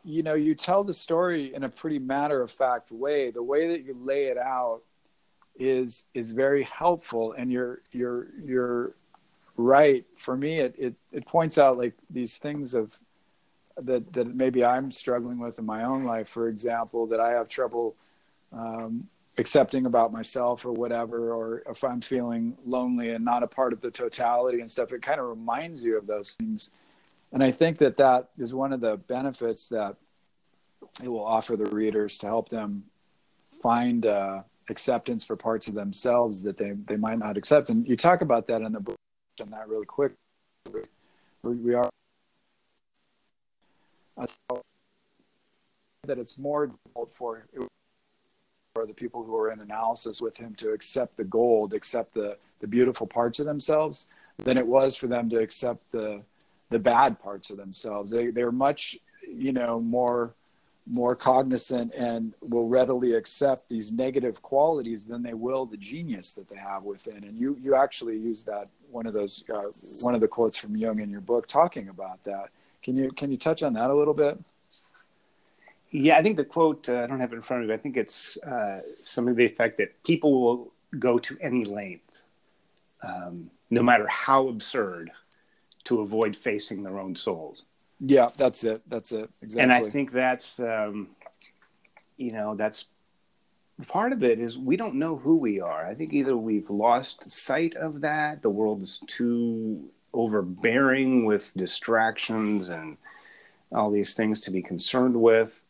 you 0.06 0.24
know 0.24 0.36
you 0.36 0.56
tell 0.56 0.84
the 0.84 0.94
story 0.94 1.54
in 1.54 1.64
a 1.64 1.70
pretty 1.70 2.00
matter 2.00 2.42
of 2.42 2.50
fact 2.50 2.92
way, 2.92 3.32
the 3.32 3.44
way 3.44 3.68
that 3.70 3.84
you 3.84 3.98
lay 4.02 4.26
it 4.26 4.38
out 4.38 4.82
is 5.60 6.06
is 6.14 6.32
very 6.32 6.64
helpful 6.64 7.34
and 7.34 7.52
you're 7.52 7.80
you're 7.92 8.28
you're 8.44 8.96
right. 9.56 10.02
For 10.18 10.38
me 10.38 10.58
it, 10.58 10.76
it 10.78 10.94
it 11.12 11.26
points 11.26 11.58
out 11.58 11.78
like 11.78 11.94
these 12.10 12.38
things 12.38 12.74
of 12.74 12.94
that 13.78 14.12
that 14.14 14.34
maybe 14.34 14.66
i'm 14.66 14.92
struggling 14.92 15.40
with 15.40 15.60
in 15.60 15.66
my 15.66 15.84
own 15.84 16.04
life. 16.04 16.30
For 16.30 16.48
example 16.50 17.08
that 17.08 17.20
i 17.20 17.32
have 17.32 17.50
trouble 17.50 17.96
um, 18.54 19.08
accepting 19.40 19.86
about 19.86 20.12
myself 20.12 20.66
or 20.66 20.72
whatever 20.72 21.32
or 21.34 21.62
if 21.70 21.84
i'm 21.84 22.02
feeling 22.02 22.58
lonely 22.66 23.12
and 23.12 23.24
not 23.24 23.44
a 23.44 23.48
part 23.48 23.74
of 23.74 23.82
the 23.82 23.92
totality 23.92 24.62
and 24.62 24.72
stuff 24.72 24.92
it 24.92 25.02
kind 25.02 25.20
of 25.20 25.28
reminds 25.28 25.84
you 25.84 25.98
of 25.98 26.08
those 26.08 26.32
things. 26.34 26.72
And 27.32 27.44
i 27.44 27.52
think 27.52 27.78
that 27.80 27.98
that 27.98 28.30
is 28.38 28.54
one 28.54 28.74
of 28.74 28.82
the 28.82 28.98
benefits 28.98 29.68
that 29.70 29.96
it 31.04 31.10
will 31.10 31.26
offer 31.26 31.56
the 31.56 31.66
readers 31.66 32.18
to 32.20 32.28
help 32.28 32.50
them 32.50 32.84
find 33.62 34.06
uh, 34.06 34.40
acceptance 34.70 35.24
for 35.24 35.36
parts 35.36 35.68
of 35.68 35.76
themselves 35.76 36.42
that 36.44 36.58
they, 36.58 36.72
they 36.72 36.98
might 36.98 37.20
not 37.20 37.38
accept. 37.38 37.70
And 37.70 37.88
you 37.88 37.96
talk 37.96 38.22
about 38.22 38.48
that 38.48 38.62
in 38.62 38.72
the 38.74 38.80
book, 38.80 38.98
and 39.40 39.52
that 39.52 39.68
really 39.68 39.86
quick. 39.86 40.14
We, 41.44 41.56
we 41.56 41.74
are 41.74 41.90
uh, 44.18 44.26
that 46.08 46.18
it's 46.18 46.40
more 46.40 46.68
difficult 46.68 47.14
for 47.14 47.46
for 48.74 48.86
the 48.86 48.94
people 48.94 49.24
who 49.24 49.36
are 49.36 49.52
in 49.52 49.60
analysis 49.60 50.22
with 50.22 50.38
him 50.38 50.54
to 50.56 50.72
accept 50.72 51.18
the 51.18 51.24
gold, 51.24 51.74
accept 51.74 52.14
the 52.14 52.38
the 52.60 52.68
beautiful 52.68 53.08
parts 53.08 53.40
of 53.40 53.46
themselves, 53.46 54.14
than 54.44 54.58
it 54.58 54.66
was 54.66 54.96
for 54.96 55.08
them 55.08 55.30
to 55.30 55.40
accept 55.40 55.92
the 55.92 56.22
the 56.70 56.80
bad 56.80 57.20
parts 57.20 57.50
of 57.50 57.58
themselves. 57.58 58.12
They 58.12 58.28
they're 58.28 58.52
much 58.52 58.98
you 59.28 59.52
know 59.52 59.80
more 59.80 60.34
more 60.90 61.16
cognizant 61.16 61.92
and 61.98 62.34
will 62.42 62.68
readily 62.68 63.14
accept 63.14 63.68
these 63.68 63.92
negative 63.92 64.42
qualities 64.42 65.06
than 65.06 65.22
they 65.22 65.34
will 65.34 65.66
the 65.66 65.78
genius 65.78 66.34
that 66.34 66.50
they 66.50 66.60
have 66.60 66.84
within. 66.84 67.24
And 67.24 67.38
you 67.38 67.58
you 67.62 67.76
actually 67.76 68.18
use 68.18 68.44
that 68.46 68.70
one 68.90 69.06
of 69.06 69.14
those 69.14 69.44
uh, 69.54 69.72
one 70.02 70.16
of 70.16 70.22
the 70.22 70.28
quotes 70.28 70.58
from 70.58 70.76
Jung 70.76 71.00
in 71.00 71.10
your 71.10 71.22
book 71.22 71.48
talking 71.48 71.90
about 71.90 72.24
that. 72.24 72.50
Can 72.84 72.96
you 72.96 73.12
can 73.12 73.32
you 73.32 73.38
touch 73.38 73.64
on 73.64 73.74
that 73.74 73.90
a 73.90 73.96
little 73.96 74.14
bit? 74.14 74.40
Yeah, 75.92 76.18
I 76.18 76.24
think 76.24 76.38
the 76.38 76.46
quote 76.46 76.88
uh, 76.90 77.04
I 77.04 77.08
don't 77.08 77.20
have 77.20 77.34
it 77.34 77.36
in 77.36 77.42
front 77.42 77.64
of 77.64 77.70
me. 77.70 77.76
I 77.76 77.78
think 77.78 77.98
it's 77.98 78.38
uh, 78.38 78.80
some 79.00 79.28
of 79.28 79.36
the 79.36 79.46
effect 79.46 79.78
that 79.78 80.04
people 80.04 80.42
will 80.42 80.72
go 81.00 81.20
to 81.20 81.38
any 81.42 81.66
length, 81.66 82.24
um, 83.04 83.50
no 83.70 83.84
matter 83.84 84.08
how 84.08 84.48
absurd, 84.48 85.12
to 85.86 86.02
avoid 86.02 86.36
facing 86.36 86.84
their 86.84 87.00
own 87.00 87.16
souls. 87.16 87.66
Yeah, 88.00 88.30
that's 88.38 88.64
it. 88.64 88.82
That's 88.88 89.12
it. 89.12 89.30
Exactly. 89.42 89.62
And 89.62 89.72
I 89.72 89.90
think 89.90 90.12
that's, 90.12 90.60
um, 90.60 91.10
you 92.18 92.32
know, 92.32 92.56
that's 92.56 92.86
part 93.88 94.12
of 94.12 94.24
it 94.24 94.40
is 94.40 94.58
we 94.58 94.78
don't 94.78 94.96
know 94.96 95.16
who 95.16 95.38
we 95.38 95.60
are. 95.60 95.86
I 95.86 95.94
think 95.94 96.14
either 96.14 96.38
we've 96.38 96.70
lost 96.70 97.30
sight 97.30 97.76
of 97.76 98.02
that, 98.02 98.42
the 98.42 98.50
world 98.50 98.82
is 98.82 99.00
too 99.08 99.90
overbearing 100.14 101.26
with 101.26 101.52
distractions 101.56 102.70
and 102.70 102.98
all 103.72 103.92
these 103.92 104.14
things 104.14 104.42
to 104.42 104.52
be 104.52 104.62
concerned 104.62 105.20
with. 105.20 105.64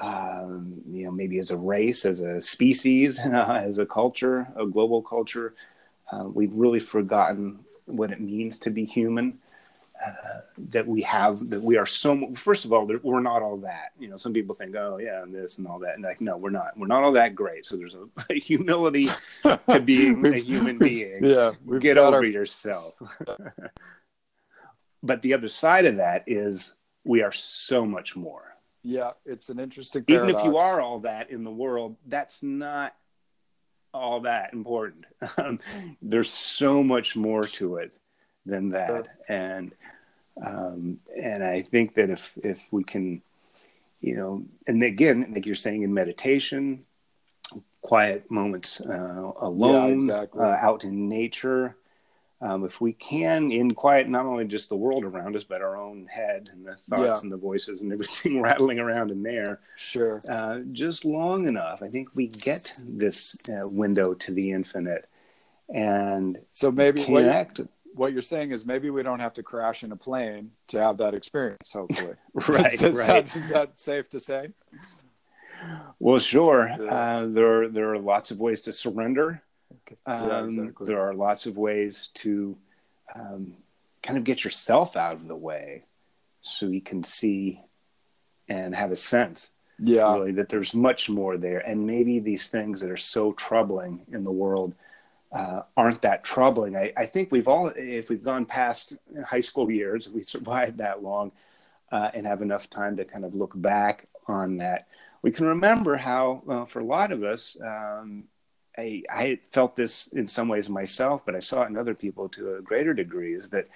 Um, 0.00 0.80
you 0.88 1.04
know, 1.04 1.10
maybe 1.10 1.38
as 1.38 1.50
a 1.50 1.56
race, 1.56 2.04
as 2.04 2.20
a 2.20 2.40
species, 2.40 3.18
as 3.24 3.78
a 3.78 3.86
culture, 3.86 4.46
a 4.56 4.64
global 4.66 5.02
culture, 5.02 5.54
uh, 6.12 6.24
we've 6.24 6.54
really 6.54 6.80
forgotten 6.80 7.58
what 7.86 8.10
it 8.10 8.20
means 8.20 8.58
to 8.58 8.70
be 8.70 8.84
human 8.84 9.38
uh, 10.04 10.40
that 10.58 10.86
we 10.86 11.02
have 11.02 11.48
that 11.50 11.62
we 11.62 11.76
are 11.76 11.86
so 11.86 12.34
first 12.34 12.64
of 12.64 12.72
all 12.72 12.86
we're 13.02 13.20
not 13.20 13.42
all 13.42 13.56
that. 13.58 13.92
You 13.98 14.08
know 14.08 14.16
some 14.16 14.32
people 14.32 14.54
think 14.54 14.74
oh 14.76 14.98
yeah 14.98 15.22
and 15.22 15.34
this 15.34 15.58
and 15.58 15.66
all 15.66 15.78
that. 15.80 15.94
And 15.94 16.04
like 16.04 16.20
no 16.20 16.36
we're 16.36 16.50
not. 16.50 16.76
We're 16.76 16.86
not 16.86 17.02
all 17.02 17.12
that 17.12 17.34
great. 17.34 17.66
So 17.66 17.76
there's 17.76 17.94
a, 17.94 18.06
a 18.30 18.34
humility 18.38 19.06
to 19.42 19.80
being 19.84 20.24
a 20.24 20.38
human 20.38 20.78
being. 20.78 21.24
yeah 21.24 21.52
get 21.80 21.98
over 21.98 22.18
our... 22.18 22.24
yourself. 22.24 22.94
But 25.00 25.22
the 25.22 25.32
other 25.34 25.46
side 25.46 25.84
of 25.84 25.98
that 25.98 26.24
is 26.26 26.74
we 27.04 27.22
are 27.22 27.30
so 27.30 27.86
much 27.86 28.16
more. 28.16 28.56
Yeah 28.82 29.12
it's 29.24 29.48
an 29.48 29.60
interesting 29.60 30.04
paradox. 30.04 30.28
even 30.28 30.40
if 30.40 30.44
you 30.44 30.58
are 30.58 30.80
all 30.80 30.98
that 31.00 31.30
in 31.30 31.44
the 31.44 31.52
world 31.52 31.96
that's 32.06 32.42
not 32.42 32.94
all 33.94 34.20
that 34.20 34.52
important. 34.52 35.04
Um, 35.36 35.58
there's 36.02 36.30
so 36.30 36.82
much 36.82 37.16
more 37.16 37.44
to 37.44 37.76
it 37.76 37.92
than 38.48 38.70
that 38.70 39.06
and 39.28 39.72
um, 40.44 40.98
and 41.20 41.42
I 41.42 41.62
think 41.62 41.94
that 41.94 42.10
if 42.10 42.32
if 42.36 42.68
we 42.70 42.82
can, 42.82 43.20
you 44.00 44.16
know, 44.16 44.44
and 44.66 44.82
again, 44.82 45.32
like 45.34 45.46
you're 45.46 45.54
saying 45.54 45.82
in 45.82 45.92
meditation, 45.92 46.84
quiet 47.82 48.30
moments 48.30 48.80
uh, 48.80 49.32
alone, 49.40 49.88
yeah, 49.88 49.94
exactly. 49.94 50.42
uh, 50.42 50.56
out 50.56 50.84
in 50.84 51.08
nature. 51.08 51.76
Um, 52.40 52.64
if 52.64 52.80
we 52.80 52.92
can, 52.92 53.50
in 53.50 53.74
quiet, 53.74 54.08
not 54.08 54.24
only 54.24 54.44
just 54.44 54.68
the 54.68 54.76
world 54.76 55.04
around 55.04 55.34
us, 55.34 55.42
but 55.42 55.60
our 55.60 55.76
own 55.76 56.06
head 56.06 56.48
and 56.52 56.64
the 56.64 56.76
thoughts 56.76 57.02
yeah. 57.02 57.20
and 57.20 57.32
the 57.32 57.36
voices 57.36 57.80
and 57.80 57.92
everything 57.92 58.40
rattling 58.42 58.78
around 58.78 59.10
in 59.10 59.24
there. 59.24 59.58
Sure. 59.76 60.22
Uh, 60.30 60.60
just 60.70 61.04
long 61.04 61.48
enough, 61.48 61.82
I 61.82 61.88
think 61.88 62.14
we 62.14 62.28
get 62.28 62.72
this 62.86 63.36
uh, 63.48 63.66
window 63.72 64.14
to 64.14 64.32
the 64.32 64.52
infinite, 64.52 65.10
and 65.68 66.36
so 66.48 66.70
maybe 66.70 67.02
connect. 67.02 67.58
What, 67.58 67.68
what 67.98 68.12
you're 68.12 68.22
saying 68.22 68.52
is 68.52 68.64
maybe 68.64 68.90
we 68.90 69.02
don't 69.02 69.20
have 69.20 69.34
to 69.34 69.42
crash 69.42 69.82
in 69.82 69.92
a 69.92 69.96
plane 69.96 70.50
to 70.68 70.80
have 70.80 70.98
that 70.98 71.14
experience. 71.14 71.72
Hopefully, 71.72 72.14
right? 72.48 72.72
is, 72.72 72.82
right. 72.82 73.26
That, 73.26 73.36
is 73.36 73.50
that 73.50 73.78
safe 73.78 74.08
to 74.10 74.20
say? 74.20 74.50
Well, 75.98 76.18
sure. 76.18 76.70
Yeah. 76.80 76.86
Uh, 76.86 77.26
there 77.26 77.68
there 77.68 77.92
are 77.92 77.98
lots 77.98 78.30
of 78.30 78.38
ways 78.38 78.60
to 78.62 78.72
surrender. 78.72 79.42
Okay. 79.86 79.96
Um, 80.06 80.28
yeah, 80.28 80.44
exactly. 80.44 80.86
There 80.86 81.00
are 81.00 81.14
lots 81.14 81.46
of 81.46 81.56
ways 81.56 82.10
to 82.14 82.56
um, 83.14 83.56
kind 84.02 84.16
of 84.16 84.24
get 84.24 84.44
yourself 84.44 84.96
out 84.96 85.14
of 85.14 85.26
the 85.26 85.36
way, 85.36 85.82
so 86.40 86.66
you 86.66 86.80
can 86.80 87.02
see 87.02 87.60
and 88.48 88.74
have 88.74 88.92
a 88.92 88.96
sense. 88.96 89.50
Yeah, 89.80 90.12
really, 90.12 90.32
that 90.32 90.48
there's 90.48 90.74
much 90.74 91.08
more 91.08 91.36
there, 91.36 91.60
and 91.60 91.86
maybe 91.86 92.18
these 92.18 92.48
things 92.48 92.80
that 92.80 92.90
are 92.90 92.96
so 92.96 93.32
troubling 93.32 94.00
in 94.12 94.24
the 94.24 94.32
world 94.32 94.74
uh, 95.32 95.62
aren't 95.76 96.02
that 96.02 96.24
troubling. 96.24 96.76
I, 96.76 96.92
I, 96.96 97.06
think 97.06 97.30
we've 97.30 97.48
all, 97.48 97.68
if 97.76 98.08
we've 98.08 98.24
gone 98.24 98.46
past 98.46 98.96
high 99.26 99.40
school 99.40 99.70
years, 99.70 100.08
we 100.08 100.22
survived 100.22 100.78
that 100.78 101.02
long 101.02 101.32
uh, 101.92 102.10
and 102.14 102.26
have 102.26 102.42
enough 102.42 102.70
time 102.70 102.96
to 102.96 103.04
kind 103.04 103.24
of 103.24 103.34
look 103.34 103.52
back 103.54 104.06
on 104.26 104.58
that, 104.58 104.88
we 105.22 105.30
can 105.30 105.46
remember 105.46 105.96
how, 105.96 106.42
well, 106.44 106.66
for 106.66 106.80
a 106.80 106.84
lot 106.84 107.12
of 107.12 107.22
us, 107.22 107.56
um, 107.64 108.24
I, 108.76 109.02
I 109.10 109.38
felt 109.50 109.74
this 109.74 110.06
in 110.08 110.26
some 110.26 110.48
ways 110.48 110.68
myself, 110.68 111.26
but 111.26 111.34
I 111.34 111.40
saw 111.40 111.62
it 111.62 111.68
in 111.68 111.76
other 111.76 111.94
people 111.94 112.28
to 112.30 112.56
a 112.56 112.62
greater 112.62 112.94
degree 112.94 113.34
is 113.34 113.50
that 113.50 113.66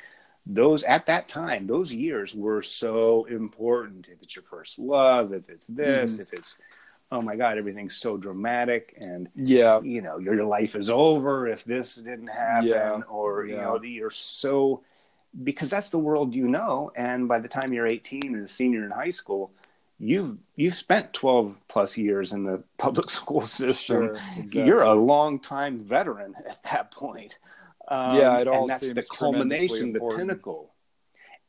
those 0.47 0.83
at 0.85 1.07
that 1.07 1.29
time, 1.29 1.67
those 1.67 1.93
years 1.93 2.35
were 2.35 2.63
so 2.63 3.25
important. 3.25 4.09
If 4.11 4.23
it's 4.23 4.37
your 4.37 4.45
first 4.45 4.79
love, 4.79 5.33
if 5.33 5.49
it's 5.49 5.67
this, 5.67 6.17
mm. 6.17 6.21
if 6.21 6.33
it's 6.33 6.57
oh 7.13 7.23
my 7.23 7.37
god 7.37 7.59
everything's 7.59 7.97
so 7.97 8.17
dramatic 8.17 8.95
and 8.99 9.29
yeah. 9.37 9.81
you 9.83 10.03
know 10.03 10.19
your, 10.19 10.45
life 10.45 10.75
is 10.75 10.91
over 10.91 11.47
if 11.47 11.63
this 11.65 11.95
didn't 11.95 12.27
happen 12.27 12.67
yeah. 12.67 13.01
or 13.09 13.47
you 13.47 13.57
know 13.57 13.81
you're 13.83 14.11
so 14.11 14.83
because 15.45 15.71
that's 15.71 15.91
the 15.91 15.99
world 15.99 16.35
you 16.35 16.49
know. 16.49 16.91
And 16.97 17.29
by 17.29 17.39
the 17.39 17.49
time 17.49 17.73
you're 17.73 17.87
18 17.87 18.35
and 18.35 18.45
a 18.45 18.47
senior 18.47 18.85
in 18.85 18.91
high 18.91 19.11
school 19.11 19.53
you've 19.99 20.37
you've 20.57 20.75
spent 20.75 21.13
12 21.13 21.61
plus 21.69 21.97
years 21.97 22.33
in 22.33 22.45
the 22.45 22.63
public 22.79 23.09
school 23.09 23.43
system. 23.43 24.07
Sure, 24.07 24.17
exactly. 24.37 24.67
you're 24.67 24.83
a 24.83 24.95
long 24.95 25.39
time 25.39 25.79
veteran 25.79 26.35
at 26.49 26.63
that 26.65 26.91
point. 26.91 27.39
Um, 27.89 28.17
yeah 28.17 28.39
it 28.39 28.49
all 28.49 28.63
and 28.63 28.71
that's 28.71 28.93
the 28.93 29.03
culmination 29.03 29.93
the 29.93 30.01
pinnacle. 30.17 30.71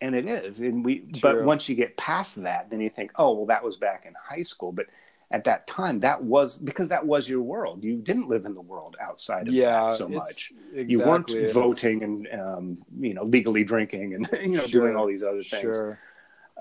And 0.02 0.16
it 0.16 0.28
is. 0.28 0.60
And 0.60 0.84
we 0.84 1.06
but 1.22 1.44
once 1.44 1.68
you 1.70 1.76
get 1.76 1.98
past 1.98 2.42
that 2.44 2.70
then 2.70 2.80
you 2.80 2.90
think 2.90 3.12
oh 3.16 3.34
well 3.34 3.46
that 3.48 3.64
was 3.64 3.78
back 3.78 4.06
in 4.06 4.14
high 4.22 4.44
school. 4.44 4.72
But 4.72 4.88
at 5.34 5.44
that 5.46 5.66
time 5.66 6.00
that 6.00 6.24
was 6.24 6.60
because 6.60 6.90
that 6.90 7.06
was 7.06 7.28
your 7.28 7.42
world. 7.42 7.84
You 7.84 7.98
didn't 7.98 8.30
live 8.30 8.46
in 8.46 8.54
the 8.54 8.62
world 8.62 8.96
outside 9.02 9.48
of 9.48 9.54
yeah, 9.54 9.88
that 9.88 9.98
so 9.98 10.08
much. 10.08 10.54
Exactly, 10.72 10.92
you 10.92 11.00
weren't 11.00 11.52
voting 11.52 12.04
and 12.04 12.40
um, 12.40 12.78
you 13.00 13.16
know 13.16 13.24
legally 13.24 13.64
drinking 13.64 14.14
and 14.14 14.30
you 14.44 14.58
know 14.58 14.66
sure, 14.66 14.82
doing 14.82 14.96
all 14.96 15.08
these 15.08 15.24
other 15.24 15.42
things 15.42 15.62
sure. 15.62 16.00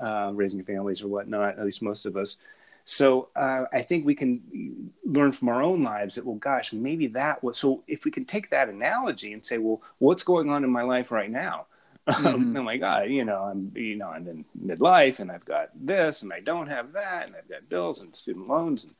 uh, 0.00 0.32
raising 0.34 0.64
families 0.64 1.02
or 1.02 1.08
whatnot 1.08 1.58
at 1.58 1.64
least 1.64 1.82
most 1.82 2.06
of 2.06 2.16
us. 2.16 2.36
So 2.84 3.28
uh, 3.36 3.66
i 3.72 3.80
think 3.80 4.04
we 4.04 4.16
can 4.16 4.90
learn 5.04 5.30
from 5.30 5.50
our 5.50 5.62
own 5.62 5.84
lives 5.84 6.16
that 6.16 6.26
well 6.26 6.34
gosh 6.34 6.72
maybe 6.72 7.06
that 7.06 7.40
was 7.40 7.56
so 7.56 7.84
if 7.86 8.04
we 8.04 8.10
can 8.10 8.24
take 8.24 8.50
that 8.50 8.68
analogy 8.68 9.32
and 9.32 9.44
say 9.44 9.58
well 9.58 9.80
what's 9.98 10.24
going 10.24 10.50
on 10.50 10.64
in 10.64 10.70
my 10.70 10.82
life 10.82 11.12
right 11.12 11.30
now 11.30 11.66
Mm-hmm. 12.08 12.56
oh 12.56 12.62
my 12.62 12.76
god, 12.78 13.10
you 13.10 13.24
know, 13.24 13.42
I'm 13.42 13.68
you 13.74 13.96
know 13.96 14.08
I'm 14.08 14.26
in 14.26 14.44
midlife 14.60 15.20
and 15.20 15.30
I've 15.30 15.44
got 15.44 15.68
this 15.74 16.22
and 16.22 16.32
I 16.32 16.40
don't 16.40 16.68
have 16.68 16.92
that 16.92 17.26
and 17.26 17.34
I've 17.36 17.48
got 17.48 17.68
bills 17.70 18.00
and 18.00 18.14
student 18.14 18.48
loans 18.48 18.84
and 18.84 18.94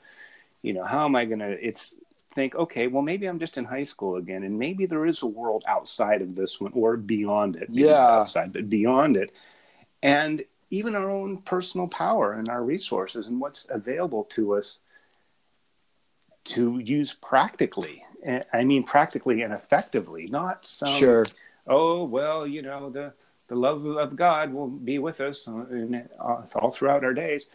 you 0.63 0.73
know 0.73 0.85
how 0.85 1.05
am 1.05 1.17
I 1.17 1.25
gonna? 1.25 1.49
It's 1.49 1.97
think 2.35 2.55
okay, 2.55 2.87
well 2.87 3.03
maybe 3.03 3.27
I'm 3.27 3.39
just 3.39 3.59
in 3.59 3.65
high 3.65 3.83
school 3.83 4.17
again 4.17 4.45
and 4.45 4.59
maybe 4.59 4.87
there 4.87 5.05
is 5.05 5.23
a 5.23 5.27
world 5.27 5.65
outside 5.69 6.23
of 6.23 6.35
this 6.35 6.61
one 6.61 6.73
or 6.75 6.97
beyond 6.97 7.57
it. 7.57 7.69
Yeah, 7.71 7.97
outside 7.97 8.53
but 8.53 8.71
beyond 8.71 9.17
it, 9.17 9.33
and 10.03 10.43
even 10.71 10.95
our 10.95 11.11
own 11.11 11.39
personal 11.39 11.89
power 11.89 12.33
and 12.33 12.49
our 12.49 12.65
resources 12.65 13.27
and 13.27 13.41
what's 13.41 13.69
available 13.71 14.25
to 14.25 14.55
us 14.55 14.79
to 16.45 16.79
use 16.79 17.13
practically 17.13 18.03
I 18.53 18.65
mean, 18.65 18.85
practically 18.85 19.43
and 19.43 19.53
effectively, 19.53 20.29
not 20.31 20.67
some. 20.67 20.89
Sure. 20.89 21.27
Oh 21.69 22.05
well, 22.05 22.47
you 22.47 22.63
know 22.63 22.91
the 22.91 23.13
the 23.49 23.57
love 23.57 23.85
of 23.85 24.17
God 24.17 24.53
will 24.53 24.69
be 24.69 24.99
with 24.99 25.21
us 25.21 25.47
in, 25.47 26.09
uh, 26.19 26.43
all 26.55 26.71
throughout 26.71 27.05
our 27.05 27.15
days. 27.15 27.49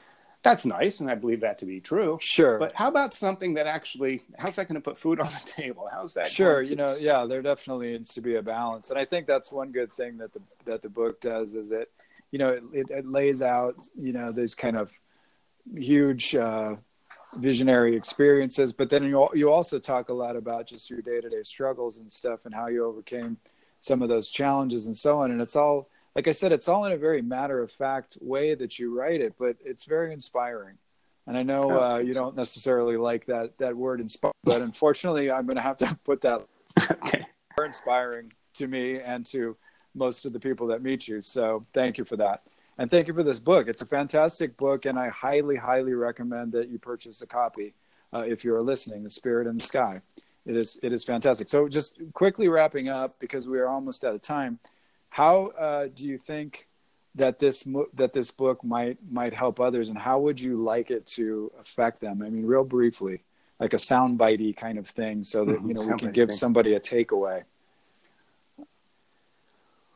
That's 0.44 0.66
nice, 0.66 1.00
and 1.00 1.10
I 1.10 1.16
believe 1.16 1.42
that 1.42 1.58
to 1.60 1.66
be 1.66 1.80
true. 1.80 2.20
Sure. 2.22 2.60
But 2.60 2.74
how 2.76 2.88
about 2.88 3.16
something 3.16 3.56
that 3.56 3.66
actually? 3.66 4.22
How's 4.38 4.56
that 4.58 4.68
going 4.68 4.76
to 4.76 4.82
put 4.82 4.98
food 4.98 5.20
on 5.20 5.28
the 5.28 5.42
table? 5.46 5.90
How's 5.92 6.14
that? 6.14 6.30
Sure. 6.30 6.64
To... 6.64 6.70
You 6.70 6.76
know, 6.76 6.96
yeah, 6.96 7.26
there 7.26 7.42
definitely 7.42 7.92
needs 7.92 8.14
to 8.14 8.22
be 8.22 8.36
a 8.36 8.42
balance, 8.42 8.90
and 8.90 9.00
I 9.00 9.06
think 9.06 9.26
that's 9.26 9.52
one 9.52 9.72
good 9.72 9.92
thing 9.94 10.18
that 10.18 10.34
the 10.34 10.42
that 10.66 10.82
the 10.82 10.90
book 10.90 11.22
does 11.22 11.54
is 11.54 11.72
it, 11.72 11.92
you 12.32 12.40
know, 12.40 12.50
it, 12.72 12.90
it 12.90 13.08
lays 13.08 13.42
out 13.42 13.76
you 14.00 14.14
know 14.14 14.32
these 14.32 14.56
kind 14.56 14.78
of 14.78 14.92
huge. 15.74 16.36
Uh, 16.36 16.76
visionary 17.38 17.96
experiences 17.96 18.72
but 18.72 18.90
then 18.90 19.04
you, 19.04 19.28
you 19.34 19.52
also 19.52 19.80
talk 19.80 20.10
a 20.10 20.14
lot 20.14 20.36
about 20.36 20.68
just 20.68 20.90
your 20.90 21.02
day-to-day 21.02 21.44
struggles 21.44 21.98
and 22.00 22.12
stuff 22.12 22.46
and 22.46 22.54
how 22.54 22.68
you 22.68 22.86
overcame 22.86 23.38
some 23.80 24.02
of 24.02 24.10
those 24.10 24.30
challenges 24.30 24.86
and 24.86 24.98
so 24.98 25.20
on. 25.22 25.32
And 25.32 25.42
it's 25.42 25.56
all 25.56 25.90
like 26.16 26.28
i 26.28 26.32
said 26.32 26.52
it's 26.52 26.68
all 26.68 26.86
in 26.86 26.92
a 26.92 26.98
very 26.98 27.22
matter 27.22 27.62
of 27.62 27.72
fact 27.72 28.18
way 28.22 28.56
that 28.56 28.80
you 28.80 28.98
write 28.98 29.22
it 29.22 29.36
but 29.38 29.56
it's 29.64 29.86
very 29.86 30.14
inspiring. 30.14 30.78
And 31.28 31.38
i 31.38 31.44
know 31.44 31.64
oh, 31.64 31.84
uh, 31.84 31.98
you 31.98 32.14
don't 32.14 32.36
necessarily 32.36 32.98
like 32.98 33.26
that 33.28 33.58
that 33.60 33.76
word 33.76 34.00
inspire 34.02 34.32
but 34.44 34.62
unfortunately 34.62 35.32
i'm 35.32 35.46
going 35.46 35.58
to 35.58 35.62
have 35.62 35.78
to 35.78 36.00
put 36.04 36.22
that 36.22 36.40
okay. 36.92 37.26
inspiring 37.64 38.34
to 38.56 38.68
me 38.68 39.00
and 39.00 39.26
to 39.28 39.56
most 39.94 40.26
of 40.26 40.34
the 40.34 40.40
people 40.40 40.68
that 40.68 40.82
meet 40.82 41.08
you. 41.08 41.22
So 41.22 41.64
thank 41.74 41.98
you 41.98 42.06
for 42.06 42.18
that 42.18 42.42
and 42.78 42.92
thank 42.92 43.08
you 43.08 43.14
for 43.14 43.24
this 43.24 43.40
book. 43.40 43.68
It's 43.68 43.82
a 43.82 43.86
fantastic 43.86 44.58
book, 44.58 44.86
and 44.86 45.00
I 45.00 45.10
highly, 45.10 45.56
highly 45.56 45.94
recommend 45.94 46.52
that 46.52 46.70
you 46.70 46.78
purchase 46.78 47.22
a 47.22 47.28
copy 47.28 47.74
uh, 48.14 48.20
if 48.20 48.44
you're 48.44 48.62
listening. 48.62 49.04
The 49.04 49.10
Spirit 49.10 49.48
in 49.48 49.58
the 49.58 49.64
Sky. 49.64 49.98
It 50.46 50.56
is 50.56 50.80
it 50.82 50.94
is 50.94 51.04
fantastic. 51.04 51.50
So 51.50 51.68
just 51.68 52.00
quickly 52.14 52.48
wrapping 52.48 52.88
up 52.88 53.12
because 53.20 53.48
we 53.48 53.60
are 53.60 53.68
almost 53.68 54.04
out 54.06 54.16
of 54.16 54.22
time. 54.22 54.60
How 55.10 55.46
uh, 55.48 55.88
do 55.94 56.06
you 56.06 56.18
think 56.18 56.68
that 57.16 57.40
this 57.40 57.68
that 57.96 58.14
this 58.14 58.32
book 58.32 58.64
might 58.64 59.00
might 59.12 59.34
help 59.34 59.60
others, 59.60 59.90
and 59.90 59.98
how 59.98 60.20
would 60.22 60.40
you 60.40 60.58
like 60.58 60.90
it 60.92 61.06
to 61.08 61.52
affect 61.60 62.00
them? 62.00 62.22
I 62.22 62.30
mean, 62.30 62.46
real 62.46 62.64
briefly, 62.64 63.24
like 63.60 63.74
a 63.74 63.78
soundbitey 63.78 64.56
kind 64.56 64.78
of 64.78 64.88
thing, 64.88 65.24
so 65.24 65.44
that 65.46 65.58
mm-hmm. 65.58 65.68
you 65.70 65.74
know 65.74 65.82
we 65.82 65.98
can 65.98 66.12
give 66.12 66.34
somebody 66.34 66.76
a 66.76 66.80
takeaway. 66.80 67.44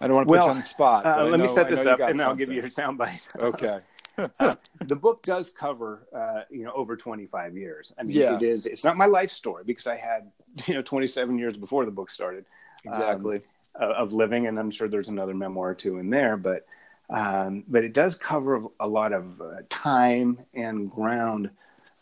I 0.02 0.08
don't 0.08 0.16
want 0.16 0.28
to 0.28 0.32
well, 0.32 0.42
put 0.42 0.46
you 0.46 0.52
on 0.52 0.58
the 0.58 0.64
spot. 0.64 1.06
Uh, 1.06 1.26
let 1.26 1.38
know, 1.38 1.46
me 1.46 1.48
set 1.48 1.70
this 1.70 1.86
up, 1.86 2.00
and 2.00 2.18
something. 2.18 2.22
I'll 2.22 2.36
give 2.36 2.52
you 2.52 2.62
your 2.62 2.70
soundbite. 2.70 3.20
Okay. 3.40 3.80
uh, 4.18 4.56
the 4.82 4.96
book 4.96 5.24
does 5.24 5.50
cover, 5.50 6.08
uh, 6.14 6.42
you 6.50 6.64
know, 6.64 6.72
over 6.74 6.96
25 6.96 7.56
years. 7.56 7.94
I 7.98 8.04
mean, 8.04 8.18
yeah. 8.18 8.36
it 8.36 8.44
is. 8.44 8.66
It's 8.66 8.84
not 8.84 8.98
my 8.98 9.06
life 9.06 9.32
story 9.32 9.64
because 9.66 9.88
I 9.88 9.96
had, 9.96 10.32
you 10.68 10.74
know, 10.74 10.82
27 10.82 11.38
years 11.38 11.58
before 11.58 11.86
the 11.86 11.92
book 11.92 12.12
started. 12.12 12.46
Exactly. 12.84 13.38
Um, 13.80 13.92
of 13.92 14.12
living, 14.12 14.48
and 14.48 14.60
I'm 14.60 14.72
sure 14.72 14.88
there's 14.88 15.10
another 15.10 15.34
memoir 15.34 15.70
or 15.70 15.76
two 15.76 16.00
in 16.00 16.10
there, 16.10 16.36
but 16.36 16.66
um, 17.10 17.64
but 17.68 17.84
it 17.84 17.94
does 17.94 18.16
cover 18.16 18.64
a 18.80 18.88
lot 18.88 19.14
of 19.14 19.40
uh, 19.42 19.62
time 19.70 20.40
and 20.54 20.90
ground. 20.90 21.52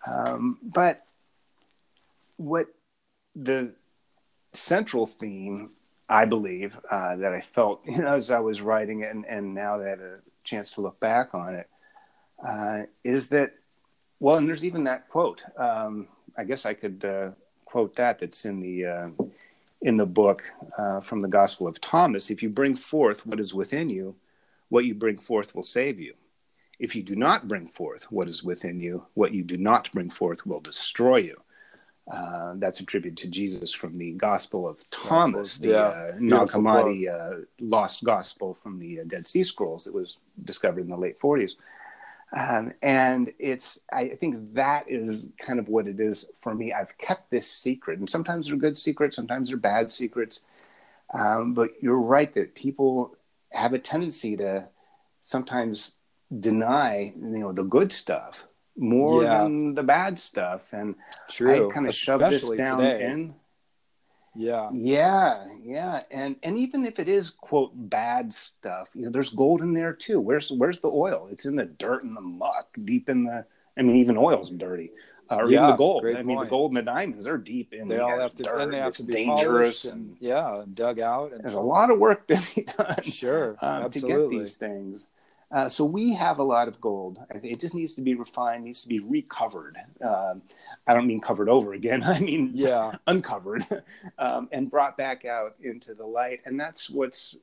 Um, 0.07 0.57
but 0.61 1.03
what 2.37 2.67
the 3.35 3.73
central 4.53 5.05
theme 5.05 5.71
I 6.09 6.25
believe 6.25 6.75
uh, 6.89 7.15
that 7.17 7.33
I 7.33 7.41
felt, 7.41 7.81
you 7.85 7.99
know, 7.99 8.15
as 8.15 8.31
I 8.31 8.39
was 8.39 8.61
writing 8.61 9.01
it, 9.01 9.11
and, 9.11 9.25
and 9.25 9.53
now 9.53 9.77
that 9.77 9.87
I 9.87 9.89
had 9.91 9.99
a 9.99 10.13
chance 10.43 10.71
to 10.71 10.81
look 10.81 10.99
back 10.99 11.33
on 11.33 11.55
it, 11.55 11.69
uh, 12.45 12.83
is 13.03 13.27
that, 13.27 13.53
well, 14.19 14.37
and 14.37 14.47
there's 14.47 14.65
even 14.65 14.85
that 14.85 15.09
quote. 15.09 15.43
Um, 15.57 16.07
I 16.37 16.43
guess 16.43 16.65
I 16.65 16.73
could 16.73 17.03
uh, 17.05 17.31
quote 17.65 17.95
that. 17.97 18.19
That's 18.19 18.45
in 18.45 18.59
the 18.59 18.85
uh, 18.85 19.09
in 19.81 19.97
the 19.97 20.05
book 20.05 20.43
uh, 20.77 20.99
from 20.99 21.19
the 21.19 21.27
Gospel 21.27 21.67
of 21.67 21.79
Thomas. 21.79 22.29
If 22.29 22.43
you 22.43 22.49
bring 22.49 22.75
forth 22.75 23.25
what 23.25 23.39
is 23.39 23.53
within 23.53 23.89
you, 23.89 24.15
what 24.69 24.85
you 24.85 24.95
bring 24.95 25.17
forth 25.17 25.55
will 25.55 25.63
save 25.63 25.99
you. 25.99 26.15
If 26.79 26.95
you 26.95 27.03
do 27.03 27.15
not 27.15 27.47
bring 27.47 27.67
forth 27.67 28.11
what 28.11 28.27
is 28.27 28.43
within 28.43 28.79
you, 28.79 29.05
what 29.13 29.33
you 29.33 29.43
do 29.43 29.57
not 29.57 29.91
bring 29.91 30.09
forth 30.09 30.45
will 30.45 30.61
destroy 30.61 31.17
you. 31.17 31.41
Uh, 32.11 32.53
that's 32.55 32.79
attributed 32.79 33.15
to 33.15 33.27
Jesus 33.27 33.71
from 33.71 33.95
the 33.95 34.13
Gospel 34.13 34.67
of 34.67 34.89
Thomas, 34.89 35.59
the 35.59 35.67
yeah. 35.69 35.77
uh, 35.77 36.11
Nag 36.17 36.47
Hammadi 36.47 37.07
uh, 37.07 37.41
lost 37.59 38.03
gospel 38.03 38.55
from 38.55 38.79
the 38.79 39.01
uh, 39.01 39.03
Dead 39.05 39.27
Sea 39.27 39.43
Scrolls 39.43 39.83
that 39.83 39.93
was 39.93 40.17
discovered 40.43 40.81
in 40.81 40.89
the 40.89 40.97
late 40.97 41.19
40s. 41.19 41.51
Um, 42.35 42.73
and 42.81 43.31
it's, 43.37 43.79
I 43.93 44.09
think 44.09 44.55
that 44.55 44.89
is 44.89 45.29
kind 45.37 45.59
of 45.59 45.69
what 45.69 45.87
it 45.87 45.99
is 45.99 46.25
for 46.41 46.55
me. 46.55 46.73
I've 46.73 46.97
kept 46.97 47.29
this 47.29 47.47
secret, 47.51 47.99
and 47.99 48.09
sometimes 48.09 48.47
they're 48.47 48.55
good 48.55 48.77
secrets, 48.77 49.15
sometimes 49.15 49.49
they're 49.49 49.57
bad 49.57 49.91
secrets. 49.91 50.41
Um, 51.13 51.53
but 51.53 51.71
you're 51.79 51.99
right 51.99 52.33
that 52.33 52.55
people 52.55 53.15
have 53.51 53.73
a 53.73 53.79
tendency 53.79 54.35
to 54.37 54.65
sometimes 55.21 55.91
deny, 56.39 57.13
you 57.15 57.39
know, 57.39 57.51
the 57.51 57.63
good 57.63 57.91
stuff 57.91 58.45
more 58.79 59.23
yeah. 59.23 59.43
than 59.43 59.73
the 59.73 59.83
bad 59.83 60.17
stuff. 60.17 60.73
And 60.73 60.95
True. 61.29 61.69
I 61.69 61.73
kind 61.73 61.87
of 61.87 61.93
shove 61.93 62.21
this 62.21 62.49
down 62.49 62.79
today. 62.79 63.05
in. 63.05 63.35
Yeah. 64.35 64.69
Yeah, 64.71 65.45
yeah. 65.63 66.03
And 66.11 66.35
and 66.43 66.57
even 66.57 66.85
if 66.85 66.99
it 66.99 67.09
is 67.09 67.29
quote 67.29 67.71
bad 67.75 68.31
stuff, 68.31 68.89
you 68.93 69.03
know, 69.03 69.11
there's 69.11 69.29
gold 69.29 69.61
in 69.61 69.73
there 69.73 69.93
too. 69.93 70.19
Where's 70.19 70.51
where's 70.51 70.79
the 70.79 70.89
oil? 70.89 71.27
It's 71.31 71.45
in 71.45 71.55
the 71.55 71.65
dirt 71.65 72.03
and 72.03 72.15
the 72.15 72.21
muck, 72.21 72.67
deep 72.85 73.09
in 73.09 73.23
the 73.23 73.45
I 73.77 73.81
mean, 73.81 73.95
even 73.95 74.17
oil's 74.17 74.49
dirty. 74.49 74.91
Uh, 75.31 75.35
or 75.35 75.51
yeah, 75.51 75.59
even 75.59 75.69
the 75.69 75.77
gold. 75.77 76.05
I 76.05 76.23
mean, 76.23 76.37
point. 76.37 76.47
the 76.47 76.49
gold 76.49 76.71
and 76.71 76.77
the 76.77 76.81
diamonds 76.81 77.27
are 77.27 77.37
deep 77.37 77.73
in. 77.73 77.87
They 77.87 77.99
all 77.99 78.19
have 78.19 78.33
to. 78.35 78.43
Dirt. 78.43 78.57
Then 78.57 78.71
they 78.71 78.79
have 78.79 78.95
to 78.95 79.03
be 79.03 79.13
dangerous 79.13 79.85
and, 79.85 80.09
and, 80.09 80.17
yeah, 80.19 80.63
dug 80.73 80.99
out. 80.99 81.31
And 81.31 81.43
there's 81.43 81.53
so. 81.53 81.61
a 81.61 81.63
lot 81.63 81.91
of 81.91 81.99
work 81.99 82.27
to 82.27 82.41
be 82.55 82.63
done. 82.77 83.03
Sure, 83.03 83.55
um, 83.61 83.89
to 83.91 83.99
get 83.99 84.29
these 84.29 84.55
things. 84.55 85.05
Uh, 85.51 85.67
so 85.67 85.83
we 85.83 86.13
have 86.13 86.37
a 86.37 86.43
lot 86.43 86.67
of 86.67 86.79
gold. 86.79 87.19
It 87.41 87.59
just 87.59 87.73
needs 87.73 87.95
to 87.95 88.01
be 88.01 88.13
refined, 88.13 88.63
needs 88.63 88.83
to 88.83 88.87
be 88.87 88.99
recovered. 88.99 89.77
Um, 89.99 90.43
I 90.85 90.93
don't 90.93 91.07
mean 91.07 91.21
covered 91.21 91.49
over 91.49 91.73
again. 91.73 92.03
I 92.05 92.19
mean 92.19 92.51
yeah, 92.53 92.95
uncovered 93.07 93.65
um, 94.19 94.47
and 94.51 94.69
brought 94.69 94.95
back 94.95 95.25
out 95.25 95.55
into 95.61 95.95
the 95.95 96.05
light. 96.05 96.41
And 96.45 96.59
that's 96.59 96.89
what's 96.89 97.35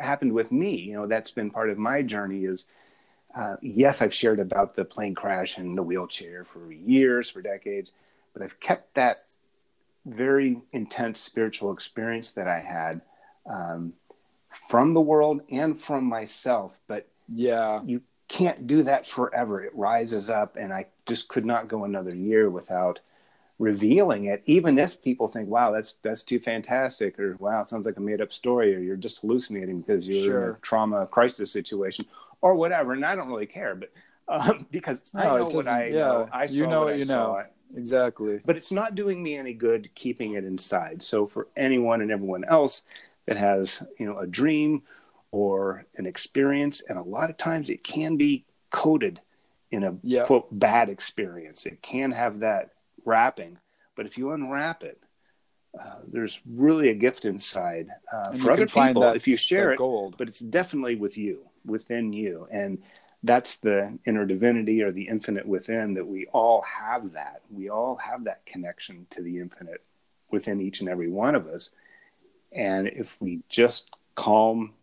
happened 0.00 0.32
with 0.32 0.52
me. 0.52 0.76
You 0.76 0.94
know, 0.94 1.06
that's 1.06 1.32
been 1.32 1.50
part 1.50 1.70
of 1.70 1.78
my 1.78 2.02
journey. 2.02 2.44
Is 2.44 2.66
uh, 3.34 3.56
yes, 3.60 4.00
I've 4.00 4.14
shared 4.14 4.38
about 4.38 4.76
the 4.76 4.84
plane 4.84 5.14
crash 5.14 5.58
and 5.58 5.76
the 5.76 5.82
wheelchair 5.82 6.44
for 6.44 6.70
years, 6.70 7.28
for 7.28 7.42
decades, 7.42 7.94
but 8.32 8.42
I've 8.42 8.60
kept 8.60 8.94
that 8.94 9.16
very 10.06 10.60
intense 10.72 11.18
spiritual 11.18 11.72
experience 11.72 12.32
that 12.32 12.46
I 12.46 12.60
had 12.60 13.00
um, 13.46 13.94
from 14.50 14.92
the 14.92 15.00
world 15.00 15.42
and 15.50 15.76
from 15.76 16.04
myself. 16.04 16.78
But 16.86 17.08
yeah. 17.28 17.80
You 17.84 18.02
can't 18.28 18.66
do 18.66 18.82
that 18.84 19.06
forever. 19.06 19.62
It 19.62 19.74
rises 19.74 20.30
up, 20.30 20.56
and 20.56 20.72
I 20.72 20.86
just 21.06 21.28
could 21.28 21.44
not 21.44 21.68
go 21.68 21.84
another 21.84 22.14
year 22.14 22.50
without 22.50 23.00
revealing 23.58 24.24
it, 24.24 24.42
even 24.46 24.78
if 24.78 25.02
people 25.02 25.28
think, 25.28 25.48
wow, 25.48 25.70
that's 25.70 25.94
that's 26.02 26.22
too 26.22 26.40
fantastic, 26.40 27.18
or 27.18 27.36
wow, 27.38 27.62
it 27.62 27.68
sounds 27.68 27.86
like 27.86 27.96
a 27.96 28.00
made 28.00 28.20
up 28.20 28.32
story, 28.32 28.74
or 28.74 28.80
you're 28.80 28.96
just 28.96 29.20
hallucinating 29.20 29.80
because 29.80 30.06
you're 30.06 30.24
sure. 30.24 30.44
in 30.44 30.50
a 30.56 30.58
trauma 30.58 31.06
crisis 31.06 31.52
situation, 31.52 32.06
or 32.40 32.54
whatever. 32.54 32.92
And 32.92 33.04
I 33.04 33.14
don't 33.14 33.28
really 33.28 33.46
care, 33.46 33.74
but 33.74 33.92
um, 34.28 34.66
because 34.70 35.12
no, 35.14 35.20
I 35.20 35.38
know 35.38 35.48
what 35.48 35.68
I 35.68 35.86
yeah, 35.86 35.98
know. 35.98 36.28
I 36.32 36.44
you 36.44 36.66
know 36.66 36.86
what, 36.86 36.98
you 36.98 37.04
know. 37.04 37.42
Exactly. 37.76 38.40
But 38.44 38.56
it's 38.56 38.70
not 38.70 38.94
doing 38.94 39.22
me 39.22 39.36
any 39.36 39.52
good 39.52 39.92
keeping 39.94 40.34
it 40.34 40.44
inside. 40.44 41.02
So 41.02 41.26
for 41.26 41.48
anyone 41.56 42.02
and 42.02 42.10
everyone 42.10 42.44
else 42.44 42.82
that 43.26 43.36
has, 43.36 43.82
you 43.98 44.06
know, 44.06 44.18
a 44.18 44.26
dream 44.26 44.82
or 45.34 45.84
an 45.96 46.06
experience, 46.06 46.80
and 46.88 46.96
a 46.96 47.02
lot 47.02 47.28
of 47.28 47.36
times 47.36 47.68
it 47.68 47.82
can 47.82 48.16
be 48.16 48.44
coded 48.70 49.20
in 49.72 49.82
a 49.82 49.96
yep. 50.04 50.28
quote 50.28 50.46
bad 50.56 50.88
experience. 50.88 51.66
It 51.66 51.82
can 51.82 52.12
have 52.12 52.38
that 52.38 52.70
wrapping, 53.04 53.58
but 53.96 54.06
if 54.06 54.16
you 54.16 54.30
unwrap 54.30 54.84
it, 54.84 55.02
uh, 55.76 55.96
there's 56.06 56.40
really 56.48 56.88
a 56.90 56.94
gift 56.94 57.24
inside 57.24 57.88
uh, 58.12 58.32
for 58.34 58.52
other 58.52 58.68
people 58.68 59.02
that, 59.02 59.16
if 59.16 59.26
you 59.26 59.36
share 59.36 59.72
it. 59.72 59.78
Gold. 59.78 60.14
But 60.16 60.28
it's 60.28 60.38
definitely 60.38 60.94
with 60.94 61.18
you, 61.18 61.40
within 61.66 62.12
you, 62.12 62.46
and 62.52 62.80
that's 63.24 63.56
the 63.56 63.98
inner 64.06 64.26
divinity 64.26 64.84
or 64.84 64.92
the 64.92 65.08
infinite 65.08 65.48
within. 65.48 65.94
That 65.94 66.06
we 66.06 66.26
all 66.26 66.62
have 66.62 67.14
that. 67.14 67.40
We 67.50 67.70
all 67.70 67.96
have 67.96 68.22
that 68.24 68.46
connection 68.46 69.08
to 69.10 69.20
the 69.20 69.40
infinite 69.40 69.82
within 70.30 70.60
each 70.60 70.78
and 70.78 70.88
every 70.88 71.10
one 71.10 71.34
of 71.34 71.48
us. 71.48 71.70
And 72.52 72.86
if 72.86 73.20
we 73.20 73.40
just 73.48 73.90
calm 74.14 74.74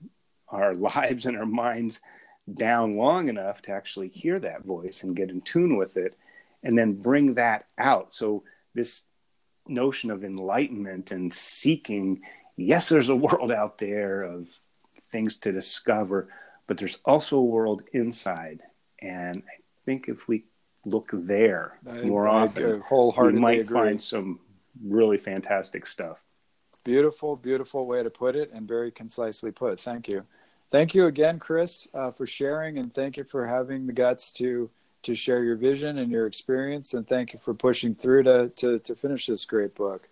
our 0.51 0.75
lives 0.75 1.25
and 1.25 1.37
our 1.37 1.45
minds 1.45 2.01
down 2.53 2.97
long 2.97 3.29
enough 3.29 3.61
to 3.63 3.71
actually 3.71 4.09
hear 4.09 4.39
that 4.39 4.63
voice 4.63 5.03
and 5.03 5.15
get 5.15 5.29
in 5.29 5.41
tune 5.41 5.77
with 5.77 5.97
it 5.97 6.17
and 6.63 6.77
then 6.77 6.93
bring 6.93 7.35
that 7.35 7.65
out. 7.77 8.13
So 8.13 8.43
this 8.73 9.03
notion 9.67 10.11
of 10.11 10.23
enlightenment 10.23 11.11
and 11.11 11.31
seeking 11.31 12.21
yes 12.57 12.89
there's 12.89 13.09
a 13.09 13.15
world 13.15 13.51
out 13.51 13.77
there 13.77 14.23
of 14.23 14.49
things 15.11 15.35
to 15.37 15.51
discover 15.51 16.29
but 16.67 16.77
there's 16.77 16.99
also 17.05 17.37
a 17.37 17.43
world 17.43 17.83
inside. 17.93 18.61
And 18.99 19.43
i 19.47 19.61
think 19.85 20.07
if 20.07 20.27
we 20.27 20.45
look 20.85 21.09
there 21.13 21.79
I, 21.89 22.01
more 22.01 22.27
I, 22.27 22.43
often 22.43 22.81
wholeheartedly 22.81 23.35
we 23.35 23.41
might 23.41 23.59
agree. 23.61 23.79
find 23.79 24.01
some 24.01 24.39
really 24.83 25.17
fantastic 25.17 25.85
stuff. 25.85 26.23
Beautiful 26.83 27.37
beautiful 27.37 27.85
way 27.85 28.03
to 28.03 28.09
put 28.09 28.35
it 28.35 28.51
and 28.51 28.67
very 28.67 28.91
concisely 28.91 29.51
put. 29.51 29.79
Thank 29.79 30.07
you 30.07 30.25
thank 30.72 30.95
you 30.95 31.05
again, 31.05 31.38
Chris, 31.38 31.88
uh, 31.93 32.11
for 32.11 32.26
sharing, 32.26 32.78
and 32.78 32.93
thank 32.93 33.17
you 33.17 33.24
for 33.24 33.45
having 33.45 33.86
the 33.86 33.93
guts 33.93 34.32
to 34.34 34.69
to 35.03 35.15
share 35.15 35.43
your 35.43 35.55
vision 35.55 35.97
and 35.97 36.11
your 36.11 36.28
experience, 36.28 36.93
and 36.93 37.07
thank 37.07 37.34
you 37.34 37.39
for 37.39 37.53
pushing 37.53 37.93
through 37.93 38.24
to 38.24 38.49
to, 38.55 38.80
to 38.80 38.95
finish 38.95 39.28
this 39.28 39.45
great 39.45 39.76
book. 39.76 40.07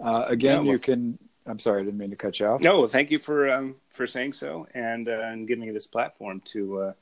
Uh, 0.00 0.24
again, 0.26 0.56
yeah, 0.56 0.60
well, 0.60 0.72
you 0.72 0.78
can. 0.78 1.18
I'm 1.46 1.58
sorry, 1.58 1.80
I 1.80 1.84
didn't 1.84 1.98
mean 1.98 2.10
to 2.10 2.16
cut 2.16 2.40
you 2.40 2.46
off. 2.46 2.60
No, 2.60 2.86
thank 2.86 3.10
you 3.10 3.18
for 3.18 3.48
um, 3.50 3.76
for 3.88 4.06
saying 4.06 4.34
so 4.34 4.66
and 4.74 5.08
uh, 5.08 5.20
and 5.20 5.46
giving 5.46 5.64
me 5.64 5.72
this 5.72 5.86
platform 5.86 6.40
to 6.46 6.80
uh, 6.80 6.92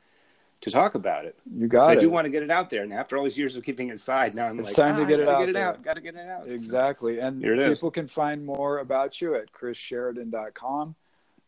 to 0.62 0.70
talk 0.70 0.94
about 0.94 1.24
it. 1.24 1.36
You 1.52 1.66
got 1.66 1.92
it. 1.92 1.98
I 1.98 2.00
do 2.00 2.10
want 2.10 2.24
to 2.26 2.30
get 2.30 2.42
it 2.42 2.50
out 2.50 2.70
there, 2.70 2.82
and 2.82 2.92
after 2.92 3.16
all 3.16 3.24
these 3.24 3.36
years 3.36 3.56
of 3.56 3.64
keeping 3.64 3.88
it 3.88 3.92
inside, 3.92 4.34
now 4.34 4.46
I'm 4.46 4.58
it's 4.58 4.76
like, 4.78 4.88
time 4.88 4.96
ah, 4.96 5.04
to 5.04 5.06
get 5.06 5.20
it 5.20 5.28
out. 5.28 5.40
Get 5.40 5.48
it 5.48 5.56
out. 5.56 5.82
Got 5.82 5.96
to 5.96 6.02
get 6.02 6.14
it 6.14 6.28
out. 6.28 6.46
Exactly, 6.46 7.18
and 7.18 7.42
people 7.42 7.90
can 7.90 8.06
find 8.06 8.44
more 8.44 8.78
about 8.78 9.20
you 9.20 9.34
at 9.34 9.52
chrissheridan.com. 9.52 10.94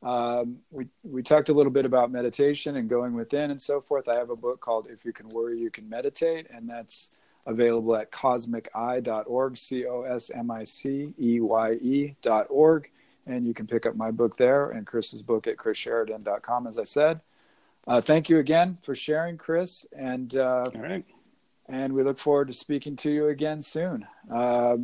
Um, 0.03 0.59
we 0.71 0.87
we 1.03 1.23
talked 1.23 1.49
a 1.49 1.53
little 1.53 1.73
bit 1.73 1.85
about 1.85 2.11
meditation 2.11 2.77
and 2.77 2.89
going 2.89 3.15
within 3.15 3.51
and 3.51 3.61
so 3.61 3.81
forth. 3.81 4.09
I 4.09 4.15
have 4.15 4.31
a 4.31 4.37
book 4.37 4.61
called 4.61 4.87
"If 4.89 5.05
You 5.05 5.13
Can 5.13 5.29
Worry, 5.31 5.59
You 5.59 5.71
Can 5.71 5.89
Meditate," 5.89 6.47
and 6.51 6.69
that's 6.69 7.19
available 7.47 7.97
at 7.97 8.13
cosmiceye.org, 8.13 9.57
c 9.57 9.87
o 9.87 10.03
s 10.03 10.31
m 10.31 10.51
i 10.51 10.63
c 10.63 11.13
e 11.19 11.41
y 11.41 11.73
e 11.81 12.15
dot 12.23 12.47
org, 12.49 12.91
and 13.27 13.47
you 13.47 13.55
can 13.55 13.67
pick 13.67 13.87
up 13.87 13.97
my 13.97 14.11
book 14.11 14.37
there 14.37 14.71
and 14.71 14.87
Chris's 14.87 15.23
book 15.23 15.47
at 15.47 15.57
chrissheridan.com. 15.57 16.67
As 16.67 16.79
I 16.79 16.85
said, 16.85 17.21
uh, 17.87 18.01
thank 18.01 18.29
you 18.29 18.39
again 18.39 18.79
for 18.83 18.95
sharing, 18.95 19.37
Chris, 19.37 19.87
and 19.97 20.37
uh, 20.37 20.71
all 20.75 20.81
right. 20.81 21.05
And 21.71 21.93
we 21.93 22.03
look 22.03 22.19
forward 22.19 22.47
to 22.47 22.55
speaking 22.55 22.97
to 22.97 23.11
you 23.11 23.29
again 23.29 23.61
soon. 23.61 24.07
Uh, 24.31 24.79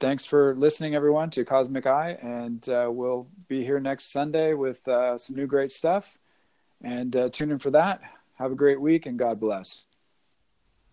thanks 0.00 0.24
for 0.24 0.54
listening, 0.54 0.94
everyone, 0.94 1.30
to 1.30 1.44
Cosmic 1.44 1.86
Eye, 1.86 2.18
and 2.20 2.68
uh, 2.68 2.88
we'll 2.90 3.26
be 3.48 3.64
here 3.64 3.80
next 3.80 4.12
Sunday 4.12 4.54
with 4.54 4.86
uh, 4.88 5.16
some 5.18 5.36
new 5.36 5.46
great 5.46 5.72
stuff. 5.72 6.18
And 6.82 7.14
uh, 7.16 7.28
tune 7.30 7.50
in 7.50 7.58
for 7.58 7.70
that. 7.70 8.02
Have 8.38 8.52
a 8.52 8.56
great 8.56 8.80
week, 8.80 9.06
and 9.06 9.18
God 9.18 9.40
bless. 9.40 9.86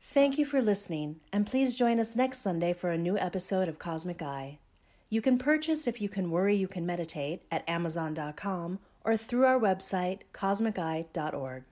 Thank 0.01 0.37
you 0.37 0.45
for 0.45 0.61
listening, 0.61 1.19
and 1.31 1.45
please 1.45 1.75
join 1.75 1.99
us 1.99 2.15
next 2.15 2.39
Sunday 2.39 2.73
for 2.73 2.89
a 2.89 2.97
new 2.97 3.17
episode 3.17 3.67
of 3.69 3.77
Cosmic 3.77 4.21
Eye. 4.21 4.59
You 5.09 5.21
can 5.21 5.37
purchase 5.37 5.87
If 5.87 6.01
You 6.01 6.09
Can 6.09 6.31
Worry, 6.31 6.55
You 6.55 6.67
Can 6.67 6.85
Meditate 6.85 7.43
at 7.51 7.67
Amazon.com 7.67 8.79
or 9.03 9.17
through 9.17 9.45
our 9.45 9.59
website, 9.59 10.19
cosmiceye.org. 10.33 11.63